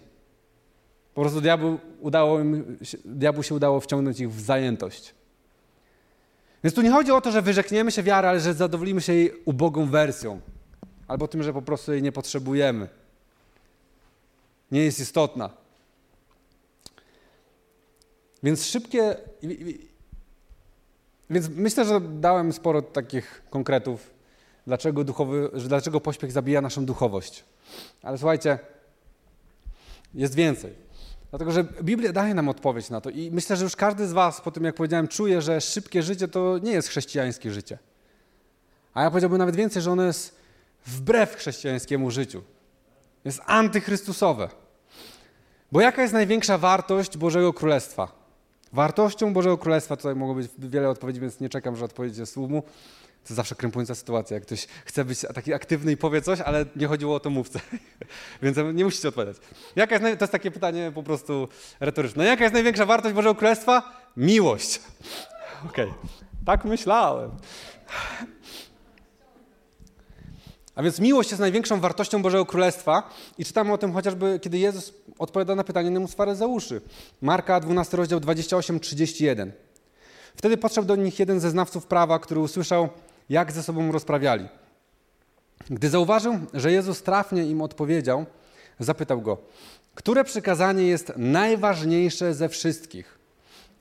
Po 1.15 1.21
prostu 1.21 1.41
diabłu, 1.41 1.79
udało 1.99 2.39
im, 2.39 2.77
diabłu 3.05 3.43
się 3.43 3.55
udało 3.55 3.79
wciągnąć 3.79 4.19
ich 4.19 4.31
w 4.31 4.41
zajętość. 4.41 5.15
Więc 6.63 6.75
tu 6.75 6.81
nie 6.81 6.91
chodzi 6.91 7.11
o 7.11 7.21
to, 7.21 7.31
że 7.31 7.41
wyrzekniemy 7.41 7.91
się 7.91 8.03
wiary, 8.03 8.27
ale 8.27 8.39
że 8.39 8.53
zadowolimy 8.53 9.01
się 9.01 9.13
jej 9.13 9.33
ubogą 9.45 9.85
wersją. 9.85 10.41
Albo 11.07 11.27
tym, 11.27 11.43
że 11.43 11.53
po 11.53 11.61
prostu 11.61 11.93
jej 11.93 12.01
nie 12.01 12.11
potrzebujemy. 12.11 12.87
Nie 14.71 14.85
jest 14.85 14.99
istotna. 14.99 15.49
Więc 18.43 18.65
szybkie. 18.65 19.15
Więc 21.29 21.49
myślę, 21.49 21.85
że 21.85 22.01
dałem 22.01 22.53
sporo 22.53 22.81
takich 22.81 23.41
konkretów, 23.49 24.09
dlaczego, 24.67 25.03
duchowy, 25.03 25.49
dlaczego 25.67 26.01
pośpiech 26.01 26.31
zabija 26.31 26.61
naszą 26.61 26.85
duchowość. 26.85 27.43
Ale 28.01 28.17
słuchajcie, 28.17 28.59
jest 30.13 30.35
więcej. 30.35 30.84
Dlatego, 31.29 31.51
że 31.51 31.63
Biblia 31.63 32.13
daje 32.13 32.33
nam 32.33 32.49
odpowiedź 32.49 32.89
na 32.89 33.01
to 33.01 33.09
i 33.09 33.31
myślę, 33.31 33.55
że 33.55 33.63
już 33.63 33.75
każdy 33.75 34.07
z 34.07 34.13
Was, 34.13 34.41
po 34.41 34.51
tym 34.51 34.63
jak 34.63 34.75
powiedziałem, 34.75 35.07
czuje, 35.07 35.41
że 35.41 35.61
szybkie 35.61 36.03
życie 36.03 36.27
to 36.27 36.59
nie 36.63 36.71
jest 36.71 36.87
chrześcijańskie 36.87 37.51
życie. 37.51 37.77
A 38.93 39.03
ja 39.03 39.09
powiedziałbym 39.09 39.39
nawet 39.39 39.55
więcej, 39.55 39.81
że 39.81 39.91
ono 39.91 40.03
jest 40.03 40.35
wbrew 40.85 41.35
chrześcijańskiemu 41.35 42.11
życiu. 42.11 42.41
Jest 43.25 43.41
antychrystusowe. 43.45 44.49
Bo 45.71 45.81
jaka 45.81 46.01
jest 46.01 46.13
największa 46.13 46.57
wartość 46.57 47.17
Bożego 47.17 47.53
Królestwa? 47.53 48.11
Wartością 48.73 49.33
Bożego 49.33 49.57
Królestwa, 49.57 49.97
tutaj 49.97 50.15
mogło 50.15 50.35
być 50.35 50.51
wiele 50.57 50.89
odpowiedzi, 50.89 51.19
więc 51.19 51.39
nie 51.39 51.49
czekam, 51.49 51.75
że 51.75 51.85
odpowiedź 51.85 52.17
jest 52.17 52.33
słumu. 52.33 52.63
To 53.27 53.33
zawsze 53.33 53.55
krępująca 53.55 53.95
sytuacja, 53.95 54.35
jak 54.35 54.43
ktoś 54.43 54.67
chce 54.85 55.05
być 55.05 55.19
taki 55.33 55.53
aktywny 55.53 55.91
i 55.91 55.97
powie 55.97 56.21
coś, 56.21 56.41
ale 56.41 56.65
nie 56.75 56.87
chodziło 56.87 57.15
o 57.15 57.19
to 57.19 57.29
mówcę. 57.29 57.59
Więc 58.41 58.57
nie 58.73 58.85
musicie 58.85 59.07
odpowiadać. 59.07 59.37
Jaka 59.75 59.95
jest, 59.95 60.19
to 60.19 60.23
jest 60.23 60.31
takie 60.31 60.51
pytanie 60.51 60.91
po 60.95 61.03
prostu 61.03 61.47
retoryczne. 61.79 62.25
Jaka 62.25 62.43
jest 62.43 62.53
największa 62.53 62.85
wartość 62.85 63.15
Bożego 63.15 63.35
Królestwa? 63.35 64.01
Miłość. 64.17 64.81
Okej, 65.69 65.85
okay. 65.85 66.09
tak 66.45 66.65
myślałem. 66.65 67.31
A 70.75 70.83
więc 70.83 70.99
miłość 70.99 71.31
jest 71.31 71.39
największą 71.39 71.79
wartością 71.79 72.21
Bożego 72.21 72.45
Królestwa 72.45 73.09
i 73.37 73.45
czytamy 73.45 73.73
o 73.73 73.77
tym 73.77 73.93
chociażby, 73.93 74.39
kiedy 74.41 74.57
Jezus 74.57 74.93
odpowiada 75.19 75.55
na 75.55 75.63
pytanie 75.63 75.89
nemu 75.89 76.07
z 76.07 76.13
faryzeuszy. 76.13 76.81
Marka 77.21 77.59
12 77.59 77.97
rozdział 77.97 78.19
28-31. 78.19 79.51
Wtedy 80.35 80.57
podszedł 80.57 80.87
do 80.87 80.95
nich 80.95 81.19
jeden 81.19 81.39
ze 81.39 81.49
znawców 81.49 81.85
prawa, 81.85 82.19
który 82.19 82.39
usłyszał, 82.39 82.89
jak 83.29 83.51
ze 83.51 83.63
sobą 83.63 83.91
rozprawiali. 83.91 84.47
Gdy 85.69 85.89
zauważył, 85.89 86.39
że 86.53 86.71
Jezus 86.71 87.03
trafnie 87.03 87.43
im 87.43 87.61
odpowiedział, 87.61 88.25
Zapytał 88.79 89.21
go, 89.21 89.37
które 89.95 90.23
przykazanie 90.23 90.87
jest 90.87 91.13
najważniejsze 91.17 92.33
ze 92.33 92.49
wszystkich? 92.49 93.19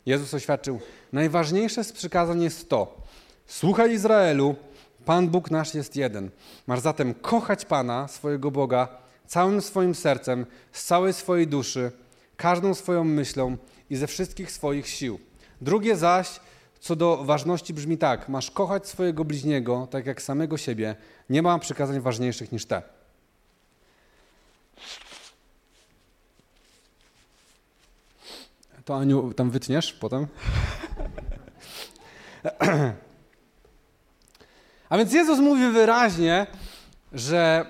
Jezus 0.07 0.35
oświadczył, 0.35 0.81
najważniejsze 1.13 1.85
z 1.85 1.93
przykazań 1.93 2.43
jest 2.43 2.69
to, 2.69 3.03
słuchaj 3.47 3.93
Izraelu, 3.93 4.55
Pan 5.05 5.29
Bóg 5.29 5.51
nasz 5.51 5.75
jest 5.75 5.97
jeden. 5.97 6.31
Masz 6.67 6.81
zatem 6.81 7.15
kochać 7.15 7.65
Pana, 7.65 8.09
swojego 8.09 8.51
Boga, 8.51 8.89
całym 9.27 9.63
swoim 9.63 9.95
sercem, 9.95 10.47
z 10.73 10.85
całej 10.85 11.13
swojej 11.13 11.47
duszy, 11.47 11.93
każdą 12.37 12.75
swoją 12.75 13.05
myślą 13.05 13.57
i 13.91 13.97
ze 13.97 14.07
wszystkich 14.07 14.53
swoich 14.53 14.89
sił. 14.89 15.19
Drugie 15.61 15.97
zaś, 15.97 16.41
co 16.85 16.97
do 16.97 17.25
ważności 17.25 17.75
brzmi 17.75 17.99
tak: 17.99 18.29
masz 18.29 18.51
kochać 18.51 18.89
swojego 18.89 19.25
bliźniego, 19.25 19.89
tak 19.91 20.07
jak 20.07 20.23
samego 20.23 20.57
siebie. 20.57 20.97
Nie 21.31 21.43
ma 21.43 21.59
przykazań 21.59 22.01
ważniejszych 22.01 22.53
niż 22.53 22.67
te. 22.67 22.83
To 28.85 28.97
Aniu, 28.97 29.33
tam 29.33 29.51
wytniesz 29.51 29.93
potem? 29.93 30.27
A 34.89 34.99
więc 34.99 35.13
Jezus 35.13 35.39
mówi 35.39 35.69
wyraźnie, 35.69 36.47
że 37.13 37.67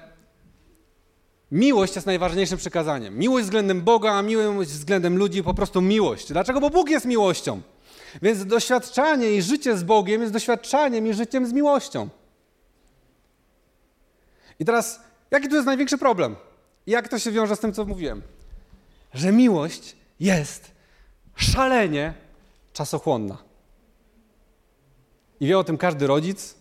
miłość 1.50 1.94
jest 1.94 2.06
najważniejszym 2.06 2.58
przekazaniem. 2.58 3.18
Miłość 3.18 3.44
względem 3.44 3.82
Boga, 3.82 4.12
a 4.12 4.22
miłość 4.22 4.70
względem 4.70 5.16
ludzi, 5.16 5.42
po 5.42 5.54
prostu 5.54 5.80
miłość. 5.80 6.32
Dlaczego? 6.32 6.60
Bo 6.60 6.70
Bóg 6.70 6.90
jest 6.90 7.06
miłością. 7.06 7.62
Więc 8.22 8.46
doświadczanie 8.46 9.30
i 9.30 9.42
życie 9.42 9.76
z 9.76 9.82
Bogiem 9.82 10.20
jest 10.20 10.32
doświadczaniem 10.32 11.06
i 11.06 11.14
życiem 11.14 11.46
z 11.46 11.52
miłością. 11.52 12.08
I 14.58 14.64
teraz, 14.64 15.00
jaki 15.30 15.48
tu 15.48 15.54
jest 15.54 15.66
największy 15.66 15.98
problem? 15.98 16.36
Jak 16.86 17.08
to 17.08 17.18
się 17.18 17.32
wiąże 17.32 17.56
z 17.56 17.60
tym, 17.60 17.72
co 17.72 17.84
mówiłem? 17.84 18.22
Że 19.14 19.32
miłość 19.32 19.96
jest 20.20 20.70
szalenie 21.36 22.14
czasochłonna. 22.72 23.38
I 25.40 25.46
wie 25.46 25.58
o 25.58 25.64
tym 25.64 25.78
każdy 25.78 26.06
rodzic, 26.06 26.54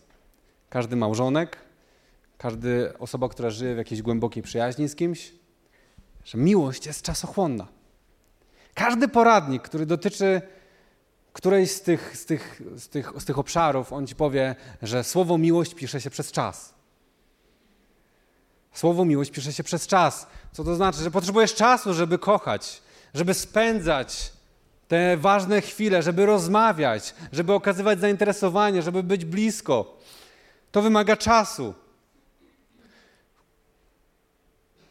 każdy 0.68 0.96
małżonek, 0.96 1.56
każda 2.38 2.68
osoba, 2.98 3.28
która 3.28 3.50
żyje 3.50 3.74
w 3.74 3.78
jakiejś 3.78 4.02
głębokiej 4.02 4.42
przyjaźni 4.42 4.88
z 4.88 4.96
kimś, 4.96 5.32
że 6.24 6.38
miłość 6.38 6.86
jest 6.86 7.02
czasochłonna. 7.02 7.68
Każdy 8.74 9.08
poradnik, 9.08 9.62
który 9.62 9.86
dotyczy 9.86 10.42
którejś 11.34 11.70
z 11.70 11.82
tych, 11.82 12.16
z, 12.16 12.24
tych, 12.24 12.62
z, 12.76 12.88
tych, 12.88 13.12
z 13.18 13.24
tych 13.24 13.38
obszarów, 13.38 13.92
on 13.92 14.06
ci 14.06 14.14
powie, 14.14 14.56
że 14.82 15.04
słowo 15.04 15.38
miłość 15.38 15.74
pisze 15.74 16.00
się 16.00 16.10
przez 16.10 16.32
czas. 16.32 16.74
Słowo 18.72 19.04
miłość 19.04 19.30
pisze 19.30 19.52
się 19.52 19.64
przez 19.64 19.86
czas. 19.86 20.26
Co 20.52 20.64
to 20.64 20.74
znaczy? 20.74 20.98
Że 20.98 21.10
potrzebujesz 21.10 21.54
czasu, 21.54 21.94
żeby 21.94 22.18
kochać, 22.18 22.82
żeby 23.14 23.34
spędzać 23.34 24.32
te 24.88 25.16
ważne 25.16 25.60
chwile, 25.60 26.02
żeby 26.02 26.26
rozmawiać, 26.26 27.14
żeby 27.32 27.52
okazywać 27.52 28.00
zainteresowanie, 28.00 28.82
żeby 28.82 29.02
być 29.02 29.24
blisko. 29.24 29.98
To 30.72 30.82
wymaga 30.82 31.16
czasu. 31.16 31.74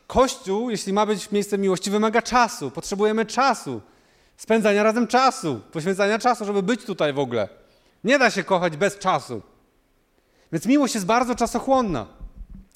Kościół, 0.08 0.70
jeśli 0.70 0.94
ma 0.94 1.06
być 1.06 1.32
miejscem 1.32 1.62
miłości, 1.62 1.92
wymaga 1.92 2.22
czasu. 2.22 2.72
Potrzebujemy 2.72 3.26
czasu. 3.26 3.82
Spędzania 4.38 4.84
razem 4.84 5.08
czasu, 5.08 5.62
poświęcania 5.72 6.20
czasu, 6.20 6.46
żeby 6.46 6.64
być 6.64 6.86
tutaj 6.86 7.14
w 7.14 7.20
ogóle. 7.20 7.50
Nie 8.04 8.20
da 8.20 8.30
się 8.30 8.44
kochać 8.44 8.78
bez 8.78 8.98
czasu. 8.98 9.42
Więc 10.52 10.66
miłość 10.66 10.94
jest 10.94 11.06
bardzo 11.06 11.36
czasochłonna. 11.36 12.08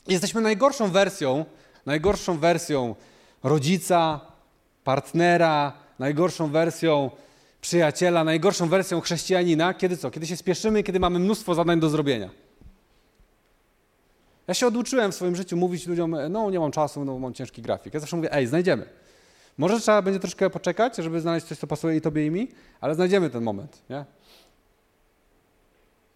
Jesteśmy 0.08 0.42
najgorszą 0.42 0.92
wersją, 0.92 1.46
najgorszą 1.86 2.38
wersją 2.38 2.96
rodzica, 3.44 4.22
partnera, 4.84 5.74
najgorszą 6.00 6.48
wersją 6.52 7.12
przyjaciela, 7.62 8.24
najgorszą 8.24 8.70
wersją 8.70 9.02
chrześcijanina, 9.02 9.74
kiedy 9.74 9.98
co? 9.98 10.12
Kiedy 10.12 10.28
się 10.28 10.38
spieszymy, 10.38 10.84
kiedy 10.84 11.00
mamy 11.00 11.20
mnóstwo 11.20 11.56
zadań 11.56 11.80
do 11.80 11.90
zrobienia. 11.90 12.30
Ja 14.48 14.54
się 14.54 14.68
oduczyłem 14.68 15.12
w 15.12 15.16
swoim 15.16 15.36
życiu 15.36 15.58
mówić 15.58 15.88
ludziom, 15.88 16.16
no 16.30 16.52
nie 16.52 16.60
mam 16.60 16.72
czasu, 16.72 17.06
no 17.06 17.20
mam 17.20 17.34
ciężki 17.34 17.62
grafik. 17.62 17.94
Ja 17.94 18.00
zawsze 18.00 18.16
mówię, 18.16 18.34
ej, 18.34 18.48
znajdziemy. 18.48 18.86
Może 19.58 19.80
trzeba 19.80 20.02
będzie 20.02 20.20
troszkę 20.20 20.50
poczekać, 20.50 20.98
żeby 20.98 21.22
znaleźć 21.22 21.46
coś, 21.46 21.58
co 21.58 21.68
pasuje 21.68 21.98
i 21.98 22.02
tobie 22.02 22.26
i 22.26 22.32
mi, 22.32 22.48
ale 22.82 22.96
znajdziemy 22.96 23.30
ten 23.30 23.44
moment, 23.44 23.84
nie? 23.90 24.06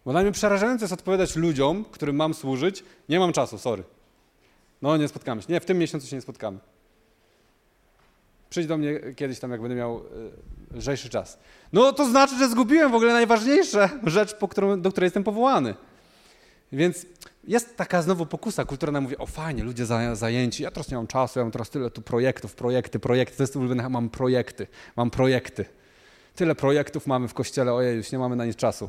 Bo 0.04 0.12
dla 0.12 0.22
mnie 0.22 0.32
przerażające 0.32 0.84
jest 0.84 0.92
odpowiadać 0.92 1.36
ludziom, 1.36 1.84
którym 1.84 2.16
mam 2.16 2.34
służyć, 2.34 2.84
nie 3.08 3.18
mam 3.18 3.32
czasu, 3.32 3.58
sorry. 3.58 3.84
No 4.82 4.96
nie 4.96 5.08
spotkamy 5.08 5.42
się. 5.42 5.52
Nie, 5.52 5.60
w 5.60 5.64
tym 5.64 5.78
miesiącu 5.78 6.06
się 6.06 6.16
nie 6.16 6.22
spotkamy. 6.22 6.58
Przyjdź 8.50 8.66
do 8.66 8.76
mnie 8.76 9.00
kiedyś 9.16 9.38
tam, 9.38 9.50
jak 9.50 9.60
będę 9.60 9.76
miał 9.76 9.98
y, 9.98 10.76
lżejszy 10.76 11.08
czas. 11.08 11.38
No 11.72 11.92
to 11.92 12.10
znaczy, 12.10 12.38
że 12.38 12.48
zgubiłem 12.48 12.92
w 12.92 12.94
ogóle 12.94 13.12
najważniejsze 13.12 13.90
rzecz, 14.04 14.34
którą, 14.50 14.80
do 14.80 14.90
której 14.90 15.06
jestem 15.06 15.24
powołany. 15.24 15.74
Więc 16.72 17.06
jest 17.44 17.76
taka 17.76 18.02
znowu 18.02 18.26
pokusa 18.26 18.64
kulturalna, 18.64 19.00
mówi, 19.00 19.18
o 19.18 19.26
fajnie, 19.26 19.64
ludzie 19.64 19.86
zajęci, 20.14 20.62
ja 20.62 20.70
teraz 20.70 20.90
nie 20.90 20.96
mam 20.96 21.06
czasu, 21.06 21.38
ja 21.38 21.44
mam 21.44 21.52
teraz 21.52 21.70
tyle 21.70 21.90
tu 21.90 22.02
projektów, 22.02 22.54
projekty, 22.54 22.98
projekty, 22.98 23.36
to 23.36 23.42
jest 23.42 23.56
ulubione, 23.56 23.88
mam 23.88 24.10
projekty, 24.10 24.66
mam 24.96 25.10
projekty. 25.10 25.64
Tyle 26.34 26.54
projektów 26.54 27.06
mamy 27.06 27.28
w 27.28 27.34
kościele, 27.34 27.74
ojej, 27.74 27.96
już 27.96 28.12
nie 28.12 28.18
mamy 28.18 28.36
na 28.36 28.44
nic 28.46 28.56
czasu. 28.56 28.88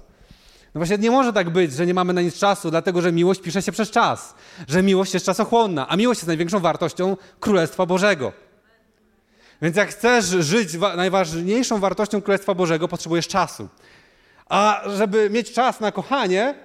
No 0.73 0.79
właśnie 0.79 0.97
nie 0.97 1.11
może 1.11 1.33
tak 1.33 1.49
być, 1.49 1.73
że 1.73 1.85
nie 1.85 1.93
mamy 1.93 2.13
na 2.13 2.21
nic 2.21 2.35
czasu, 2.37 2.71
dlatego 2.71 3.01
że 3.01 3.11
miłość 3.11 3.41
pisze 3.41 3.61
się 3.61 3.71
przez 3.71 3.91
czas, 3.91 4.35
że 4.67 4.83
miłość 4.83 5.13
jest 5.13 5.25
czasochłonna, 5.25 5.87
a 5.89 5.95
miłość 5.95 6.19
jest 6.19 6.27
największą 6.27 6.59
wartością 6.59 7.17
Królestwa 7.39 7.85
Bożego. 7.85 8.31
Więc 9.61 9.75
jak 9.75 9.89
chcesz 9.89 10.25
żyć 10.25 10.69
najważniejszą 10.95 11.79
wartością 11.79 12.21
Królestwa 12.21 12.55
Bożego, 12.55 12.87
potrzebujesz 12.87 13.27
czasu. 13.27 13.69
A 14.49 14.81
żeby 14.95 15.29
mieć 15.29 15.51
czas 15.51 15.79
na 15.79 15.91
kochanie, 15.91 16.55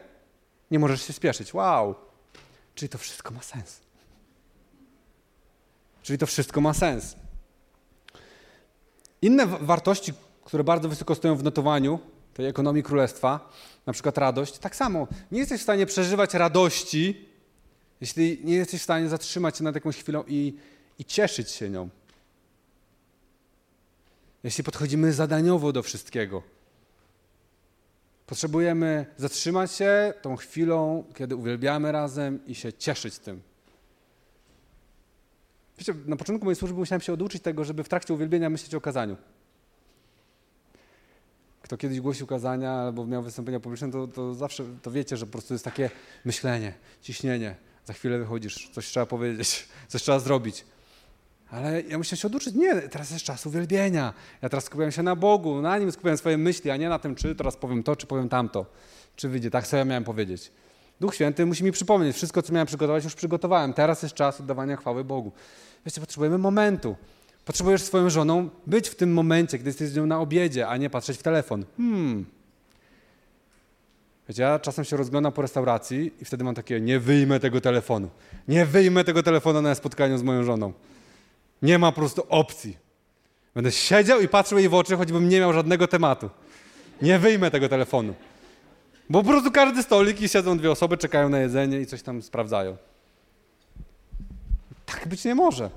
nie 0.71 0.79
możesz 0.79 1.03
się 1.03 1.13
spieszyć. 1.13 1.55
Wow! 1.55 1.95
Czyli 2.75 2.89
to 2.89 2.99
wszystko 2.99 3.35
ma 3.35 3.43
sens. 3.43 3.81
Czyli 6.03 6.19
to 6.19 6.27
wszystko 6.27 6.61
ma 6.61 6.75
sens. 6.75 7.17
Inne 9.23 9.47
wartości, 9.47 10.13
które 10.45 10.65
bardzo 10.65 10.89
wysoko 10.89 11.15
stoją 11.15 11.37
w 11.37 11.43
notowaniu 11.43 11.99
tej 12.35 12.47
ekonomii 12.47 12.83
królestwa, 12.83 13.53
na 13.87 13.93
przykład 13.93 14.19
radość, 14.19 14.59
tak 14.59 14.77
samo. 14.77 15.07
Nie 15.33 15.39
jesteś 15.39 15.61
w 15.61 15.63
stanie 15.63 15.87
przeżywać 15.87 16.35
radości, 16.35 17.29
jeśli 18.01 18.41
nie 18.45 18.55
jesteś 18.55 18.81
w 18.81 18.85
stanie 18.85 19.09
zatrzymać 19.09 19.59
się 19.59 19.65
nad 19.65 19.75
jakąś 19.75 19.97
chwilą 19.97 20.25
i, 20.27 20.55
i 20.99 21.05
cieszyć 21.05 21.51
się 21.51 21.71
nią. 21.71 21.89
Jeśli 24.45 24.65
podchodzimy 24.65 25.13
zadaniowo 25.13 25.73
do 25.73 25.83
wszystkiego, 25.83 26.43
Potrzebujemy 28.29 29.07
zatrzymać 29.17 29.73
się 29.73 30.15
tą 30.23 30.37
chwilą, 30.37 31.05
kiedy 31.15 31.37
uwielbiamy 31.37 31.93
razem 31.93 32.47
i 32.47 32.55
się 32.55 32.73
cieszyć 32.73 33.19
tym. 33.19 33.43
Wiecie, 35.79 35.95
na 36.07 36.17
początku 36.17 36.45
mojej 36.45 36.57
służby 36.57 36.79
musiałem 36.79 37.01
się 37.01 37.13
oduczyć 37.13 37.43
tego, 37.43 37.65
żeby 37.65 37.85
w 37.85 37.89
trakcie 37.89 38.15
uwielbienia 38.15 38.51
myśleć 38.51 38.75
o 38.75 38.81
kazaniu. 38.81 39.17
Kto 41.63 41.77
kiedyś 41.77 42.01
głosił 42.01 42.27
kazania 42.27 42.73
albo 42.73 43.07
miał 43.07 43.23
wystąpienia 43.23 43.61
publiczne, 43.61 43.91
to, 43.91 44.07
to 44.07 44.35
zawsze 44.35 44.65
to 44.83 44.91
wiecie, 44.91 45.17
że 45.17 45.27
po 45.27 45.33
prostu 45.33 45.55
jest 45.55 45.65
takie 45.65 45.91
myślenie, 46.25 46.75
ciśnienie. 47.03 47.57
Za 47.85 47.93
chwilę 47.93 48.19
wychodzisz, 48.19 48.71
coś 48.71 48.87
trzeba 48.87 49.07
powiedzieć, 49.07 49.69
coś 49.89 50.03
trzeba 50.03 50.19
zrobić. 50.19 50.65
Ale 51.51 51.83
ja 51.83 51.99
muszę 51.99 52.17
się 52.17 52.29
oduczyć. 52.29 52.55
Nie, 52.55 52.75
teraz 52.75 53.11
jest 53.11 53.25
czas 53.25 53.47
uwielbienia. 53.47 54.15
Ja 54.43 54.49
teraz 54.49 54.65
skupiam 54.65 54.93
się 54.93 55.03
na 55.03 55.17
Bogu, 55.17 55.63
na 55.63 55.79
Nim 55.79 55.93
skupiam 55.93 56.19
swoje 56.19 56.39
myśli, 56.39 56.71
a 56.71 56.77
nie 56.77 56.89
na 56.89 56.99
tym, 56.99 57.15
czy 57.15 57.35
teraz 57.35 57.57
powiem 57.57 57.83
to, 57.83 57.97
czy 57.97 58.07
powiem 58.07 58.29
tamto. 58.29 58.67
Czy 59.17 59.29
wyjdzie 59.29 59.51
tak, 59.51 59.73
ja 59.73 59.85
miałem 59.85 60.05
powiedzieć. 60.05 60.53
Duch 61.01 61.15
Święty 61.15 61.47
musi 61.47 61.65
mi 61.65 61.73
przypomnieć, 61.73 62.17
wszystko, 62.17 62.43
co 62.43 62.53
miałem 62.53 62.67
przygotować, 62.67 63.05
już 63.05 63.15
przygotowałem. 63.15 63.73
Teraz 63.73 64.03
jest 64.03 64.15
czas 64.15 64.41
oddawania 64.41 64.77
chwały 64.77 65.05
Bogu. 65.05 65.33
Wiecie, 65.87 66.01
potrzebujemy 66.01 66.39
momentu. 66.39 66.97
Potrzebujesz 67.45 67.83
swoją 67.83 68.11
żoną 68.11 68.49
być 68.67 68.89
w 68.89 68.95
tym 68.95 69.13
momencie, 69.13 69.59
gdy 69.59 69.69
jesteś 69.69 69.89
z 69.89 69.97
nią 69.97 70.07
na 70.07 70.21
obiedzie, 70.21 70.69
a 70.69 70.77
nie 70.77 70.91
patrzeć 70.91 71.19
w 71.19 71.23
telefon. 71.23 71.65
Hmm. 71.77 72.25
Wiecie, 74.29 74.43
ja 74.43 74.59
czasem 74.59 74.85
się 74.85 74.97
rozglądam 74.97 75.33
po 75.33 75.43
restauracji 75.43 76.13
i 76.21 76.25
wtedy 76.25 76.45
mam 76.45 76.55
takie, 76.55 76.81
nie 76.81 77.01
wyjmę 77.01 77.41
tego 77.41 77.61
telefonu. 77.61 78.11
Nie 78.49 78.67
wyjmę 78.67 79.05
tego 79.05 79.23
telefonu 79.23 79.63
na 79.63 79.75
spotkaniu 79.75 80.19
z 80.19 80.23
moją 80.23 80.45
żoną. 80.45 80.73
Nie 81.63 81.79
ma 81.79 81.93
po 81.93 82.01
prostu 82.01 82.27
opcji. 82.29 82.77
Będę 83.55 83.73
siedział 83.73 84.21
i 84.21 84.29
patrzył 84.29 84.59
jej 84.59 84.69
w 84.69 84.75
oczy, 84.75 84.97
choćbym 84.97 85.29
nie 85.29 85.41
miał 85.41 85.53
żadnego 85.53 85.89
tematu. 85.89 86.31
Nie 87.03 87.19
wyjmę 87.19 87.51
tego 87.51 87.69
telefonu. 87.69 88.15
Bo 89.11 89.23
po 89.23 89.31
prostu 89.31 89.51
każdy 89.51 89.83
stolik 89.83 90.21
i 90.21 90.29
siedzą 90.29 90.59
dwie 90.59 90.71
osoby, 90.71 90.97
czekają 90.97 91.29
na 91.29 91.39
jedzenie 91.39 91.81
i 91.81 91.87
coś 91.87 92.03
tam 92.03 92.23
sprawdzają. 92.23 92.77
Tak 94.87 95.09
być 95.09 95.25
nie 95.25 95.35
może. 95.35 95.71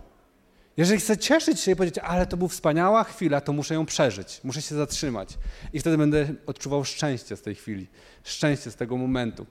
Jeżeli 0.78 1.00
chcę 1.00 1.18
cieszyć 1.18 1.60
się 1.60 1.72
i 1.72 1.76
powiedzieć, 1.76 2.04
ale 2.04 2.26
to 2.26 2.38
była 2.38 2.50
wspaniała 2.50 3.04
chwila, 3.04 3.42
to 3.42 3.54
muszę 3.54 3.74
ją 3.74 3.86
przeżyć, 3.86 4.42
muszę 4.44 4.62
się 4.62 4.76
zatrzymać. 4.76 5.38
I 5.74 5.80
wtedy 5.80 5.98
będę 5.98 6.34
odczuwał 6.48 6.86
szczęście 6.86 7.38
z 7.38 7.42
tej 7.42 7.56
chwili, 7.56 7.88
szczęście 8.24 8.72
z 8.72 8.76
tego 8.76 8.98
momentu. 8.98 9.46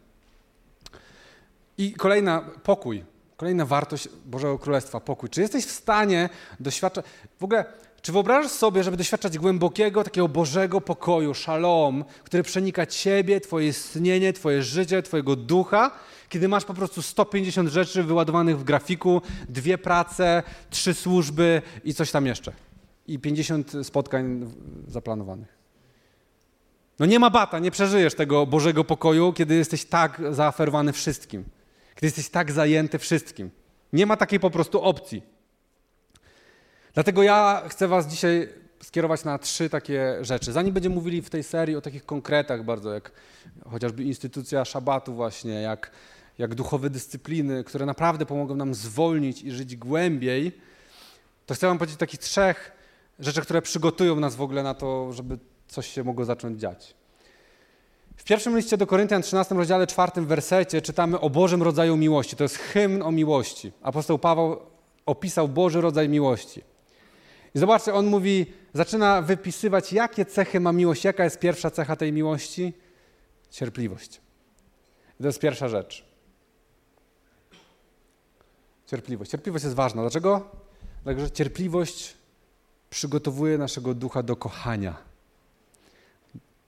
I 1.78 1.92
kolejna, 1.92 2.40
pokój. 2.62 3.04
Kolejna 3.40 3.66
wartość 3.66 4.08
Bożego 4.26 4.58
Królestwa, 4.58 5.00
pokój. 5.00 5.28
Czy 5.28 5.40
jesteś 5.40 5.64
w 5.64 5.70
stanie 5.70 6.28
doświadczać, 6.60 7.04
w 7.40 7.44
ogóle, 7.44 7.64
czy 8.02 8.12
wyobrażasz 8.12 8.52
sobie, 8.52 8.84
żeby 8.84 8.96
doświadczać 8.96 9.38
głębokiego, 9.38 10.04
takiego 10.04 10.28
Bożego 10.28 10.80
pokoju, 10.80 11.34
szalom, 11.34 12.04
który 12.24 12.42
przenika 12.42 12.86
ciebie, 12.86 13.40
twoje 13.40 13.68
istnienie, 13.68 14.32
twoje 14.32 14.62
życie, 14.62 15.02
twojego 15.02 15.36
ducha, 15.36 15.90
kiedy 16.28 16.48
masz 16.48 16.64
po 16.64 16.74
prostu 16.74 17.02
150 17.02 17.68
rzeczy 17.68 18.02
wyładowanych 18.02 18.58
w 18.58 18.64
grafiku, 18.64 19.22
dwie 19.48 19.78
prace, 19.78 20.42
trzy 20.70 20.94
służby 20.94 21.62
i 21.84 21.94
coś 21.94 22.10
tam 22.10 22.26
jeszcze. 22.26 22.52
I 23.06 23.18
50 23.18 23.72
spotkań 23.82 24.52
zaplanowanych. 24.88 25.58
No 26.98 27.06
nie 27.06 27.18
ma 27.18 27.30
bata, 27.30 27.58
nie 27.58 27.70
przeżyjesz 27.70 28.14
tego 28.14 28.46
Bożego 28.46 28.84
pokoju, 28.84 29.32
kiedy 29.32 29.54
jesteś 29.54 29.84
tak 29.84 30.22
zaaferowany 30.30 30.92
wszystkim. 30.92 31.44
Kiedy 32.00 32.06
jesteś 32.06 32.28
tak 32.28 32.52
zajęty 32.52 32.98
wszystkim. 32.98 33.50
Nie 33.92 34.06
ma 34.06 34.16
takiej 34.16 34.40
po 34.40 34.50
prostu 34.50 34.82
opcji. 34.82 35.22
Dlatego 36.94 37.22
ja 37.22 37.62
chcę 37.68 37.88
Was 37.88 38.06
dzisiaj 38.06 38.48
skierować 38.82 39.24
na 39.24 39.38
trzy 39.38 39.70
takie 39.70 40.16
rzeczy. 40.20 40.52
Zanim 40.52 40.74
będziemy 40.74 40.94
mówili 40.94 41.22
w 41.22 41.30
tej 41.30 41.42
serii 41.42 41.76
o 41.76 41.80
takich 41.80 42.06
konkretach 42.06 42.64
bardzo, 42.64 42.94
jak 42.94 43.12
chociażby 43.70 44.04
instytucja 44.04 44.64
szabatu 44.64 45.14
właśnie, 45.14 45.52
jak, 45.52 45.90
jak 46.38 46.54
duchowe 46.54 46.90
dyscypliny, 46.90 47.64
które 47.64 47.86
naprawdę 47.86 48.26
pomogą 48.26 48.56
nam 48.56 48.74
zwolnić 48.74 49.42
i 49.42 49.50
żyć 49.50 49.76
głębiej, 49.76 50.60
to 51.46 51.54
chcę 51.54 51.66
Wam 51.66 51.78
powiedzieć 51.78 51.96
o 51.96 52.00
takich 52.00 52.20
trzech 52.20 52.72
rzeczach, 53.18 53.44
które 53.44 53.62
przygotują 53.62 54.20
nas 54.20 54.36
w 54.36 54.42
ogóle 54.42 54.62
na 54.62 54.74
to, 54.74 55.12
żeby 55.12 55.38
coś 55.68 55.86
się 55.86 56.04
mogło 56.04 56.24
zacząć 56.24 56.60
dziać. 56.60 56.99
W 58.20 58.24
pierwszym 58.24 58.56
liście 58.56 58.76
do 58.76 58.86
Koryntian, 58.86 59.22
13 59.22 59.54
rozdziale, 59.54 59.86
czwartym 59.86 60.26
wersecie 60.26 60.82
czytamy 60.82 61.20
o 61.20 61.30
Bożym 61.30 61.62
rodzaju 61.62 61.96
miłości. 61.96 62.36
To 62.36 62.44
jest 62.44 62.56
hymn 62.56 63.02
o 63.02 63.12
miłości. 63.12 63.72
Apostoł 63.82 64.18
Paweł 64.18 64.56
opisał 65.06 65.48
Boży 65.48 65.80
rodzaj 65.80 66.08
miłości. 66.08 66.62
I 67.54 67.58
zobaczcie, 67.58 67.94
on 67.94 68.06
mówi, 68.06 68.46
zaczyna 68.74 69.22
wypisywać, 69.22 69.92
jakie 69.92 70.24
cechy 70.24 70.60
ma 70.60 70.72
miłość. 70.72 71.04
Jaka 71.04 71.24
jest 71.24 71.38
pierwsza 71.38 71.70
cecha 71.70 71.96
tej 71.96 72.12
miłości? 72.12 72.72
Cierpliwość. 73.50 74.20
I 75.20 75.22
to 75.22 75.26
jest 75.26 75.40
pierwsza 75.40 75.68
rzecz. 75.68 76.04
Cierpliwość. 78.86 79.30
Cierpliwość 79.30 79.64
jest 79.64 79.76
ważna. 79.76 80.02
Dlaczego? 80.02 80.50
Dlatego, 81.04 81.26
że 81.26 81.30
cierpliwość 81.30 82.16
przygotowuje 82.90 83.58
naszego 83.58 83.94
ducha 83.94 84.22
do 84.22 84.36
kochania. 84.36 84.96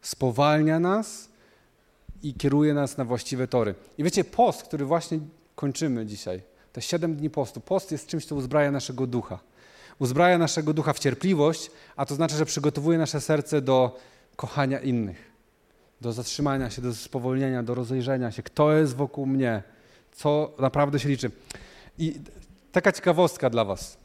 Spowalnia 0.00 0.80
nas 0.80 1.31
i 2.22 2.34
kieruje 2.34 2.74
nas 2.74 2.96
na 2.98 3.04
właściwe 3.04 3.48
tory. 3.48 3.74
I 3.98 4.04
wiecie, 4.04 4.24
post, 4.24 4.62
który 4.62 4.84
właśnie 4.84 5.18
kończymy 5.54 6.06
dzisiaj, 6.06 6.42
te 6.72 6.82
siedem 6.82 7.16
dni 7.16 7.30
postu, 7.30 7.60
post 7.60 7.92
jest 7.92 8.06
czymś, 8.06 8.26
co 8.26 8.34
uzbraja 8.34 8.70
naszego 8.70 9.06
ducha. 9.06 9.38
Uzbraja 9.98 10.38
naszego 10.38 10.74
ducha 10.74 10.92
w 10.92 10.98
cierpliwość, 10.98 11.70
a 11.96 12.06
to 12.06 12.14
znaczy, 12.14 12.36
że 12.36 12.46
przygotowuje 12.46 12.98
nasze 12.98 13.20
serce 13.20 13.60
do 13.60 13.98
kochania 14.36 14.80
innych, 14.80 15.32
do 16.00 16.12
zatrzymania 16.12 16.70
się, 16.70 16.82
do 16.82 16.94
spowolnienia, 16.94 17.62
do 17.62 17.74
rozejrzenia 17.74 18.30
się, 18.30 18.42
kto 18.42 18.72
jest 18.72 18.96
wokół 18.96 19.26
mnie, 19.26 19.62
co 20.12 20.52
naprawdę 20.58 20.98
się 20.98 21.08
liczy. 21.08 21.30
I 21.98 22.20
taka 22.72 22.92
ciekawostka 22.92 23.50
dla 23.50 23.64
Was. 23.64 23.96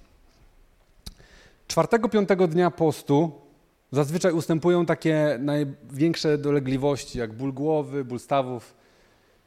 Czwartego, 1.68 2.10
piątego 2.10 2.48
dnia 2.48 2.72
postu 2.72 3.47
zazwyczaj 3.92 4.32
ustępują 4.32 4.86
takie 4.86 5.38
największe 5.40 6.38
dolegliwości, 6.38 7.20
jak 7.20 7.34
ból 7.34 7.54
głowy, 7.54 8.06
ból 8.06 8.20
stawów. 8.20 8.76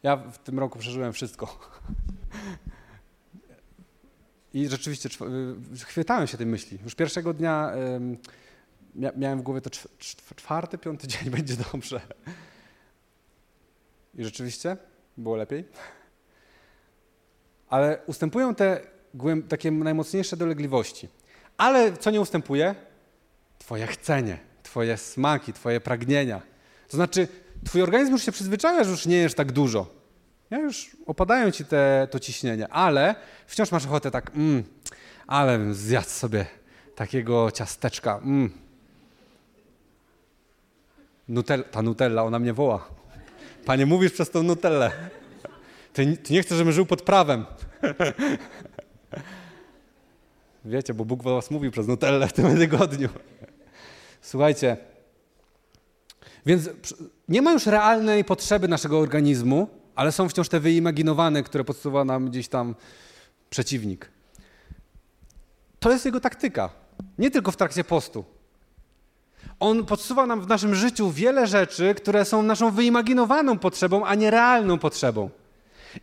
Ja 0.03 0.17
w 0.17 0.39
tym 0.39 0.59
roku 0.59 0.79
przeżyłem 0.79 1.13
wszystko. 1.13 1.59
I 4.55 4.69
rzeczywiście 4.69 5.09
y, 5.09 5.85
chwytałem 5.85 6.27
się 6.27 6.37
tej 6.37 6.47
myśli. 6.47 6.79
Już 6.85 6.95
pierwszego 6.95 7.35
dnia 7.35 7.73
miałem 8.95 9.39
w 9.39 9.43
głowie 9.43 9.61
to 9.61 9.71
czwarty, 10.37 10.79
piąty 10.79 11.09
dzień 11.09 11.31
będzie 11.37 11.55
dobrze. 11.73 12.01
I 14.15 14.25
rzeczywiście 14.25 14.77
było 15.17 15.37
lepiej. 15.37 15.65
Ale 17.69 17.99
ustępują 18.07 18.55
te 18.55 18.81
takie 19.49 19.71
najmocniejsze 19.71 20.37
dolegliwości. 20.37 21.09
Ale 21.57 21.97
co 21.97 22.11
nie 22.11 22.21
ustępuje? 22.21 22.75
Twoje 23.71 23.87
chcenie, 23.87 24.39
Twoje 24.63 24.97
smaki, 24.97 25.53
Twoje 25.53 25.81
pragnienia. 25.81 26.41
To 26.89 26.97
znaczy, 26.97 27.29
Twój 27.65 27.83
organizm 27.83 28.13
już 28.13 28.23
się 28.23 28.33
przyzwyczaja, 28.33 28.85
że 28.85 28.91
już 28.91 29.07
nie 29.07 29.17
jesz 29.17 29.35
tak 29.35 29.53
dużo. 29.53 29.95
Ja 30.51 30.59
już 30.59 30.97
opadają 31.07 31.51
Ci 31.51 31.65
te, 31.65 32.09
to 32.11 32.21
ciśnienie, 32.21 32.69
ale 32.69 33.15
wciąż 33.47 33.73
masz 33.73 33.87
ochotę 33.87 34.11
tak, 34.11 34.31
mm, 34.35 34.65
ale 35.27 35.75
zjadł 35.75 36.09
sobie 36.09 36.47
takiego 36.95 37.51
ciasteczka. 37.51 38.17
Mm. 38.17 38.51
Nutel, 41.29 41.65
ta 41.71 41.83
Nutella, 41.83 42.23
ona 42.23 42.39
mnie 42.39 42.53
woła. 42.53 42.89
Panie, 43.65 43.87
mówisz 43.87 44.13
przez 44.13 44.31
tą 44.31 44.43
Nutellę. 44.43 44.91
Ty, 45.93 46.17
ty 46.17 46.33
nie 46.33 46.43
chcesz, 46.43 46.59
żebym 46.59 46.73
żył 46.73 46.87
pod 46.87 47.03
prawem. 47.03 47.45
Wiecie, 50.65 50.95
bo 50.95 51.05
Bóg 51.05 51.23
was 51.23 51.51
mówił 51.51 51.71
przez 51.71 51.89
Nutellę 51.89 52.29
w 52.29 52.33
tym 52.33 52.59
tygodniu. 52.59 53.09
Słuchajcie, 54.21 54.77
więc 56.47 56.71
nie 57.29 57.43
ma 57.43 57.53
już 57.53 57.67
realnej 57.67 58.25
potrzeby 58.25 58.69
naszego 58.69 58.99
organizmu, 58.99 59.69
ale 59.95 60.13
są 60.13 60.29
wciąż 60.29 60.49
te 60.49 60.61
wyimaginowane, 60.61 61.43
które 61.43 61.65
podsuwa 61.65 62.05
nam 62.05 62.31
gdzieś 62.31 62.49
tam 62.49 62.75
przeciwnik. 63.51 64.11
To 65.81 65.93
jest 65.93 66.05
jego 66.05 66.21
taktyka. 66.21 66.71
Nie 67.19 67.31
tylko 67.31 67.53
w 67.53 67.57
trakcie 67.57 67.85
postu. 67.85 68.25
On 69.61 69.87
podsuwa 69.87 70.27
nam 70.27 70.41
w 70.41 70.49
naszym 70.49 70.75
życiu 70.75 71.11
wiele 71.11 71.47
rzeczy, 71.47 71.95
które 71.95 72.25
są 72.25 72.43
naszą 72.43 72.71
wyimaginowaną 72.71 73.59
potrzebą, 73.59 74.07
a 74.07 74.15
nie 74.15 74.31
realną 74.31 74.79
potrzebą. 74.79 75.31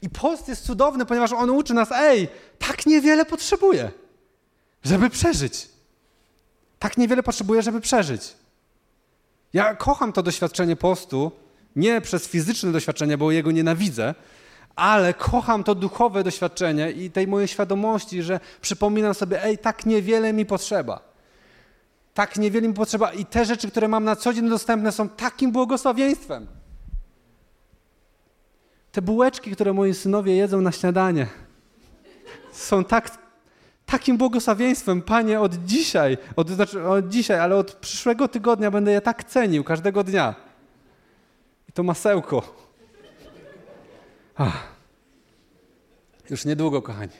I 0.02 0.10
post 0.10 0.48
jest 0.48 0.66
cudowny, 0.66 1.06
ponieważ 1.06 1.32
on 1.32 1.50
uczy 1.50 1.74
nas, 1.74 1.92
ej, 1.92 2.28
tak 2.60 2.86
niewiele 2.86 3.26
potrzebuję 3.26 3.92
żeby 4.88 5.10
przeżyć. 5.10 5.70
Tak 6.80 6.98
niewiele 6.98 7.24
potrzebuję, 7.24 7.62
żeby 7.62 7.82
przeżyć. 7.82 8.36
Ja 9.54 9.76
kocham 9.76 10.14
to 10.14 10.24
doświadczenie 10.24 10.76
postu, 10.76 11.32
nie 11.76 12.02
przez 12.02 12.28
fizyczne 12.28 12.72
doświadczenie, 12.72 13.18
bo 13.18 13.32
jego 13.32 13.52
nienawidzę, 13.52 14.16
ale 14.76 15.14
kocham 15.14 15.64
to 15.64 15.76
duchowe 15.76 16.24
doświadczenie 16.24 16.92
i 16.92 17.12
tej 17.12 17.28
mojej 17.28 17.48
świadomości, 17.48 18.24
że 18.24 18.40
przypominam 18.62 19.14
sobie, 19.14 19.44
ej, 19.44 19.58
tak 19.58 19.86
niewiele 19.86 20.34
mi 20.34 20.46
potrzeba. 20.46 21.02
Tak 22.14 22.38
niewiele 22.38 22.68
mi 22.68 22.74
potrzeba 22.74 23.14
i 23.14 23.26
te 23.26 23.46
rzeczy, 23.46 23.72
które 23.72 23.88
mam 23.88 24.04
na 24.04 24.16
co 24.16 24.34
dzień 24.34 24.50
dostępne 24.50 24.92
są 24.92 25.10
takim 25.10 25.52
błogosławieństwem. 25.52 26.48
Te 28.92 29.02
bułeczki, 29.02 29.52
które 29.52 29.74
moi 29.74 29.94
synowie 29.94 30.36
jedzą 30.36 30.62
na 30.62 30.72
śniadanie, 30.72 31.28
są 32.52 32.84
tak 32.84 33.27
takim 33.88 34.18
błogosławieństwem, 34.18 35.02
Panie, 35.02 35.40
od 35.40 35.66
dzisiaj, 35.66 36.18
od, 36.36 36.50
znaczy 36.50 36.88
od 36.88 37.10
dzisiaj, 37.10 37.40
ale 37.40 37.56
od 37.56 37.74
przyszłego 37.74 38.28
tygodnia 38.28 38.72
będę 38.72 38.92
je 38.92 39.02
tak 39.02 39.24
cenił 39.24 39.64
każdego 39.64 40.04
dnia. 40.04 40.36
I 41.70 41.72
to 41.72 41.84
masełko. 41.84 42.68
Ach. 44.36 44.68
Już 46.30 46.46
niedługo, 46.46 46.82
kochani. 46.82 47.12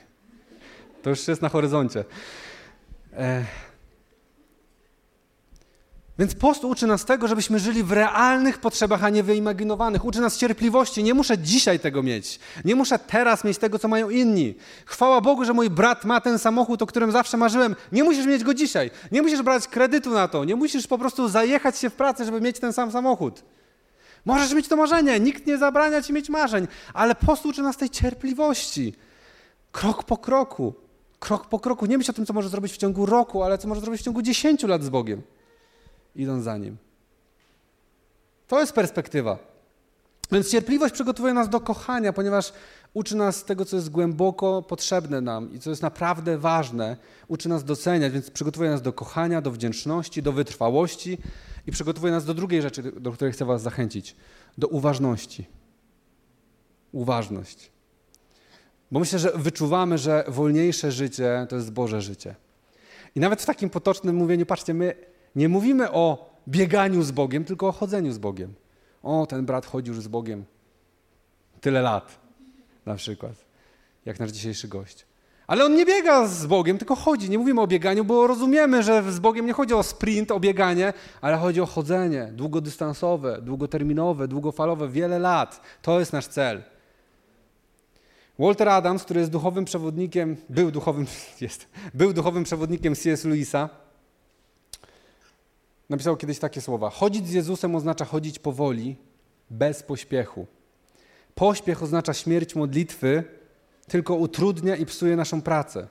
To 1.02 1.10
już 1.10 1.28
jest 1.28 1.42
na 1.42 1.48
horyzoncie. 1.48 2.04
E 3.12 3.44
więc 6.18 6.34
post 6.34 6.64
uczy 6.64 6.86
nas 6.86 7.04
tego, 7.04 7.28
żebyśmy 7.28 7.58
żyli 7.58 7.82
w 7.82 7.92
realnych 7.92 8.58
potrzebach, 8.58 9.04
a 9.04 9.10
nie 9.10 9.22
wyimaginowanych. 9.22 10.04
Uczy 10.04 10.20
nas 10.20 10.36
cierpliwości. 10.36 11.02
Nie 11.02 11.14
muszę 11.14 11.38
dzisiaj 11.38 11.80
tego 11.80 12.02
mieć. 12.02 12.40
Nie 12.64 12.74
muszę 12.74 12.98
teraz 12.98 13.44
mieć 13.44 13.58
tego, 13.58 13.78
co 13.78 13.88
mają 13.88 14.10
inni. 14.10 14.54
Chwała 14.86 15.20
Bogu, 15.20 15.44
że 15.44 15.52
mój 15.52 15.70
brat 15.70 16.04
ma 16.04 16.20
ten 16.20 16.38
samochód, 16.38 16.82
o 16.82 16.86
którym 16.86 17.12
zawsze 17.12 17.36
marzyłem. 17.36 17.76
Nie 17.92 18.04
musisz 18.04 18.26
mieć 18.26 18.44
go 18.44 18.54
dzisiaj. 18.54 18.90
Nie 19.12 19.22
musisz 19.22 19.42
brać 19.42 19.68
kredytu 19.68 20.10
na 20.10 20.28
to. 20.28 20.44
Nie 20.44 20.56
musisz 20.56 20.86
po 20.86 20.98
prostu 20.98 21.28
zajechać 21.28 21.78
się 21.78 21.90
w 21.90 21.94
pracy, 21.94 22.24
żeby 22.24 22.40
mieć 22.40 22.60
ten 22.60 22.72
sam 22.72 22.92
samochód. 22.92 23.44
Możesz 24.24 24.52
mieć 24.52 24.68
to 24.68 24.76
marzenie. 24.76 25.20
Nikt 25.20 25.46
nie 25.46 25.58
zabrania 25.58 26.02
ci 26.02 26.12
mieć 26.12 26.28
marzeń. 26.28 26.68
Ale 26.94 27.14
post 27.14 27.46
uczy 27.46 27.62
nas 27.62 27.76
tej 27.76 27.90
cierpliwości. 27.90 28.94
Krok 29.72 30.04
po 30.04 30.16
kroku. 30.16 30.74
Krok 31.18 31.46
po 31.46 31.60
kroku. 31.60 31.86
Nie 31.86 31.98
myśl 31.98 32.10
o 32.10 32.14
tym, 32.14 32.26
co 32.26 32.32
możesz 32.32 32.50
zrobić 32.50 32.72
w 32.72 32.76
ciągu 32.76 33.06
roku, 33.06 33.42
ale 33.42 33.58
co 33.58 33.68
możesz 33.68 33.84
zrobić 33.84 34.00
w 34.00 34.04
ciągu 34.04 34.22
10 34.22 34.62
lat 34.62 34.82
z 34.82 34.88
Bogiem 34.88 35.22
idąc 36.18 36.44
za 36.44 36.58
Nim. 36.58 36.76
To 38.48 38.60
jest 38.60 38.72
perspektywa. 38.72 39.38
Więc 40.32 40.50
cierpliwość 40.50 40.94
przygotowuje 40.94 41.34
nas 41.34 41.48
do 41.48 41.60
kochania, 41.60 42.12
ponieważ 42.12 42.52
uczy 42.94 43.16
nas 43.16 43.44
tego, 43.44 43.64
co 43.64 43.76
jest 43.76 43.90
głęboko 43.90 44.62
potrzebne 44.62 45.20
nam 45.20 45.52
i 45.52 45.60
co 45.60 45.70
jest 45.70 45.82
naprawdę 45.82 46.38
ważne. 46.38 46.96
Uczy 47.28 47.48
nas 47.48 47.64
doceniać, 47.64 48.12
więc 48.12 48.30
przygotowuje 48.30 48.70
nas 48.70 48.82
do 48.82 48.92
kochania, 48.92 49.40
do 49.40 49.50
wdzięczności, 49.50 50.22
do 50.22 50.32
wytrwałości 50.32 51.18
i 51.66 51.72
przygotowuje 51.72 52.12
nas 52.12 52.24
do 52.24 52.34
drugiej 52.34 52.62
rzeczy, 52.62 52.82
do 52.82 53.12
której 53.12 53.32
chcę 53.32 53.44
Was 53.44 53.62
zachęcić 53.62 54.16
do 54.58 54.68
uważności. 54.68 55.46
Uważność. 56.92 57.70
Bo 58.90 59.00
myślę, 59.00 59.18
że 59.18 59.32
wyczuwamy, 59.34 59.98
że 59.98 60.24
wolniejsze 60.28 60.92
życie 60.92 61.46
to 61.48 61.56
jest 61.56 61.72
Boże 61.72 62.02
życie. 62.02 62.34
I 63.14 63.20
nawet 63.20 63.42
w 63.42 63.46
takim 63.46 63.70
potocznym 63.70 64.16
mówieniu, 64.16 64.46
patrzcie, 64.46 64.74
my 64.74 64.94
nie 65.36 65.48
mówimy 65.48 65.92
o 65.92 66.34
bieganiu 66.48 67.02
z 67.02 67.10
Bogiem, 67.10 67.44
tylko 67.44 67.68
o 67.68 67.72
chodzeniu 67.72 68.12
z 68.12 68.18
Bogiem. 68.18 68.54
O, 69.02 69.26
ten 69.26 69.46
brat 69.46 69.66
chodził 69.66 69.94
już 69.94 70.04
z 70.04 70.08
Bogiem 70.08 70.44
tyle 71.60 71.82
lat, 71.82 72.18
na 72.86 72.94
przykład, 72.94 73.32
jak 74.04 74.20
nasz 74.20 74.30
dzisiejszy 74.30 74.68
gość. 74.68 75.06
Ale 75.46 75.64
on 75.64 75.74
nie 75.74 75.86
biega 75.86 76.26
z 76.26 76.46
Bogiem, 76.46 76.78
tylko 76.78 76.96
chodzi. 76.96 77.30
Nie 77.30 77.38
mówimy 77.38 77.60
o 77.60 77.66
bieganiu, 77.66 78.04
bo 78.04 78.26
rozumiemy, 78.26 78.82
że 78.82 79.12
z 79.12 79.18
Bogiem 79.18 79.46
nie 79.46 79.52
chodzi 79.52 79.74
o 79.74 79.82
sprint, 79.82 80.30
o 80.30 80.40
bieganie, 80.40 80.92
ale 81.20 81.36
chodzi 81.36 81.60
o 81.60 81.66
chodzenie 81.66 82.28
długodystansowe, 82.32 83.42
długoterminowe, 83.42 84.28
długofalowe, 84.28 84.88
wiele 84.88 85.18
lat. 85.18 85.60
To 85.82 85.98
jest 86.00 86.12
nasz 86.12 86.26
cel. 86.26 86.62
Walter 88.38 88.68
Adams, 88.68 89.04
który 89.04 89.20
jest 89.20 89.32
duchowym 89.32 89.64
przewodnikiem, 89.64 90.36
był 90.48 90.70
duchowym, 90.70 91.06
jest, 91.40 91.66
był 91.94 92.12
duchowym 92.12 92.44
przewodnikiem 92.44 92.94
C.S. 92.94 93.24
Lewisa, 93.24 93.68
napisał 95.88 96.16
kiedyś 96.16 96.38
takie 96.38 96.60
słowa: 96.60 96.90
Chodzić 96.90 97.28
z 97.28 97.32
Jezusem 97.32 97.74
oznacza 97.74 98.04
chodzić 98.04 98.38
powoli, 98.38 98.96
bez 99.50 99.82
pośpiechu. 99.82 100.46
Pośpiech 101.34 101.82
oznacza 101.82 102.14
śmierć 102.14 102.54
modlitwy, 102.54 103.24
tylko 103.88 104.14
utrudnia 104.14 104.76
i 104.76 104.86
psuje 104.86 105.16
naszą 105.16 105.42
pracę. 105.42 105.88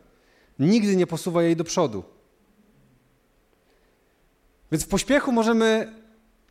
Nigdy 0.60 0.96
nie 0.96 1.08
posuwa 1.08 1.44
jej 1.44 1.56
do 1.56 1.64
przodu. 1.64 2.04
Więc 4.72 4.84
w 4.84 4.88
pośpiechu 4.88 5.32
możemy 5.32 5.94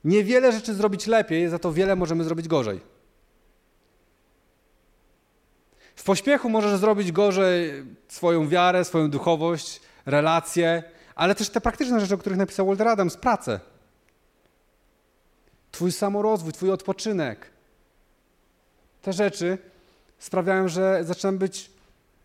niewiele 0.05 0.53
rzeczy 0.53 0.75
zrobić 0.75 1.07
lepiej, 1.07 1.49
za 1.49 1.59
to 1.59 1.73
wiele 1.73 1.97
możemy 1.97 2.25
zrobić 2.25 2.49
gorzej. 2.49 2.81
W 5.97 6.05
pośpiechu 6.05 6.51
możesz 6.51 6.81
zrobić 6.81 7.13
gorzej 7.13 7.85
swoją 8.09 8.49
wiarę, 8.49 8.85
swoją 8.85 9.11
duchowość, 9.11 9.81
relacje, 10.07 10.83
ale 11.17 11.35
też 11.35 11.51
te 11.51 11.61
praktyczne 11.61 12.01
rzeczy, 12.01 12.15
o 12.15 12.19
których 12.19 12.39
napisał 12.39 12.67
Walter 12.67 12.89
Adams, 12.89 13.17
pracę. 13.17 13.61
Twój 15.73 15.93
samorozwój, 15.93 16.53
twój 16.53 16.71
odpoczynek. 16.71 17.51
Te 19.03 19.13
rzeczy 19.13 19.59
sprawiają, 20.19 20.69
że 20.69 21.01
zaczynamy 21.05 21.39
być 21.39 21.71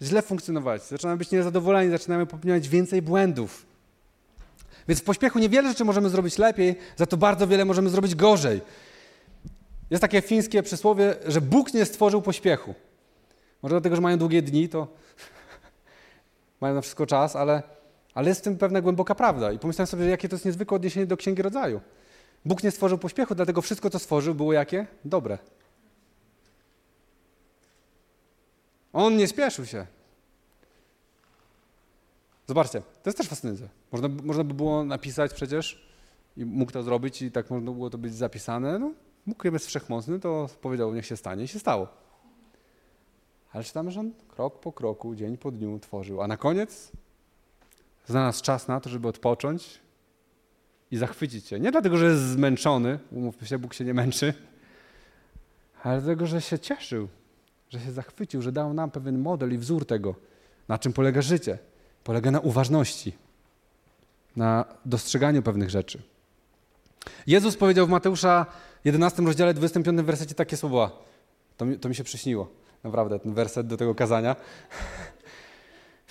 źle 0.01 0.21
funkcjonować, 0.21 0.83
zaczynamy 0.83 1.17
być 1.17 1.31
niezadowoleni, 1.31 1.91
zaczynamy 1.91 2.25
popełniać 2.25 2.69
więcej 2.69 3.01
błędów. 3.01 3.65
Więc 4.87 4.99
w 4.99 5.03
pośpiechu 5.03 5.39
niewiele 5.39 5.69
rzeczy 5.69 5.85
możemy 5.85 6.09
zrobić 6.09 6.37
lepiej, 6.37 6.75
za 6.97 7.05
to 7.05 7.17
bardzo 7.17 7.47
wiele 7.47 7.65
możemy 7.65 7.89
zrobić 7.89 8.15
gorzej. 8.15 8.61
Jest 9.89 10.01
takie 10.01 10.21
fińskie 10.21 10.63
przysłowie, 10.63 11.15
że 11.25 11.41
Bóg 11.41 11.73
nie 11.73 11.85
stworzył 11.85 12.21
pośpiechu. 12.21 12.73
Może 13.61 13.73
dlatego, 13.73 13.95
że 13.95 14.01
mają 14.01 14.17
długie 14.17 14.41
dni, 14.41 14.69
to 14.69 14.87
mają 16.61 16.75
na 16.75 16.81
wszystko 16.81 17.05
czas, 17.05 17.35
ale, 17.35 17.63
ale 18.13 18.29
jest 18.29 18.41
w 18.41 18.43
tym 18.43 18.57
pewna 18.57 18.81
głęboka 18.81 19.15
prawda. 19.15 19.51
I 19.51 19.59
pomyślałem 19.59 19.87
sobie, 19.87 20.03
że 20.03 20.09
jakie 20.09 20.29
to 20.29 20.35
jest 20.35 20.45
niezwykłe 20.45 20.75
odniesienie 20.75 21.05
do 21.05 21.17
Księgi 21.17 21.41
Rodzaju. 21.41 21.81
Bóg 22.45 22.63
nie 22.63 22.71
stworzył 22.71 22.97
pośpiechu, 22.97 23.35
dlatego 23.35 23.61
wszystko, 23.61 23.89
co 23.89 23.99
stworzył, 23.99 24.35
było 24.35 24.53
jakie? 24.53 24.87
Dobre. 25.05 25.37
On 28.93 29.17
nie 29.17 29.27
spieszył 29.27 29.65
się. 29.65 29.85
Zobaczcie, 32.47 32.81
to 32.81 33.09
jest 33.09 33.17
też 33.17 33.27
fascynujące. 33.27 33.69
Można, 33.91 34.07
można 34.23 34.43
by 34.43 34.53
było 34.53 34.83
napisać 34.83 35.33
przecież 35.33 35.91
i 36.37 36.45
mógł 36.45 36.71
to 36.71 36.83
zrobić 36.83 37.21
i 37.21 37.31
tak 37.31 37.49
można 37.49 37.71
było 37.71 37.89
to 37.89 37.97
być 37.97 38.15
zapisane. 38.15 38.79
No, 38.79 38.91
Bóg 39.27 39.45
jest 39.45 39.67
wszechmocny, 39.67 40.19
to 40.19 40.49
powiedział, 40.61 40.93
niech 40.93 41.05
się 41.05 41.17
stanie 41.17 41.43
i 41.43 41.47
się 41.47 41.59
stało. 41.59 41.87
Ale 43.53 43.63
czytamy, 43.63 43.91
że 43.91 43.99
on 43.99 44.11
krok 44.27 44.59
po 44.59 44.71
kroku, 44.71 45.15
dzień 45.15 45.37
po 45.37 45.51
dniu 45.51 45.79
tworzył, 45.79 46.21
a 46.21 46.27
na 46.27 46.37
koniec 46.37 46.91
znalazł 48.07 48.43
czas 48.43 48.67
na 48.67 48.79
to, 48.79 48.89
żeby 48.89 49.07
odpocząć 49.07 49.79
i 50.91 50.97
zachwycić 50.97 51.47
się. 51.47 51.59
Nie 51.59 51.71
dlatego, 51.71 51.97
że 51.97 52.05
jest 52.05 52.21
zmęczony, 52.21 52.99
umówmy 53.11 53.47
się, 53.47 53.57
Bóg 53.59 53.73
się 53.73 53.85
nie 53.85 53.93
męczy, 53.93 54.33
ale 55.83 56.01
dlatego, 56.01 56.27
że 56.27 56.41
się 56.41 56.59
cieszył, 56.59 57.07
że 57.69 57.79
się 57.79 57.91
zachwycił, 57.91 58.41
że 58.41 58.51
dał 58.51 58.73
nam 58.73 58.91
pewien 58.91 59.19
model 59.19 59.53
i 59.53 59.57
wzór 59.57 59.85
tego, 59.85 60.15
na 60.67 60.79
czym 60.79 60.93
polega 60.93 61.21
życie. 61.21 61.57
Polega 62.03 62.31
na 62.31 62.39
uważności, 62.39 63.13
na 64.35 64.65
dostrzeganiu 64.85 65.41
pewnych 65.41 65.69
rzeczy. 65.69 66.01
Jezus 67.27 67.57
powiedział 67.57 67.87
w 67.87 67.89
Mateusza 67.89 68.45
11 68.85 69.23
rozdziale 69.23 69.53
25 69.53 70.01
wersecie 70.01 70.35
takie 70.35 70.57
słowa. 70.57 70.91
To 71.57 71.65
mi, 71.65 71.79
to 71.79 71.89
mi 71.89 71.95
się 71.95 72.03
przyśniło, 72.03 72.47
naprawdę, 72.83 73.19
ten 73.19 73.33
werset 73.33 73.67
do 73.67 73.77
tego 73.77 73.95
kazania. 73.95 74.35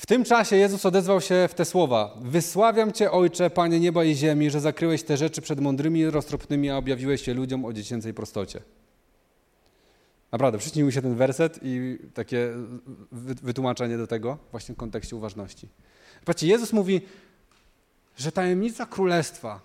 W 0.00 0.06
tym 0.06 0.24
czasie 0.24 0.56
Jezus 0.56 0.86
odezwał 0.86 1.20
się 1.20 1.48
w 1.48 1.54
te 1.54 1.64
słowa: 1.64 2.14
Wysławiam 2.20 2.92
Cię, 2.92 3.10
Ojcze, 3.10 3.50
Panie 3.50 3.80
nieba 3.80 4.04
i 4.04 4.14
ziemi, 4.14 4.50
że 4.50 4.60
zakryłeś 4.60 5.02
te 5.02 5.16
rzeczy 5.16 5.42
przed 5.42 5.60
mądrymi 5.60 6.00
i 6.00 6.10
roztropnymi, 6.10 6.70
a 6.70 6.76
objawiłeś 6.76 7.22
się 7.22 7.34
ludziom 7.34 7.64
o 7.64 7.72
dziecięcej 7.72 8.14
prostocie. 8.14 8.60
Naprawdę, 10.32 10.58
przyśnił 10.58 10.86
mi 10.86 10.92
się 10.92 11.02
ten 11.02 11.14
werset 11.14 11.60
i 11.62 11.98
takie 12.14 12.48
wytłumaczenie 13.42 13.98
do 13.98 14.06
tego 14.06 14.38
właśnie 14.50 14.74
w 14.74 14.78
kontekście 14.78 15.16
uważności. 15.16 15.68
Patrzcie, 16.24 16.46
Jezus 16.46 16.72
mówi, 16.72 17.00
że 18.16 18.32
tajemnica 18.32 18.86
królestwa, 18.86 19.60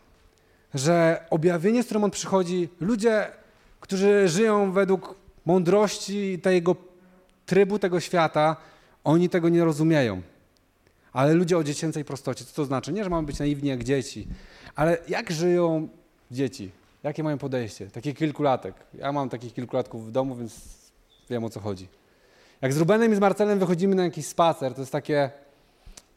że 0.73 1.25
objawienie, 1.29 1.83
z 1.83 1.85
którym 1.85 2.03
On 2.03 2.11
przychodzi, 2.11 2.69
ludzie, 2.79 3.27
którzy 3.79 4.27
żyją 4.27 4.71
według 4.71 5.15
mądrości 5.45 6.39
tego 6.39 6.75
trybu 7.45 7.79
tego 7.79 7.99
świata, 7.99 8.55
oni 9.05 9.29
tego 9.29 9.49
nie 9.49 9.63
rozumieją. 9.63 10.21
Ale 11.13 11.33
ludzie 11.33 11.57
o 11.57 11.63
dziecięcej 11.63 12.05
prostocie, 12.05 12.45
co 12.45 12.55
to 12.55 12.65
znaczy? 12.65 12.93
Nie, 12.93 13.03
że 13.03 13.09
mamy 13.09 13.27
być 13.27 13.39
naiwni 13.39 13.69
jak 13.69 13.83
dzieci, 13.83 14.27
ale 14.75 14.97
jak 15.07 15.31
żyją 15.31 15.87
dzieci? 16.31 16.71
Jakie 17.03 17.23
mają 17.23 17.37
podejście? 17.37 17.87
Takie 17.87 18.13
kilkulatek. 18.13 18.75
Ja 18.93 19.11
mam 19.11 19.29
takich 19.29 19.53
kilkulatków 19.53 20.07
w 20.07 20.11
domu, 20.11 20.35
więc 20.35 20.75
wiem 21.29 21.43
o 21.43 21.49
co 21.49 21.59
chodzi. 21.59 21.87
Jak 22.61 22.73
z 22.73 22.77
Rubenem 22.77 23.13
i 23.13 23.15
z 23.15 23.19
Marcelem 23.19 23.59
wychodzimy 23.59 23.95
na 23.95 24.03
jakiś 24.03 24.25
spacer, 24.25 24.73
to 24.73 24.81
jest 24.81 24.91
takie, 24.91 25.29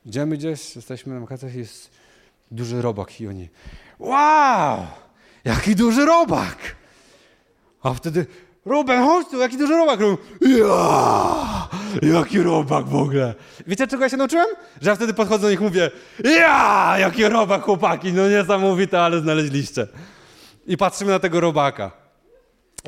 idziemy 0.07 0.37
gdzieś, 0.37 0.77
jesteśmy 0.77 1.15
na 1.15 1.21
wakacjach 1.21 1.55
jest 1.55 1.91
duży 2.51 2.83
robak 2.83 3.21
i 3.21 3.29
oni, 3.29 3.49
wow, 3.99 4.87
jaki 5.45 5.77
duży 5.77 6.07
robak! 6.07 6.57
A 7.83 7.95
wtedy, 7.95 8.27
Ruben, 8.65 9.05
chodź 9.05 9.29
tu, 9.29 9.39
jaki 9.39 9.59
duży 9.59 9.73
robak! 9.77 10.01
Ja, 10.41 11.69
jaki 12.03 12.43
robak 12.43 12.85
w 12.85 12.97
ogóle! 12.97 13.35
Wiecie, 13.67 13.87
czego 13.87 14.03
ja 14.03 14.09
się 14.09 14.17
nauczyłem? 14.17 14.47
Że 14.81 14.91
ja 14.91 14.97
wtedy 14.97 15.15
podchodzę 15.15 15.43
do 15.43 15.51
nich 15.51 15.61
i 15.61 15.63
mówię, 15.63 15.91
ja, 16.25 16.95
jaki 16.99 17.25
robak, 17.29 17.63
chłopaki, 17.63 18.13
no 18.13 18.29
niesamowite, 18.29 19.01
ale 19.01 19.21
znaleźliście. 19.21 19.87
I 20.67 20.77
patrzymy 20.77 21.11
na 21.11 21.19
tego 21.19 21.41
robaka. 21.41 21.91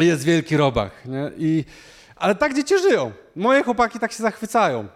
Jest 0.01 0.25
wielki 0.25 0.57
robak. 0.57 0.91
Nie? 1.07 1.31
I, 1.39 1.65
ale 2.17 2.35
tak 2.35 2.55
dzieci 2.55 2.79
żyją. 2.79 3.13
Moje 3.37 3.63
chłopaki 3.63 3.99
tak 3.99 4.13
się 4.13 4.23
zachwycają. 4.23 4.89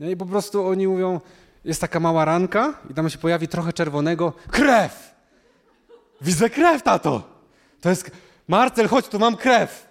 Nie? 0.00 0.10
I 0.10 0.16
po 0.16 0.26
prostu 0.26 0.66
oni 0.66 0.88
mówią, 0.88 1.20
jest 1.64 1.80
taka 1.80 2.00
mała 2.00 2.24
ranka 2.24 2.74
i 2.90 2.94
tam 2.94 3.10
się 3.10 3.18
pojawi 3.18 3.48
trochę 3.48 3.72
czerwonego. 3.72 4.32
Krew! 4.50 5.14
Widzę 6.20 6.50
krew, 6.50 6.82
tato! 6.82 7.22
To 7.80 7.90
jest... 7.90 8.10
Marcel, 8.48 8.88
chodź, 8.88 9.08
tu 9.08 9.18
mam 9.18 9.36
krew. 9.36 9.85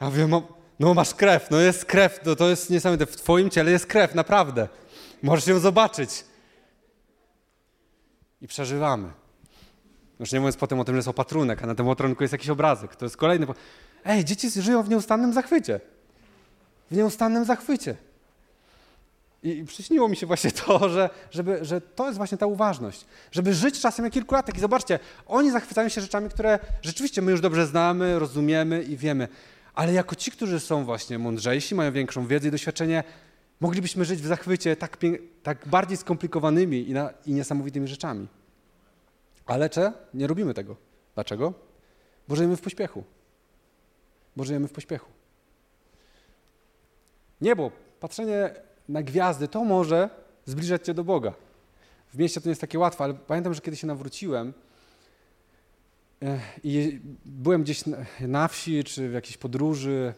Ja 0.00 0.10
wiem, 0.10 0.30
no 0.78 0.94
masz 0.94 1.14
krew, 1.14 1.50
no 1.50 1.60
jest 1.60 1.84
krew, 1.84 2.20
no 2.26 2.36
to 2.36 2.50
jest 2.50 2.70
niesamowite. 2.70 3.06
W 3.06 3.16
twoim 3.16 3.50
ciele 3.50 3.70
jest 3.70 3.86
krew, 3.86 4.14
naprawdę. 4.14 4.68
Możesz 5.22 5.46
ją 5.46 5.58
zobaczyć. 5.58 6.24
I 8.42 8.48
przeżywamy. 8.48 9.10
Już 10.20 10.32
nie 10.32 10.40
mówiąc 10.40 10.56
potem 10.56 10.80
o 10.80 10.84
tym, 10.84 10.94
że 10.94 10.98
jest 10.98 11.08
opatrunek, 11.08 11.62
a 11.62 11.66
na 11.66 11.74
tym 11.74 11.88
opatrunku 11.88 12.24
jest 12.24 12.32
jakiś 12.32 12.48
obrazek. 12.48 12.96
To 12.96 13.04
jest 13.04 13.16
kolejny... 13.16 13.46
Ej, 14.04 14.24
dzieci 14.24 14.50
żyją 14.50 14.82
w 14.82 14.88
nieustannym 14.88 15.32
zachwycie. 15.32 15.80
W 16.90 16.96
nieustannym 16.96 17.44
zachwycie. 17.44 17.96
I 19.42 19.64
przyśniło 19.64 20.08
mi 20.08 20.16
się 20.16 20.26
właśnie 20.26 20.50
to, 20.52 20.88
że, 20.94 21.10
żeby, 21.30 21.64
że 21.64 21.80
to 21.80 22.06
jest 22.06 22.16
właśnie 22.16 22.38
ta 22.38 22.46
uważność. 22.46 23.04
Żeby 23.32 23.54
żyć 23.54 23.80
czasem 23.80 24.04
jak 24.04 24.14
kilkulatek. 24.14 24.56
I 24.56 24.60
zobaczcie, 24.60 24.98
oni 25.26 25.50
zachwycają 25.50 25.88
się 25.88 26.00
rzeczami, 26.00 26.28
które 26.28 26.58
rzeczywiście 26.82 27.22
my 27.22 27.30
już 27.30 27.40
dobrze 27.40 27.66
znamy, 27.66 28.18
rozumiemy 28.18 28.82
i 28.82 28.96
wiemy. 28.96 29.28
Ale 29.74 29.92
jako 29.92 30.16
ci, 30.16 30.30
którzy 30.30 30.60
są 30.60 30.84
właśnie 30.84 31.18
mądrzejsi, 31.18 31.74
mają 31.74 31.92
większą 31.92 32.26
wiedzę 32.26 32.48
i 32.48 32.50
doświadczenie, 32.50 33.04
moglibyśmy 33.60 34.04
żyć 34.04 34.22
w 34.22 34.26
zachwycie 34.26 34.76
tak, 34.76 34.98
tak 35.42 35.68
bardziej 35.68 35.96
skomplikowanymi 35.96 36.88
i, 36.88 36.92
na, 36.92 37.10
i 37.26 37.32
niesamowitymi 37.32 37.88
rzeczami. 37.88 38.26
Ale 39.46 39.70
cze? 39.70 39.92
Nie 40.14 40.26
robimy 40.26 40.54
tego. 40.54 40.76
Dlaczego? 41.14 41.54
Bo 42.28 42.36
żyjemy 42.36 42.56
w 42.56 42.60
pośpiechu. 42.60 43.04
Bo 44.36 44.44
żyjemy 44.44 44.68
w 44.68 44.72
pośpiechu. 44.72 45.10
Niebo, 47.40 47.70
patrzenie 48.00 48.54
na 48.88 49.02
gwiazdy, 49.02 49.48
to 49.48 49.64
może 49.64 50.10
zbliżać 50.44 50.86
cię 50.86 50.94
do 50.94 51.04
Boga. 51.04 51.32
W 52.12 52.18
mieście 52.18 52.40
to 52.40 52.48
nie 52.48 52.50
jest 52.50 52.60
takie 52.60 52.78
łatwe, 52.78 53.04
ale 53.04 53.14
pamiętam, 53.14 53.54
że 53.54 53.60
kiedy 53.60 53.76
się 53.76 53.86
nawróciłem 53.86 54.52
i 56.64 57.00
byłem 57.24 57.62
gdzieś 57.62 57.84
na 58.20 58.48
wsi 58.48 58.84
czy 58.84 59.08
w 59.08 59.12
jakiejś 59.12 59.36
podróży 59.36 60.14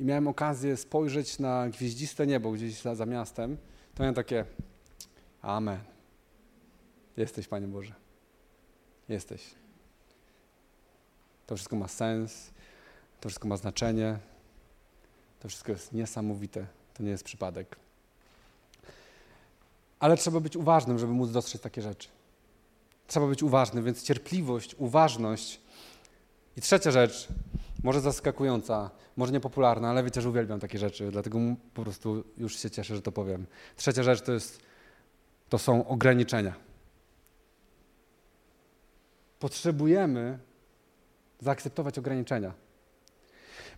i 0.00 0.04
miałem 0.04 0.28
okazję 0.28 0.76
spojrzeć 0.76 1.38
na 1.38 1.68
gwieździste 1.68 2.26
niebo 2.26 2.52
gdzieś 2.52 2.82
za, 2.82 2.94
za 2.94 3.06
miastem, 3.06 3.56
to 3.94 4.02
miałem 4.02 4.14
takie 4.14 4.44
Amen. 5.44 5.78
Jesteś, 7.16 7.48
Panie 7.48 7.66
Boże. 7.66 7.94
Jesteś. 9.08 9.54
To 11.46 11.56
wszystko 11.56 11.76
ma 11.76 11.88
sens, 11.88 12.50
to 13.20 13.28
wszystko 13.28 13.48
ma 13.48 13.56
znaczenie, 13.56 14.18
to 15.40 15.48
wszystko 15.48 15.72
jest 15.72 15.92
niesamowite, 15.92 16.66
to 16.94 17.02
nie 17.02 17.10
jest 17.10 17.24
przypadek. 17.24 17.76
Ale 19.98 20.16
trzeba 20.16 20.40
być 20.40 20.56
uważnym, 20.56 20.98
żeby 20.98 21.12
móc 21.12 21.30
dostrzec 21.30 21.62
takie 21.62 21.82
rzeczy. 21.82 22.08
Trzeba 23.06 23.26
być 23.26 23.42
uważnym, 23.42 23.84
więc 23.84 24.02
cierpliwość, 24.02 24.74
uważność. 24.78 25.60
I 26.56 26.60
trzecia 26.60 26.90
rzecz, 26.90 27.28
może 27.82 28.00
zaskakująca, 28.00 28.90
może 29.16 29.32
niepopularna, 29.32 29.90
ale 29.90 30.04
wiecie, 30.04 30.20
że 30.20 30.28
uwielbiam 30.28 30.60
takie 30.60 30.78
rzeczy, 30.78 31.10
dlatego 31.10 31.38
po 31.74 31.82
prostu 31.82 32.24
już 32.38 32.58
się 32.58 32.70
cieszę, 32.70 32.96
że 32.96 33.02
to 33.02 33.12
powiem. 33.12 33.46
Trzecia 33.76 34.02
rzecz 34.02 34.22
to, 34.22 34.32
jest, 34.32 34.60
to 35.48 35.58
są 35.58 35.88
ograniczenia. 35.88 36.54
Potrzebujemy 39.38 40.38
zaakceptować 41.40 41.98
ograniczenia. 41.98 42.63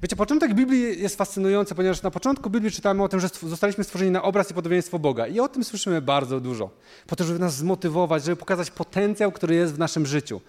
Wiecie, 0.03 0.17
początek 0.17 0.55
Biblii 0.55 1.03
jest 1.03 1.17
fascynujący, 1.17 1.75
ponieważ 1.75 2.03
na 2.03 2.11
początku 2.11 2.51
Biblii 2.51 2.73
czytamy 2.73 3.03
o 3.03 3.09
tym, 3.09 3.21
że 3.21 3.29
zostaliśmy 3.43 3.85
stworzeni 3.85 4.11
na 4.11 4.23
obraz 4.23 4.51
i 4.51 4.55
podobieństwo 4.55 4.99
Boga. 4.99 5.27
I 5.27 5.41
o 5.41 5.49
tym 5.49 5.65
słyszymy 5.65 6.03
bardzo 6.03 6.41
dużo. 6.41 6.71
Po 7.07 7.17
to, 7.17 7.25
żeby 7.25 7.39
nas 7.39 7.57
zmotywować, 7.57 8.25
żeby 8.25 8.37
pokazać 8.37 8.71
potencjał, 8.71 9.33
który 9.33 9.55
jest 9.55 9.75
w 9.75 9.79
naszym 9.79 10.07
życiu. 10.07 10.41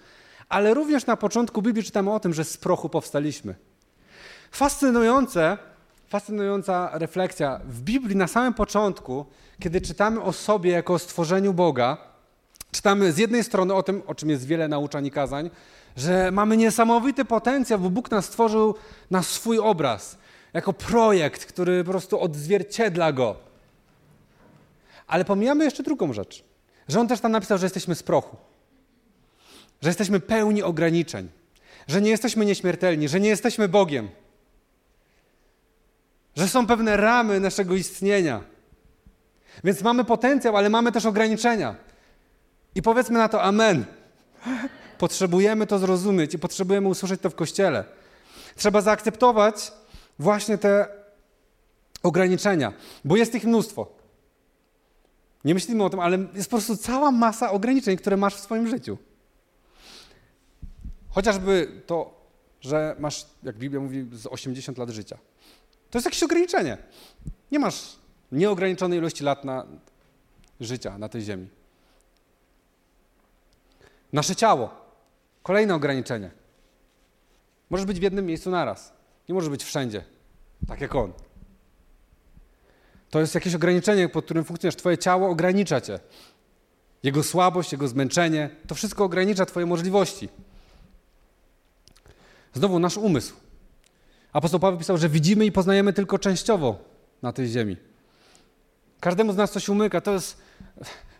Ale 0.48 0.74
również 0.74 1.06
na 1.06 1.16
początku 1.16 1.62
Biblii 1.62 1.84
czytamy 1.84 2.12
o 2.12 2.20
tym, 2.20 2.34
że 2.34 2.44
z 2.44 2.56
prochu 2.56 2.88
powstaliśmy. 2.88 3.54
Fascynujące, 4.52 5.58
fascynująca 6.08 6.90
refleksja. 6.92 7.60
W 7.64 7.80
Biblii 7.80 8.16
na 8.16 8.26
samym 8.26 8.54
początku, 8.54 9.26
kiedy 9.60 9.80
czytamy 9.80 10.22
o 10.22 10.32
sobie 10.32 10.70
jako 10.70 10.94
o 10.94 10.98
stworzeniu 10.98 11.54
Boga, 11.54 11.96
czytamy 12.70 13.12
z 13.12 13.18
jednej 13.18 13.44
strony 13.44 13.74
o 13.74 13.82
tym, 13.82 14.02
o 14.06 14.14
czym 14.14 14.30
jest 14.30 14.46
wiele 14.46 14.68
nauczań 14.68 15.06
i 15.06 15.10
kazań, 15.10 15.50
że 15.98 16.30
mamy 16.30 16.56
niesamowity 16.56 17.24
potencjał, 17.24 17.78
bo 17.78 17.90
Bóg 17.90 18.10
nas 18.10 18.24
stworzył 18.24 18.74
na 19.10 19.22
swój 19.22 19.58
obraz, 19.58 20.18
jako 20.52 20.72
projekt, 20.72 21.44
który 21.44 21.84
po 21.84 21.90
prostu 21.90 22.20
odzwierciedla 22.20 23.12
go. 23.12 23.36
Ale 25.06 25.24
pomijamy 25.24 25.64
jeszcze 25.64 25.82
drugą 25.82 26.12
rzecz, 26.12 26.44
że 26.88 27.00
On 27.00 27.08
też 27.08 27.20
tam 27.20 27.32
napisał, 27.32 27.58
że 27.58 27.66
jesteśmy 27.66 27.94
z 27.94 28.02
prochu, 28.02 28.36
że 29.82 29.88
jesteśmy 29.88 30.20
pełni 30.20 30.62
ograniczeń, 30.62 31.28
że 31.88 32.00
nie 32.00 32.10
jesteśmy 32.10 32.44
nieśmiertelni, 32.44 33.08
że 33.08 33.20
nie 33.20 33.28
jesteśmy 33.28 33.68
Bogiem, 33.68 34.08
że 36.36 36.48
są 36.48 36.66
pewne 36.66 36.96
ramy 36.96 37.40
naszego 37.40 37.74
istnienia. 37.74 38.40
Więc 39.64 39.82
mamy 39.82 40.04
potencjał, 40.04 40.56
ale 40.56 40.70
mamy 40.70 40.92
też 40.92 41.06
ograniczenia. 41.06 41.74
I 42.74 42.82
powiedzmy 42.82 43.18
na 43.18 43.28
to 43.28 43.42
Amen. 43.42 43.84
Potrzebujemy 44.98 45.66
to 45.66 45.78
zrozumieć 45.78 46.34
i 46.34 46.38
potrzebujemy 46.38 46.88
usłyszeć 46.88 47.20
to 47.20 47.30
w 47.30 47.34
kościele. 47.34 47.84
Trzeba 48.56 48.80
zaakceptować 48.80 49.72
właśnie 50.18 50.58
te 50.58 50.88
ograniczenia, 52.02 52.72
bo 53.04 53.16
jest 53.16 53.34
ich 53.34 53.44
mnóstwo. 53.44 53.98
Nie 55.44 55.54
myślimy 55.54 55.84
o 55.84 55.90
tym, 55.90 56.00
ale 56.00 56.18
jest 56.34 56.50
po 56.50 56.56
prostu 56.56 56.76
cała 56.76 57.10
masa 57.10 57.50
ograniczeń, 57.50 57.96
które 57.96 58.16
masz 58.16 58.34
w 58.34 58.40
swoim 58.40 58.68
życiu. 58.68 58.98
Chociażby 61.10 61.82
to, 61.86 62.20
że 62.60 62.96
masz, 62.98 63.26
jak 63.42 63.56
Biblia 63.56 63.80
mówi, 63.80 64.06
z 64.12 64.26
80 64.26 64.78
lat 64.78 64.90
życia. 64.90 65.18
To 65.90 65.98
jest 65.98 66.06
jakieś 66.06 66.22
ograniczenie. 66.22 66.78
Nie 67.52 67.58
masz 67.58 67.96
nieograniczonej 68.32 68.98
ilości 68.98 69.24
lat 69.24 69.44
na 69.44 69.66
życia 70.60 70.98
na 70.98 71.08
tej 71.08 71.22
ziemi. 71.22 71.48
Nasze 74.12 74.36
ciało. 74.36 74.87
Kolejne 75.48 75.74
ograniczenie. 75.74 76.30
Możesz 77.70 77.86
być 77.86 78.00
w 78.00 78.02
jednym 78.02 78.26
miejscu 78.26 78.50
naraz. 78.50 78.92
Nie 79.28 79.34
możesz 79.34 79.50
być 79.50 79.64
wszędzie, 79.64 80.04
tak 80.66 80.80
jak 80.80 80.94
on. 80.94 81.12
To 83.10 83.20
jest 83.20 83.34
jakieś 83.34 83.54
ograniczenie, 83.54 84.08
pod 84.08 84.24
którym 84.24 84.44
funkcjonujesz. 84.44 84.76
Twoje 84.76 84.98
ciało 84.98 85.28
ogranicza 85.28 85.80
cię. 85.80 86.00
Jego 87.02 87.22
słabość, 87.22 87.72
jego 87.72 87.88
zmęczenie, 87.88 88.50
to 88.66 88.74
wszystko 88.74 89.04
ogranicza 89.04 89.46
Twoje 89.46 89.66
możliwości. 89.66 90.28
Znowu 92.54 92.78
nasz 92.78 92.96
umysł. 92.96 93.34
Apostoł 94.32 94.60
Paweł 94.60 94.78
pisał, 94.78 94.98
że 94.98 95.08
widzimy 95.08 95.46
i 95.46 95.52
poznajemy 95.52 95.92
tylko 95.92 96.18
częściowo 96.18 96.78
na 97.22 97.32
tej 97.32 97.48
ziemi. 97.48 97.76
Każdemu 99.00 99.32
z 99.32 99.36
nas 99.36 99.52
coś 99.52 99.68
umyka. 99.68 100.00
To 100.00 100.12
jest 100.12 100.38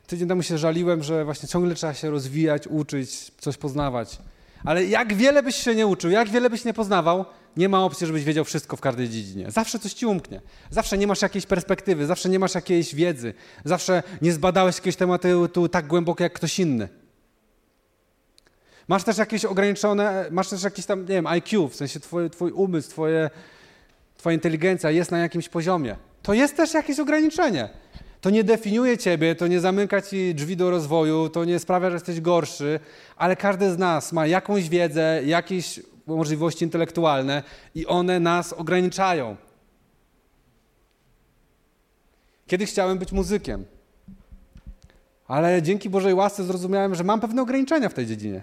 Tydzień 0.09 0.29
temu 0.29 0.43
się 0.43 0.59
żaliłem, 0.59 1.03
że 1.03 1.25
właśnie 1.25 1.49
ciągle 1.49 1.75
trzeba 1.75 1.95
się 1.95 2.11
rozwijać, 2.11 2.67
uczyć, 2.67 3.33
coś 3.39 3.57
poznawać. 3.57 4.19
Ale 4.65 4.85
jak 4.85 5.15
wiele 5.15 5.43
byś 5.43 5.57
się 5.57 5.75
nie 5.75 5.87
uczył, 5.87 6.11
jak 6.11 6.29
wiele 6.29 6.51
byś 6.51 6.65
nie 6.65 6.75
poznawał, 6.75 7.25
nie 7.57 7.69
ma 7.69 7.85
opcji, 7.85 8.07
żebyś 8.07 8.25
wiedział 8.25 8.45
wszystko 8.45 8.77
w 8.77 8.81
każdej 8.81 9.09
dziedzinie. 9.09 9.51
Zawsze 9.51 9.79
coś 9.79 9.93
ci 9.93 10.07
umknie. 10.07 10.41
Zawsze 10.71 10.99
nie 10.99 11.07
masz 11.07 11.23
jakiejś 11.23 11.47
perspektywy, 11.47 12.07
zawsze 12.07 12.29
nie 12.29 12.39
masz 12.39 12.55
jakiejś 12.55 12.95
wiedzy, 12.95 13.35
zawsze 13.65 14.03
nie 14.23 14.33
zbadałeś 14.33 14.77
jakiegoś 14.77 14.97
tematu 14.97 15.49
tu 15.49 15.69
tak 15.69 15.87
głęboko 15.87 16.25
jak 16.25 16.33
ktoś 16.33 16.59
inny. 16.59 16.89
Masz 18.89 19.05
też 19.05 19.19
jakieś 19.19 19.45
ograniczone, 19.45 20.27
masz 20.31 20.49
też 20.49 20.63
jakiś 20.63 20.87
tam, 20.87 21.01
nie 21.01 21.07
wiem, 21.07 21.27
IQ, 21.27 21.69
w 21.69 21.77
sensie 21.77 22.01
twój, 22.01 22.31
twój 22.31 22.53
umysł, 22.53 22.91
twoje, 22.91 23.31
twoja 24.17 24.35
inteligencja 24.35 24.91
jest 24.91 25.11
na 25.11 25.19
jakimś 25.19 25.49
poziomie. 25.49 25.97
To 26.23 26.35
jest 26.35 26.57
też 26.57 26.75
jakieś 26.75 27.01
ograniczenie. 27.01 27.69
To 28.21 28.31
nie 28.31 28.45
definiuje 28.45 28.99
ciebie, 28.99 29.35
to 29.35 29.47
nie 29.47 29.61
zamyka 29.61 30.03
ci 30.03 30.35
drzwi 30.35 30.57
do 30.57 30.71
rozwoju, 30.71 31.29
to 31.29 31.45
nie 31.45 31.59
sprawia, 31.59 31.91
że 31.91 31.97
jesteś 31.97 32.21
gorszy, 32.21 32.81
ale 33.17 33.37
każdy 33.37 33.71
z 33.71 33.79
nas 33.79 34.13
ma 34.13 34.27
jakąś 34.27 34.69
wiedzę, 34.69 35.23
jakieś 35.25 35.81
możliwości 36.07 36.65
intelektualne 36.65 37.43
i 37.75 37.87
one 37.87 38.21
nas 38.21 38.53
ograniczają. 38.53 39.37
Kiedyś 42.47 42.71
chciałem 42.71 42.99
być 42.99 43.13
muzykiem, 43.13 43.65
ale 45.27 45.63
dzięki 45.63 45.91
Bożej 45.91 46.15
łasce 46.15 46.45
zrozumiałem, 46.45 46.95
że 46.95 47.05
mam 47.05 47.21
pewne 47.21 47.43
ograniczenia 47.43 47.89
w 47.89 47.95
tej 47.95 48.07
dziedzinie. 48.07 48.43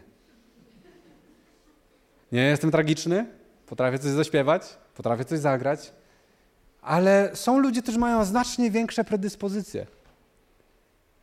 Nie 2.31 2.41
jestem 2.41 2.71
tragiczny, 2.71 3.25
potrafię 3.65 3.99
coś 3.99 4.11
zaśpiewać, 4.11 4.77
potrafię 4.95 5.25
coś 5.25 5.39
zagrać, 5.39 5.93
ale 6.85 7.31
są 7.33 7.59
ludzie, 7.59 7.81
którzy 7.81 7.99
mają 7.99 8.25
znacznie 8.25 8.71
większe 8.71 9.03
predyspozycje. 9.03 9.87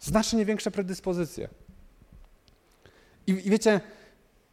Znacznie 0.00 0.44
większe 0.44 0.70
predyspozycje. 0.70 1.48
I, 3.26 3.30
I, 3.32 3.50
wiecie, 3.50 3.80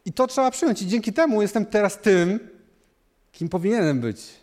i 0.05 0.13
to 0.13 0.27
trzeba 0.27 0.51
przyjąć. 0.51 0.81
I 0.81 0.87
dzięki 0.87 1.13
temu 1.13 1.41
jestem 1.41 1.65
teraz 1.65 1.97
tym, 1.97 2.39
kim 3.31 3.49
powinienem 3.49 4.01
być. 4.01 4.35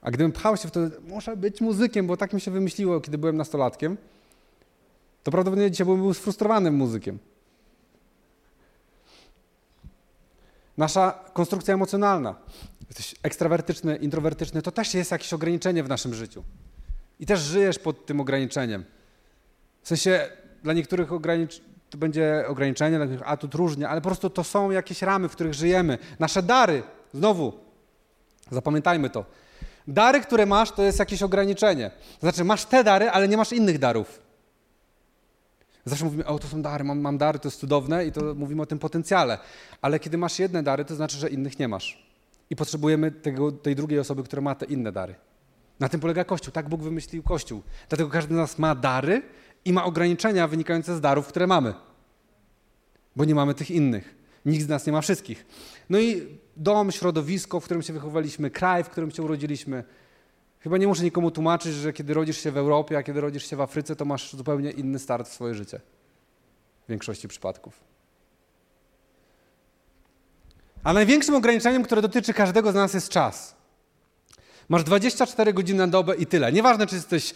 A 0.00 0.10
gdybym 0.10 0.32
pchał 0.32 0.56
się 0.56 0.68
w 0.68 0.70
to, 0.70 0.80
muszę 1.08 1.36
być 1.36 1.60
muzykiem, 1.60 2.06
bo 2.06 2.16
tak 2.16 2.32
mi 2.32 2.40
się 2.40 2.50
wymyśliło, 2.50 3.00
kiedy 3.00 3.18
byłem 3.18 3.36
nastolatkiem, 3.36 3.96
to 5.22 5.30
prawdopodobnie 5.30 5.70
dzisiaj 5.70 5.86
bym 5.86 5.96
był 5.96 6.14
sfrustrowanym 6.14 6.74
muzykiem. 6.74 7.18
Nasza 10.76 11.24
konstrukcja 11.32 11.74
emocjonalna 11.74 12.34
jesteś 12.98 13.14
ekstrawertyczny, 13.22 13.96
introwertyczny, 13.96 14.62
to 14.62 14.72
też 14.72 14.94
jest 14.94 15.10
jakieś 15.10 15.32
ograniczenie 15.32 15.82
w 15.82 15.88
naszym 15.88 16.14
życiu. 16.14 16.44
I 17.20 17.26
też 17.26 17.40
żyjesz 17.40 17.78
pod 17.78 18.06
tym 18.06 18.20
ograniczeniem. 18.20 18.84
W 19.82 19.88
sensie 19.88 20.28
dla 20.62 20.72
niektórych 20.72 21.08
to 21.90 21.98
będzie 21.98 22.44
ograniczenie, 22.48 22.96
dla 22.96 23.06
niektórych 23.06 23.32
atut 23.32 23.54
różnie, 23.54 23.88
ale 23.88 24.00
po 24.00 24.08
prostu 24.08 24.30
to 24.30 24.44
są 24.44 24.70
jakieś 24.70 25.02
ramy, 25.02 25.28
w 25.28 25.32
których 25.32 25.54
żyjemy. 25.54 25.98
Nasze 26.18 26.42
dary, 26.42 26.82
znowu, 27.14 27.52
zapamiętajmy 28.50 29.10
to. 29.10 29.24
Dary, 29.88 30.20
które 30.20 30.46
masz, 30.46 30.72
to 30.72 30.82
jest 30.82 30.98
jakieś 30.98 31.22
ograniczenie. 31.22 31.90
Znaczy, 32.20 32.44
masz 32.44 32.64
te 32.64 32.84
dary, 32.84 33.10
ale 33.10 33.28
nie 33.28 33.36
masz 33.36 33.52
innych 33.52 33.78
darów. 33.78 34.20
Zawsze 35.84 36.04
mówimy, 36.04 36.26
o 36.26 36.38
to 36.38 36.48
są 36.48 36.62
dary, 36.62 36.84
mam, 36.84 37.00
mam 37.00 37.18
dary, 37.18 37.38
to 37.38 37.48
jest 37.48 37.60
cudowne 37.60 38.06
i 38.06 38.12
to 38.12 38.34
mówimy 38.34 38.62
o 38.62 38.66
tym 38.66 38.78
potencjale. 38.78 39.38
Ale 39.82 39.98
kiedy 39.98 40.18
masz 40.18 40.38
jedne 40.38 40.62
dary, 40.62 40.84
to 40.84 40.94
znaczy, 40.94 41.16
że 41.16 41.28
innych 41.28 41.58
nie 41.58 41.68
masz. 41.68 42.11
I 42.52 42.56
potrzebujemy 42.56 43.10
tego, 43.10 43.52
tej 43.52 43.76
drugiej 43.76 43.98
osoby, 43.98 44.22
która 44.22 44.42
ma 44.42 44.54
te 44.54 44.66
inne 44.66 44.92
dary. 44.92 45.14
Na 45.80 45.88
tym 45.88 46.00
polega 46.00 46.24
Kościół. 46.24 46.52
Tak 46.52 46.68
Bóg 46.68 46.82
wymyślił 46.82 47.22
Kościół. 47.22 47.62
Dlatego 47.88 48.10
każdy 48.10 48.34
z 48.34 48.36
nas 48.36 48.58
ma 48.58 48.74
dary 48.74 49.22
i 49.64 49.72
ma 49.72 49.84
ograniczenia 49.84 50.48
wynikające 50.48 50.96
z 50.96 51.00
darów, 51.00 51.26
które 51.26 51.46
mamy. 51.46 51.74
Bo 53.16 53.24
nie 53.24 53.34
mamy 53.34 53.54
tych 53.54 53.70
innych. 53.70 54.14
Nikt 54.46 54.64
z 54.64 54.68
nas 54.68 54.86
nie 54.86 54.92
ma 54.92 55.00
wszystkich. 55.00 55.46
No 55.90 55.98
i 55.98 56.38
dom, 56.56 56.92
środowisko, 56.92 57.60
w 57.60 57.64
którym 57.64 57.82
się 57.82 57.92
wychowaliśmy, 57.92 58.50
kraj, 58.50 58.84
w 58.84 58.88
którym 58.88 59.10
się 59.10 59.22
urodziliśmy. 59.22 59.84
Chyba 60.60 60.78
nie 60.78 60.86
muszę 60.86 61.04
nikomu 61.04 61.30
tłumaczyć, 61.30 61.74
że 61.74 61.92
kiedy 61.92 62.14
rodzisz 62.14 62.38
się 62.38 62.50
w 62.50 62.56
Europie, 62.56 62.98
a 62.98 63.02
kiedy 63.02 63.20
rodzisz 63.20 63.50
się 63.50 63.56
w 63.56 63.60
Afryce, 63.60 63.96
to 63.96 64.04
masz 64.04 64.36
zupełnie 64.36 64.70
inny 64.70 64.98
start 64.98 65.28
w 65.28 65.32
swoje 65.32 65.54
życie. 65.54 65.80
W 66.84 66.88
większości 66.88 67.28
przypadków. 67.28 67.91
A 70.84 70.92
największym 70.92 71.34
ograniczeniem, 71.34 71.82
które 71.82 72.02
dotyczy 72.02 72.34
każdego 72.34 72.72
z 72.72 72.74
nas, 72.74 72.94
jest 72.94 73.08
czas. 73.08 73.54
Masz 74.68 74.84
24 74.84 75.52
godziny 75.52 75.78
na 75.78 75.86
dobę 75.86 76.16
i 76.16 76.26
tyle. 76.26 76.52
Nieważne, 76.52 76.86
czy 76.86 76.94
jesteś 76.94 77.34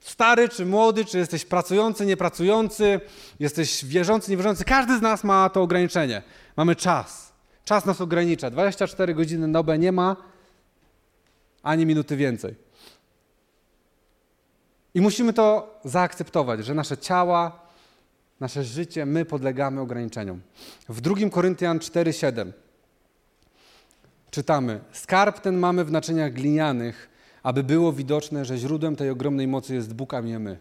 stary, 0.00 0.48
czy 0.48 0.66
młody, 0.66 1.04
czy 1.04 1.18
jesteś 1.18 1.44
pracujący, 1.44 2.06
niepracujący, 2.06 3.00
jesteś 3.40 3.84
wierzący, 3.84 4.30
niewierzący. 4.30 4.64
Każdy 4.64 4.98
z 4.98 5.02
nas 5.02 5.24
ma 5.24 5.48
to 5.48 5.62
ograniczenie. 5.62 6.22
Mamy 6.56 6.76
czas. 6.76 7.32
Czas 7.64 7.86
nas 7.86 8.00
ogranicza. 8.00 8.50
24 8.50 9.14
godziny 9.14 9.46
na 9.46 9.52
dobę 9.52 9.78
nie 9.78 9.92
ma 9.92 10.16
ani 11.62 11.86
minuty 11.86 12.16
więcej. 12.16 12.54
I 14.94 15.00
musimy 15.00 15.32
to 15.32 15.74
zaakceptować, 15.84 16.66
że 16.66 16.74
nasze 16.74 16.98
ciała, 16.98 17.60
nasze 18.40 18.64
życie, 18.64 19.06
my 19.06 19.24
podlegamy 19.24 19.80
ograniczeniom. 19.80 20.40
W 20.88 21.00
2 21.00 21.30
Koryntian 21.30 21.78
4:7 21.78 22.52
czytamy: 24.36 24.80
Skarb 24.92 25.40
ten 25.40 25.56
mamy 25.56 25.84
w 25.84 25.90
naczyniach 25.90 26.32
glinianych, 26.32 27.08
aby 27.42 27.64
było 27.64 27.92
widoczne, 27.92 28.44
że 28.44 28.58
źródłem 28.58 28.96
tej 28.96 29.10
ogromnej 29.10 29.48
mocy 29.48 29.74
jest 29.74 29.94
Bóg, 29.94 30.14
a 30.14 30.20
nie 30.20 30.38
my. 30.38 30.58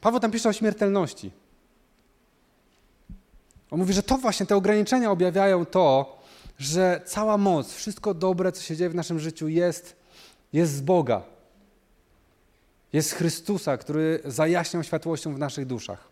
Paweł 0.00 0.20
tam 0.20 0.30
pisze 0.30 0.48
o 0.48 0.52
śmiertelności. 0.52 1.30
On 3.70 3.78
mówi, 3.78 3.92
że 3.92 4.02
to 4.02 4.18
właśnie 4.18 4.46
te 4.46 4.56
ograniczenia 4.56 5.10
objawiają 5.10 5.66
to, 5.66 6.18
że 6.58 7.00
cała 7.04 7.38
moc, 7.38 7.72
wszystko 7.72 8.14
dobre, 8.14 8.52
co 8.52 8.62
się 8.62 8.76
dzieje 8.76 8.90
w 8.90 8.94
naszym 8.94 9.18
życiu, 9.20 9.48
jest, 9.48 9.96
jest 10.52 10.72
z 10.72 10.80
Boga. 10.80 11.22
Jest 12.92 13.10
z 13.10 13.12
Chrystusa, 13.12 13.76
który 13.76 14.20
zajaśniał 14.24 14.82
światłością 14.82 15.34
w 15.34 15.38
naszych 15.38 15.66
duszach. 15.66 16.08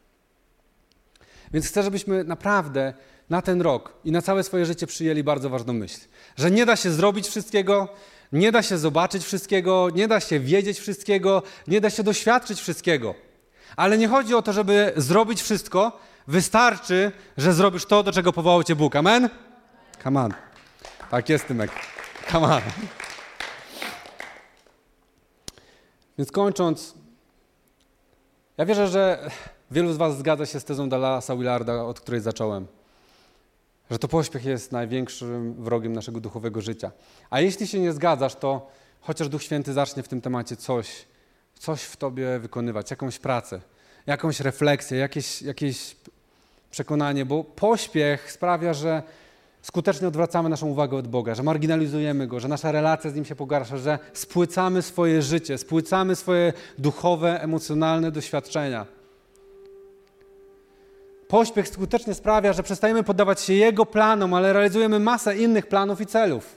Więc 1.53 1.66
chcę, 1.66 1.83
żebyśmy 1.83 2.25
naprawdę 2.25 2.95
na 3.31 3.43
ten 3.43 3.62
rok 3.62 3.93
i 4.05 4.12
na 4.12 4.22
całe 4.22 4.43
swoje 4.43 4.66
życie 4.66 4.87
przyjęli 4.87 5.22
bardzo 5.22 5.51
ważną 5.51 5.72
myśl, 5.72 6.01
że 6.37 6.51
nie 6.51 6.66
da 6.66 6.76
się 6.76 6.91
zrobić 6.91 7.28
wszystkiego, 7.28 7.89
nie 8.33 8.53
da 8.53 8.62
się 8.62 8.78
zobaczyć 8.78 9.24
wszystkiego, 9.24 9.89
nie 9.95 10.09
da 10.09 10.20
się 10.20 10.41
wiedzieć 10.41 10.78
wszystkiego, 10.78 11.43
nie 11.66 11.81
da 11.81 11.91
się 11.91 12.03
doświadczyć 12.03 12.61
wszystkiego. 12.61 13.14
Ale 13.76 13.99
nie 13.99 14.09
chodzi 14.09 14.35
o 14.35 14.43
to, 14.43 14.53
żeby 14.53 14.93
zrobić 14.97 15.43
wszystko, 15.43 16.01
wystarczy, 16.26 17.12
że 17.37 17.53
zrobisz 17.53 17.87
to, 17.87 18.03
do 18.03 18.12
czego 18.12 18.33
powołał 18.33 18.64
cię 18.64 18.76
Bóg. 18.76 18.97
Amen? 18.97 19.28
Come 20.03 20.20
on. 20.20 20.35
Tak 21.11 21.28
jest, 21.28 21.47
Tymek. 21.47 21.70
Come 22.33 22.47
on. 22.47 22.62
Więc 26.18 26.33
kończąc, 26.33 26.95
ja 28.59 28.64
wierzę, 28.64 28.89
że 28.89 29.31
wielu 29.70 29.93
z 29.93 29.97
Was 29.97 30.18
zgadza 30.18 30.47
się 30.47 30.61
z 30.61 30.64
tezą 30.64 30.89
Dallasa 30.89 31.37
Willarda, 31.37 31.85
od 31.85 32.01
której 32.01 32.20
zacząłem. 32.20 32.80
Że 33.91 33.99
to 33.99 34.09
pośpiech 34.09 34.45
jest 34.45 34.72
największym 34.72 35.55
wrogiem 35.55 35.93
naszego 35.93 36.20
duchowego 36.20 36.61
życia. 36.61 36.91
A 37.30 37.41
jeśli 37.41 37.66
się 37.66 37.80
nie 37.80 37.93
zgadzasz, 37.93 38.34
to 38.34 38.70
chociaż 39.01 39.28
Duch 39.28 39.43
Święty 39.43 39.72
zacznie 39.72 40.03
w 40.03 40.09
tym 40.09 40.20
temacie 40.20 40.57
coś, 40.57 41.05
coś 41.59 41.82
w 41.82 41.97
Tobie 41.97 42.38
wykonywać, 42.38 42.91
jakąś 42.91 43.18
pracę, 43.18 43.61
jakąś 44.07 44.41
refleksję, 44.41 44.99
jakieś, 44.99 45.43
jakieś 45.43 45.97
przekonanie, 46.70 47.24
bo 47.24 47.45
pośpiech 47.45 48.32
sprawia, 48.32 48.74
że 48.74 49.03
skutecznie 49.62 50.09
odwracamy 50.09 50.49
naszą 50.49 50.66
uwagę 50.66 50.97
od 50.97 51.09
Boga, 51.09 51.34
że 51.34 51.43
marginalizujemy 51.43 52.26
Go, 52.26 52.41
że 52.41 52.49
nasza 52.49 52.72
relacja 52.72 53.11
z 53.11 53.14
Nim 53.14 53.24
się 53.24 53.36
pogarsza, 53.36 53.76
że 53.76 53.99
spłycamy 54.12 54.82
swoje 54.82 55.22
życie, 55.22 55.59
spłycamy 55.59 56.16
swoje 56.16 56.53
duchowe, 56.78 57.43
emocjonalne 57.43 58.11
doświadczenia. 58.11 59.00
Pośpiech 61.31 61.68
skutecznie 61.68 62.14
sprawia, 62.14 62.53
że 62.53 62.62
przestajemy 62.62 63.03
poddawać 63.03 63.41
się 63.41 63.53
Jego 63.53 63.87
planom, 63.87 64.35
ale 64.35 64.53
realizujemy 64.53 64.99
masę 64.99 65.37
innych 65.37 65.66
planów 65.66 66.01
i 66.01 66.07
celów, 66.07 66.57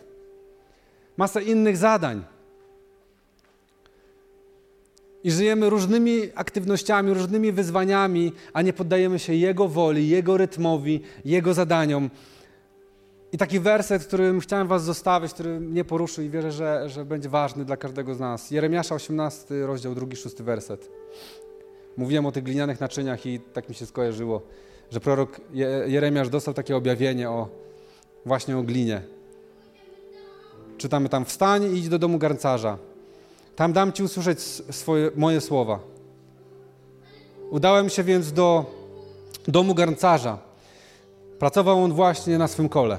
masę 1.17 1.43
innych 1.43 1.77
zadań. 1.77 2.23
I 5.23 5.31
żyjemy 5.31 5.69
różnymi 5.69 6.19
aktywnościami, 6.35 7.13
różnymi 7.13 7.51
wyzwaniami, 7.51 8.33
a 8.53 8.61
nie 8.61 8.73
poddajemy 8.73 9.19
się 9.19 9.33
Jego 9.33 9.67
woli, 9.67 10.09
Jego 10.09 10.37
rytmowi, 10.37 11.01
Jego 11.25 11.53
zadaniom. 11.53 12.09
I 13.31 13.37
taki 13.37 13.59
werset, 13.59 14.05
którym 14.05 14.39
chciałem 14.39 14.67
Was 14.67 14.83
zostawić, 14.83 15.33
który 15.33 15.59
mnie 15.59 15.83
poruszył 15.83 16.23
i 16.23 16.29
wierzę, 16.29 16.51
że, 16.51 16.89
że 16.89 17.05
będzie 17.05 17.29
ważny 17.29 17.65
dla 17.65 17.77
każdego 17.77 18.15
z 18.15 18.19
nas. 18.19 18.51
Jeremiasza 18.51 18.95
18, 18.95 19.65
rozdział 19.65 19.95
2, 19.95 20.15
6 20.15 20.41
werset. 20.41 20.89
Mówiłem 21.97 22.25
o 22.25 22.31
tych 22.31 22.43
glinianych 22.43 22.79
naczyniach 22.79 23.25
i 23.25 23.39
tak 23.39 23.69
mi 23.69 23.75
się 23.75 23.85
skojarzyło, 23.85 24.41
że 24.91 24.99
prorok 24.99 25.41
Jeremiasz 25.85 26.29
dostał 26.29 26.53
takie 26.53 26.75
objawienie 26.75 27.29
o 27.29 27.47
właśnie 28.25 28.57
o 28.57 28.63
glinie. 28.63 29.01
Czytamy 30.77 31.09
tam, 31.09 31.25
wstań 31.25 31.63
i 31.63 31.77
idź 31.77 31.89
do 31.89 31.99
domu 31.99 32.17
garncarza. 32.17 32.77
Tam 33.55 33.73
dam 33.73 33.93
Ci 33.93 34.03
usłyszeć 34.03 34.39
swoje, 34.71 35.11
moje 35.15 35.41
słowa. 35.41 35.79
Udałem 37.49 37.89
się 37.89 38.03
więc 38.03 38.31
do 38.31 38.65
domu 39.47 39.73
garncarza. 39.73 40.37
Pracował 41.39 41.83
on 41.83 41.93
właśnie 41.93 42.37
na 42.37 42.47
swym 42.47 42.69
kole. 42.69 42.97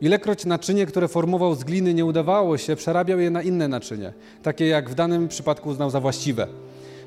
Ilekroć 0.00 0.44
naczynie, 0.44 0.86
które 0.86 1.08
formował 1.08 1.54
z 1.54 1.64
gliny, 1.64 1.94
nie 1.94 2.04
udawało 2.04 2.58
się, 2.58 2.76
przerabiał 2.76 3.18
je 3.18 3.30
na 3.30 3.42
inne 3.42 3.68
naczynie, 3.68 4.12
takie 4.42 4.66
jak 4.66 4.90
w 4.90 4.94
danym 4.94 5.28
przypadku 5.28 5.68
uznał 5.68 5.90
za 5.90 6.00
właściwe. 6.00 6.46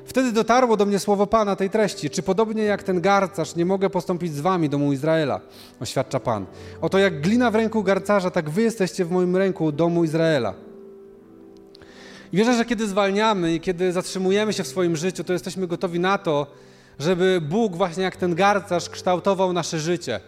Wtedy 0.04 0.32
dotarło 0.32 0.76
do 0.76 0.86
mnie 0.86 0.98
słowo 0.98 1.26
Pana 1.26 1.56
tej 1.56 1.70
treści. 1.70 2.10
Czy 2.10 2.22
podobnie 2.22 2.62
jak 2.62 2.82
ten 2.82 3.00
garcarz 3.00 3.56
nie 3.56 3.64
mogę 3.64 3.90
postąpić 3.90 4.34
z 4.34 4.40
wami, 4.40 4.68
domu 4.68 4.92
Izraela? 4.92 5.40
Oświadcza 5.80 6.20
Pan. 6.20 6.46
Oto 6.80 6.98
jak 6.98 7.20
glina 7.20 7.50
w 7.50 7.54
ręku 7.54 7.82
garcarza, 7.82 8.30
tak 8.30 8.50
wy 8.50 8.62
jesteście 8.62 9.04
w 9.04 9.10
moim 9.10 9.36
ręku, 9.36 9.72
domu 9.72 10.04
Izraela. 10.04 10.54
I 12.32 12.36
wierzę, 12.36 12.54
że 12.54 12.64
kiedy 12.64 12.86
zwalniamy 12.86 13.54
i 13.54 13.60
kiedy 13.60 13.92
zatrzymujemy 13.92 14.52
się 14.52 14.62
w 14.62 14.68
swoim 14.68 14.96
życiu, 14.96 15.24
to 15.24 15.32
jesteśmy 15.32 15.66
gotowi 15.66 16.00
na 16.00 16.18
to, 16.18 16.46
żeby 16.98 17.40
Bóg 17.48 17.76
właśnie 17.76 18.02
jak 18.02 18.16
ten 18.16 18.34
garcarz 18.34 18.88
kształtował 18.88 19.52
nasze 19.52 19.78
życie. 19.78 20.20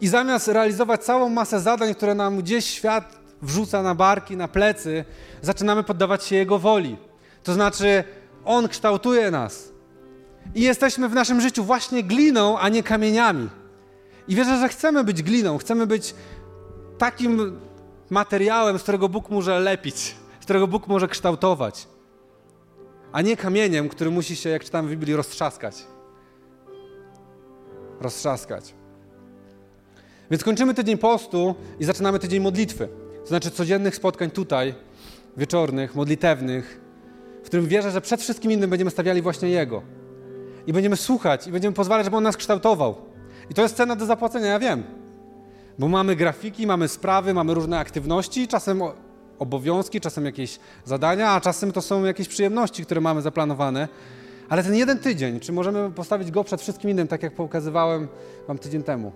I 0.00 0.08
zamiast 0.08 0.48
realizować 0.48 1.04
całą 1.04 1.28
masę 1.28 1.60
zadań, 1.60 1.94
które 1.94 2.14
nam 2.14 2.38
gdzieś 2.38 2.64
świat 2.64 3.18
wrzuca 3.42 3.82
na 3.82 3.94
barki, 3.94 4.36
na 4.36 4.48
plecy, 4.48 5.04
zaczynamy 5.42 5.82
poddawać 5.82 6.24
się 6.24 6.36
Jego 6.36 6.58
woli. 6.58 6.96
To 7.42 7.54
znaczy, 7.54 8.04
On 8.46 8.68
kształtuje 8.68 9.30
nas. 9.30 9.72
I 10.54 10.60
jesteśmy 10.60 11.08
w 11.08 11.14
naszym 11.14 11.40
życiu 11.40 11.64
właśnie 11.64 12.02
gliną, 12.02 12.58
a 12.58 12.68
nie 12.68 12.82
kamieniami. 12.82 13.48
I 14.28 14.34
wierzę, 14.34 14.60
że 14.60 14.68
chcemy 14.68 15.04
być 15.04 15.22
gliną, 15.22 15.58
chcemy 15.58 15.86
być 15.86 16.14
takim 16.98 17.60
materiałem, 18.10 18.78
z 18.78 18.82
którego 18.82 19.08
Bóg 19.08 19.30
może 19.30 19.60
lepić 19.60 20.16
którego 20.46 20.66
Bóg 20.66 20.88
może 20.88 21.08
kształtować, 21.08 21.88
a 23.12 23.22
nie 23.22 23.36
kamieniem, 23.36 23.88
który 23.88 24.10
musi 24.10 24.36
się, 24.36 24.50
jak 24.50 24.64
czytamy 24.64 24.88
w 24.88 24.90
Biblii, 24.90 25.16
roztrzaskać. 25.16 25.86
Roztrzaskać. 28.00 28.74
Więc 30.30 30.44
kończymy 30.44 30.74
tydzień 30.74 30.98
postu 30.98 31.54
i 31.80 31.84
zaczynamy 31.84 32.18
tydzień 32.18 32.42
modlitwy. 32.42 32.88
To 33.20 33.26
znaczy 33.26 33.50
codziennych 33.50 33.96
spotkań 33.96 34.30
tutaj, 34.30 34.74
wieczornych, 35.36 35.94
modlitewnych, 35.94 36.80
w 37.46 37.48
którym 37.48 37.66
wierzę, 37.66 37.90
że 37.90 38.00
przed 38.00 38.22
wszystkim 38.22 38.52
innym 38.52 38.70
będziemy 38.70 38.90
stawiali 38.90 39.22
właśnie 39.22 39.48
Jego. 39.48 39.82
I 40.66 40.72
będziemy 40.72 40.96
słuchać 40.96 41.46
i 41.46 41.52
będziemy 41.52 41.74
pozwalać, 41.74 42.04
żeby 42.04 42.16
On 42.16 42.22
nas 42.22 42.36
kształtował. 42.36 42.94
I 43.50 43.54
to 43.54 43.62
jest 43.62 43.76
cena 43.76 43.96
do 43.96 44.06
zapłacenia, 44.06 44.46
ja 44.46 44.58
wiem. 44.58 44.82
Bo 45.78 45.88
mamy 45.88 46.16
grafiki, 46.16 46.66
mamy 46.66 46.88
sprawy, 46.88 47.34
mamy 47.34 47.54
różne 47.54 47.78
aktywności, 47.78 48.48
czasem 48.48 48.82
obowiązki, 49.38 50.00
czasem 50.00 50.24
jakieś 50.24 50.58
zadania, 50.84 51.30
a 51.30 51.40
czasem 51.40 51.72
to 51.72 51.82
są 51.82 52.04
jakieś 52.04 52.28
przyjemności, 52.28 52.84
które 52.84 53.00
mamy 53.00 53.22
zaplanowane. 53.22 53.88
Ale 54.48 54.62
ten 54.64 54.74
jeden 54.74 54.98
tydzień, 54.98 55.40
czy 55.40 55.52
możemy 55.52 55.90
postawić 55.90 56.30
go 56.30 56.44
przed 56.44 56.62
wszystkim 56.62 56.90
innym, 56.90 57.08
tak 57.08 57.22
jak 57.22 57.34
pokazywałem 57.34 58.08
Wam 58.48 58.58
tydzień 58.58 58.82
temu? 58.82 59.12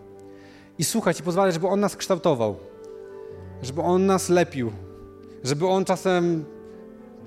I 0.79 0.85
słuchać 0.85 1.21
i 1.21 1.23
pozwalać, 1.23 1.55
żeby 1.55 1.67
On 1.67 1.81
nas 1.81 1.97
kształtował, 1.97 2.57
żeby 3.63 3.83
On 3.83 4.07
nas 4.07 4.29
lepił, 4.29 4.73
żeby 5.45 5.67
On 5.67 5.85
czasem 5.85 6.45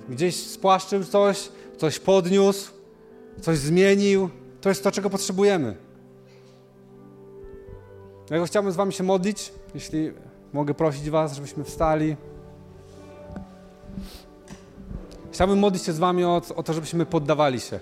gdzieś 0.09 0.35
spłaszczył 0.35 1.03
coś, 1.03 1.49
coś 1.77 1.99
podniósł, 1.99 2.71
coś 3.41 3.57
zmienił. 3.57 4.29
To 4.61 4.69
jest 4.69 4.83
to, 4.83 4.91
czego 4.91 5.09
potrzebujemy. 5.09 5.75
Ja 8.29 8.45
chciałbym 8.45 8.71
z 8.71 8.75
Wami 8.75 8.93
się 8.93 9.03
modlić, 9.03 9.53
jeśli 9.75 10.11
mogę 10.53 10.73
prosić 10.73 11.09
Was, 11.09 11.35
żebyśmy 11.35 11.63
wstali. 11.63 12.15
Chciałbym 15.31 15.59
modlić 15.59 15.83
się 15.83 15.93
z 15.93 15.99
Wami 15.99 16.23
o, 16.23 16.41
o 16.55 16.63
to, 16.63 16.73
żebyśmy 16.73 17.05
poddawali 17.05 17.59
się. 17.59 17.79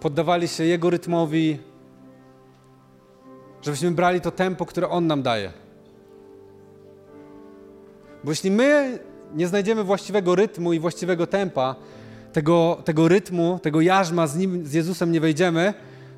Poddawali 0.00 0.48
się 0.48 0.64
Jego 0.64 0.90
rytmowi, 0.90 1.58
żebyśmy 3.62 3.90
brali 3.90 4.20
to 4.20 4.30
tempo, 4.30 4.66
które 4.66 4.88
On 4.88 5.06
nam 5.06 5.22
daje. 5.22 5.52
Bo 8.24 8.32
jeśli 8.32 8.50
my 8.50 8.98
nie 9.36 9.46
znajdziemy 9.46 9.84
właściwego 9.84 10.34
rytmu 10.34 10.72
i 10.72 10.78
właściwego 10.78 11.26
tempa, 11.26 11.76
tego, 12.32 12.82
tego 12.84 13.08
rytmu, 13.08 13.60
tego 13.62 13.80
jarzma 13.80 14.26
z, 14.26 14.36
nim, 14.36 14.66
z 14.66 14.72
Jezusem 14.72 15.12
nie 15.12 15.20
wejdziemy, 15.20 15.74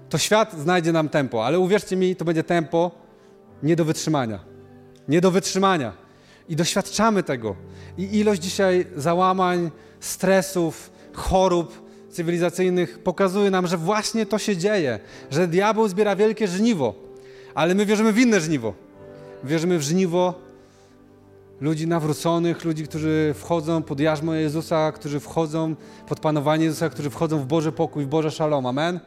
to 0.08 0.18
świat 0.18 0.52
znajdzie 0.58 0.92
nam 0.92 1.08
tempo. 1.08 1.46
Ale 1.46 1.58
uwierzcie 1.58 1.96
mi, 1.96 2.16
to 2.16 2.24
będzie 2.24 2.44
tempo 2.44 2.90
nie 3.62 3.76
do 3.76 3.84
wytrzymania. 3.84 4.40
Nie 5.08 5.20
do 5.20 5.30
wytrzymania. 5.30 5.92
I 6.48 6.56
doświadczamy 6.56 7.22
tego. 7.22 7.56
I 7.98 8.18
ilość 8.18 8.42
dzisiaj 8.42 8.86
załamań, 8.96 9.70
stresów, 10.00 10.90
chorób 11.12 11.88
cywilizacyjnych 12.10 12.98
pokazuje 12.98 13.50
nam, 13.50 13.66
że 13.66 13.76
właśnie 13.76 14.26
to 14.26 14.38
się 14.38 14.56
dzieje, 14.56 14.98
że 15.30 15.48
diabeł 15.48 15.88
zbiera 15.88 16.16
wielkie 16.16 16.48
żniwo, 16.48 16.94
ale 17.54 17.74
my 17.74 17.86
wierzymy 17.86 18.12
w 18.12 18.18
inne 18.18 18.40
żniwo. 18.40 18.74
Wierzymy 19.44 19.78
w 19.78 19.82
żniwo 19.82 20.47
ludzi 21.61 21.86
nawróconych, 21.86 22.64
ludzi, 22.64 22.84
którzy 22.84 23.34
wchodzą 23.36 23.82
pod 23.82 24.00
jarzmo 24.00 24.34
Jezusa, 24.34 24.92
którzy 24.92 25.20
wchodzą 25.20 25.74
pod 26.09 26.20
panowanie 26.20 26.64
Jezusa, 26.64 26.88
którzy 26.88 27.11
wchodzą 27.11 27.38
w 27.38 27.46
Boży 27.46 27.72
pokój, 27.72 28.04
w 28.04 28.09
Boże 28.09 28.30
szalom. 28.30 28.66
Amen? 28.66 29.00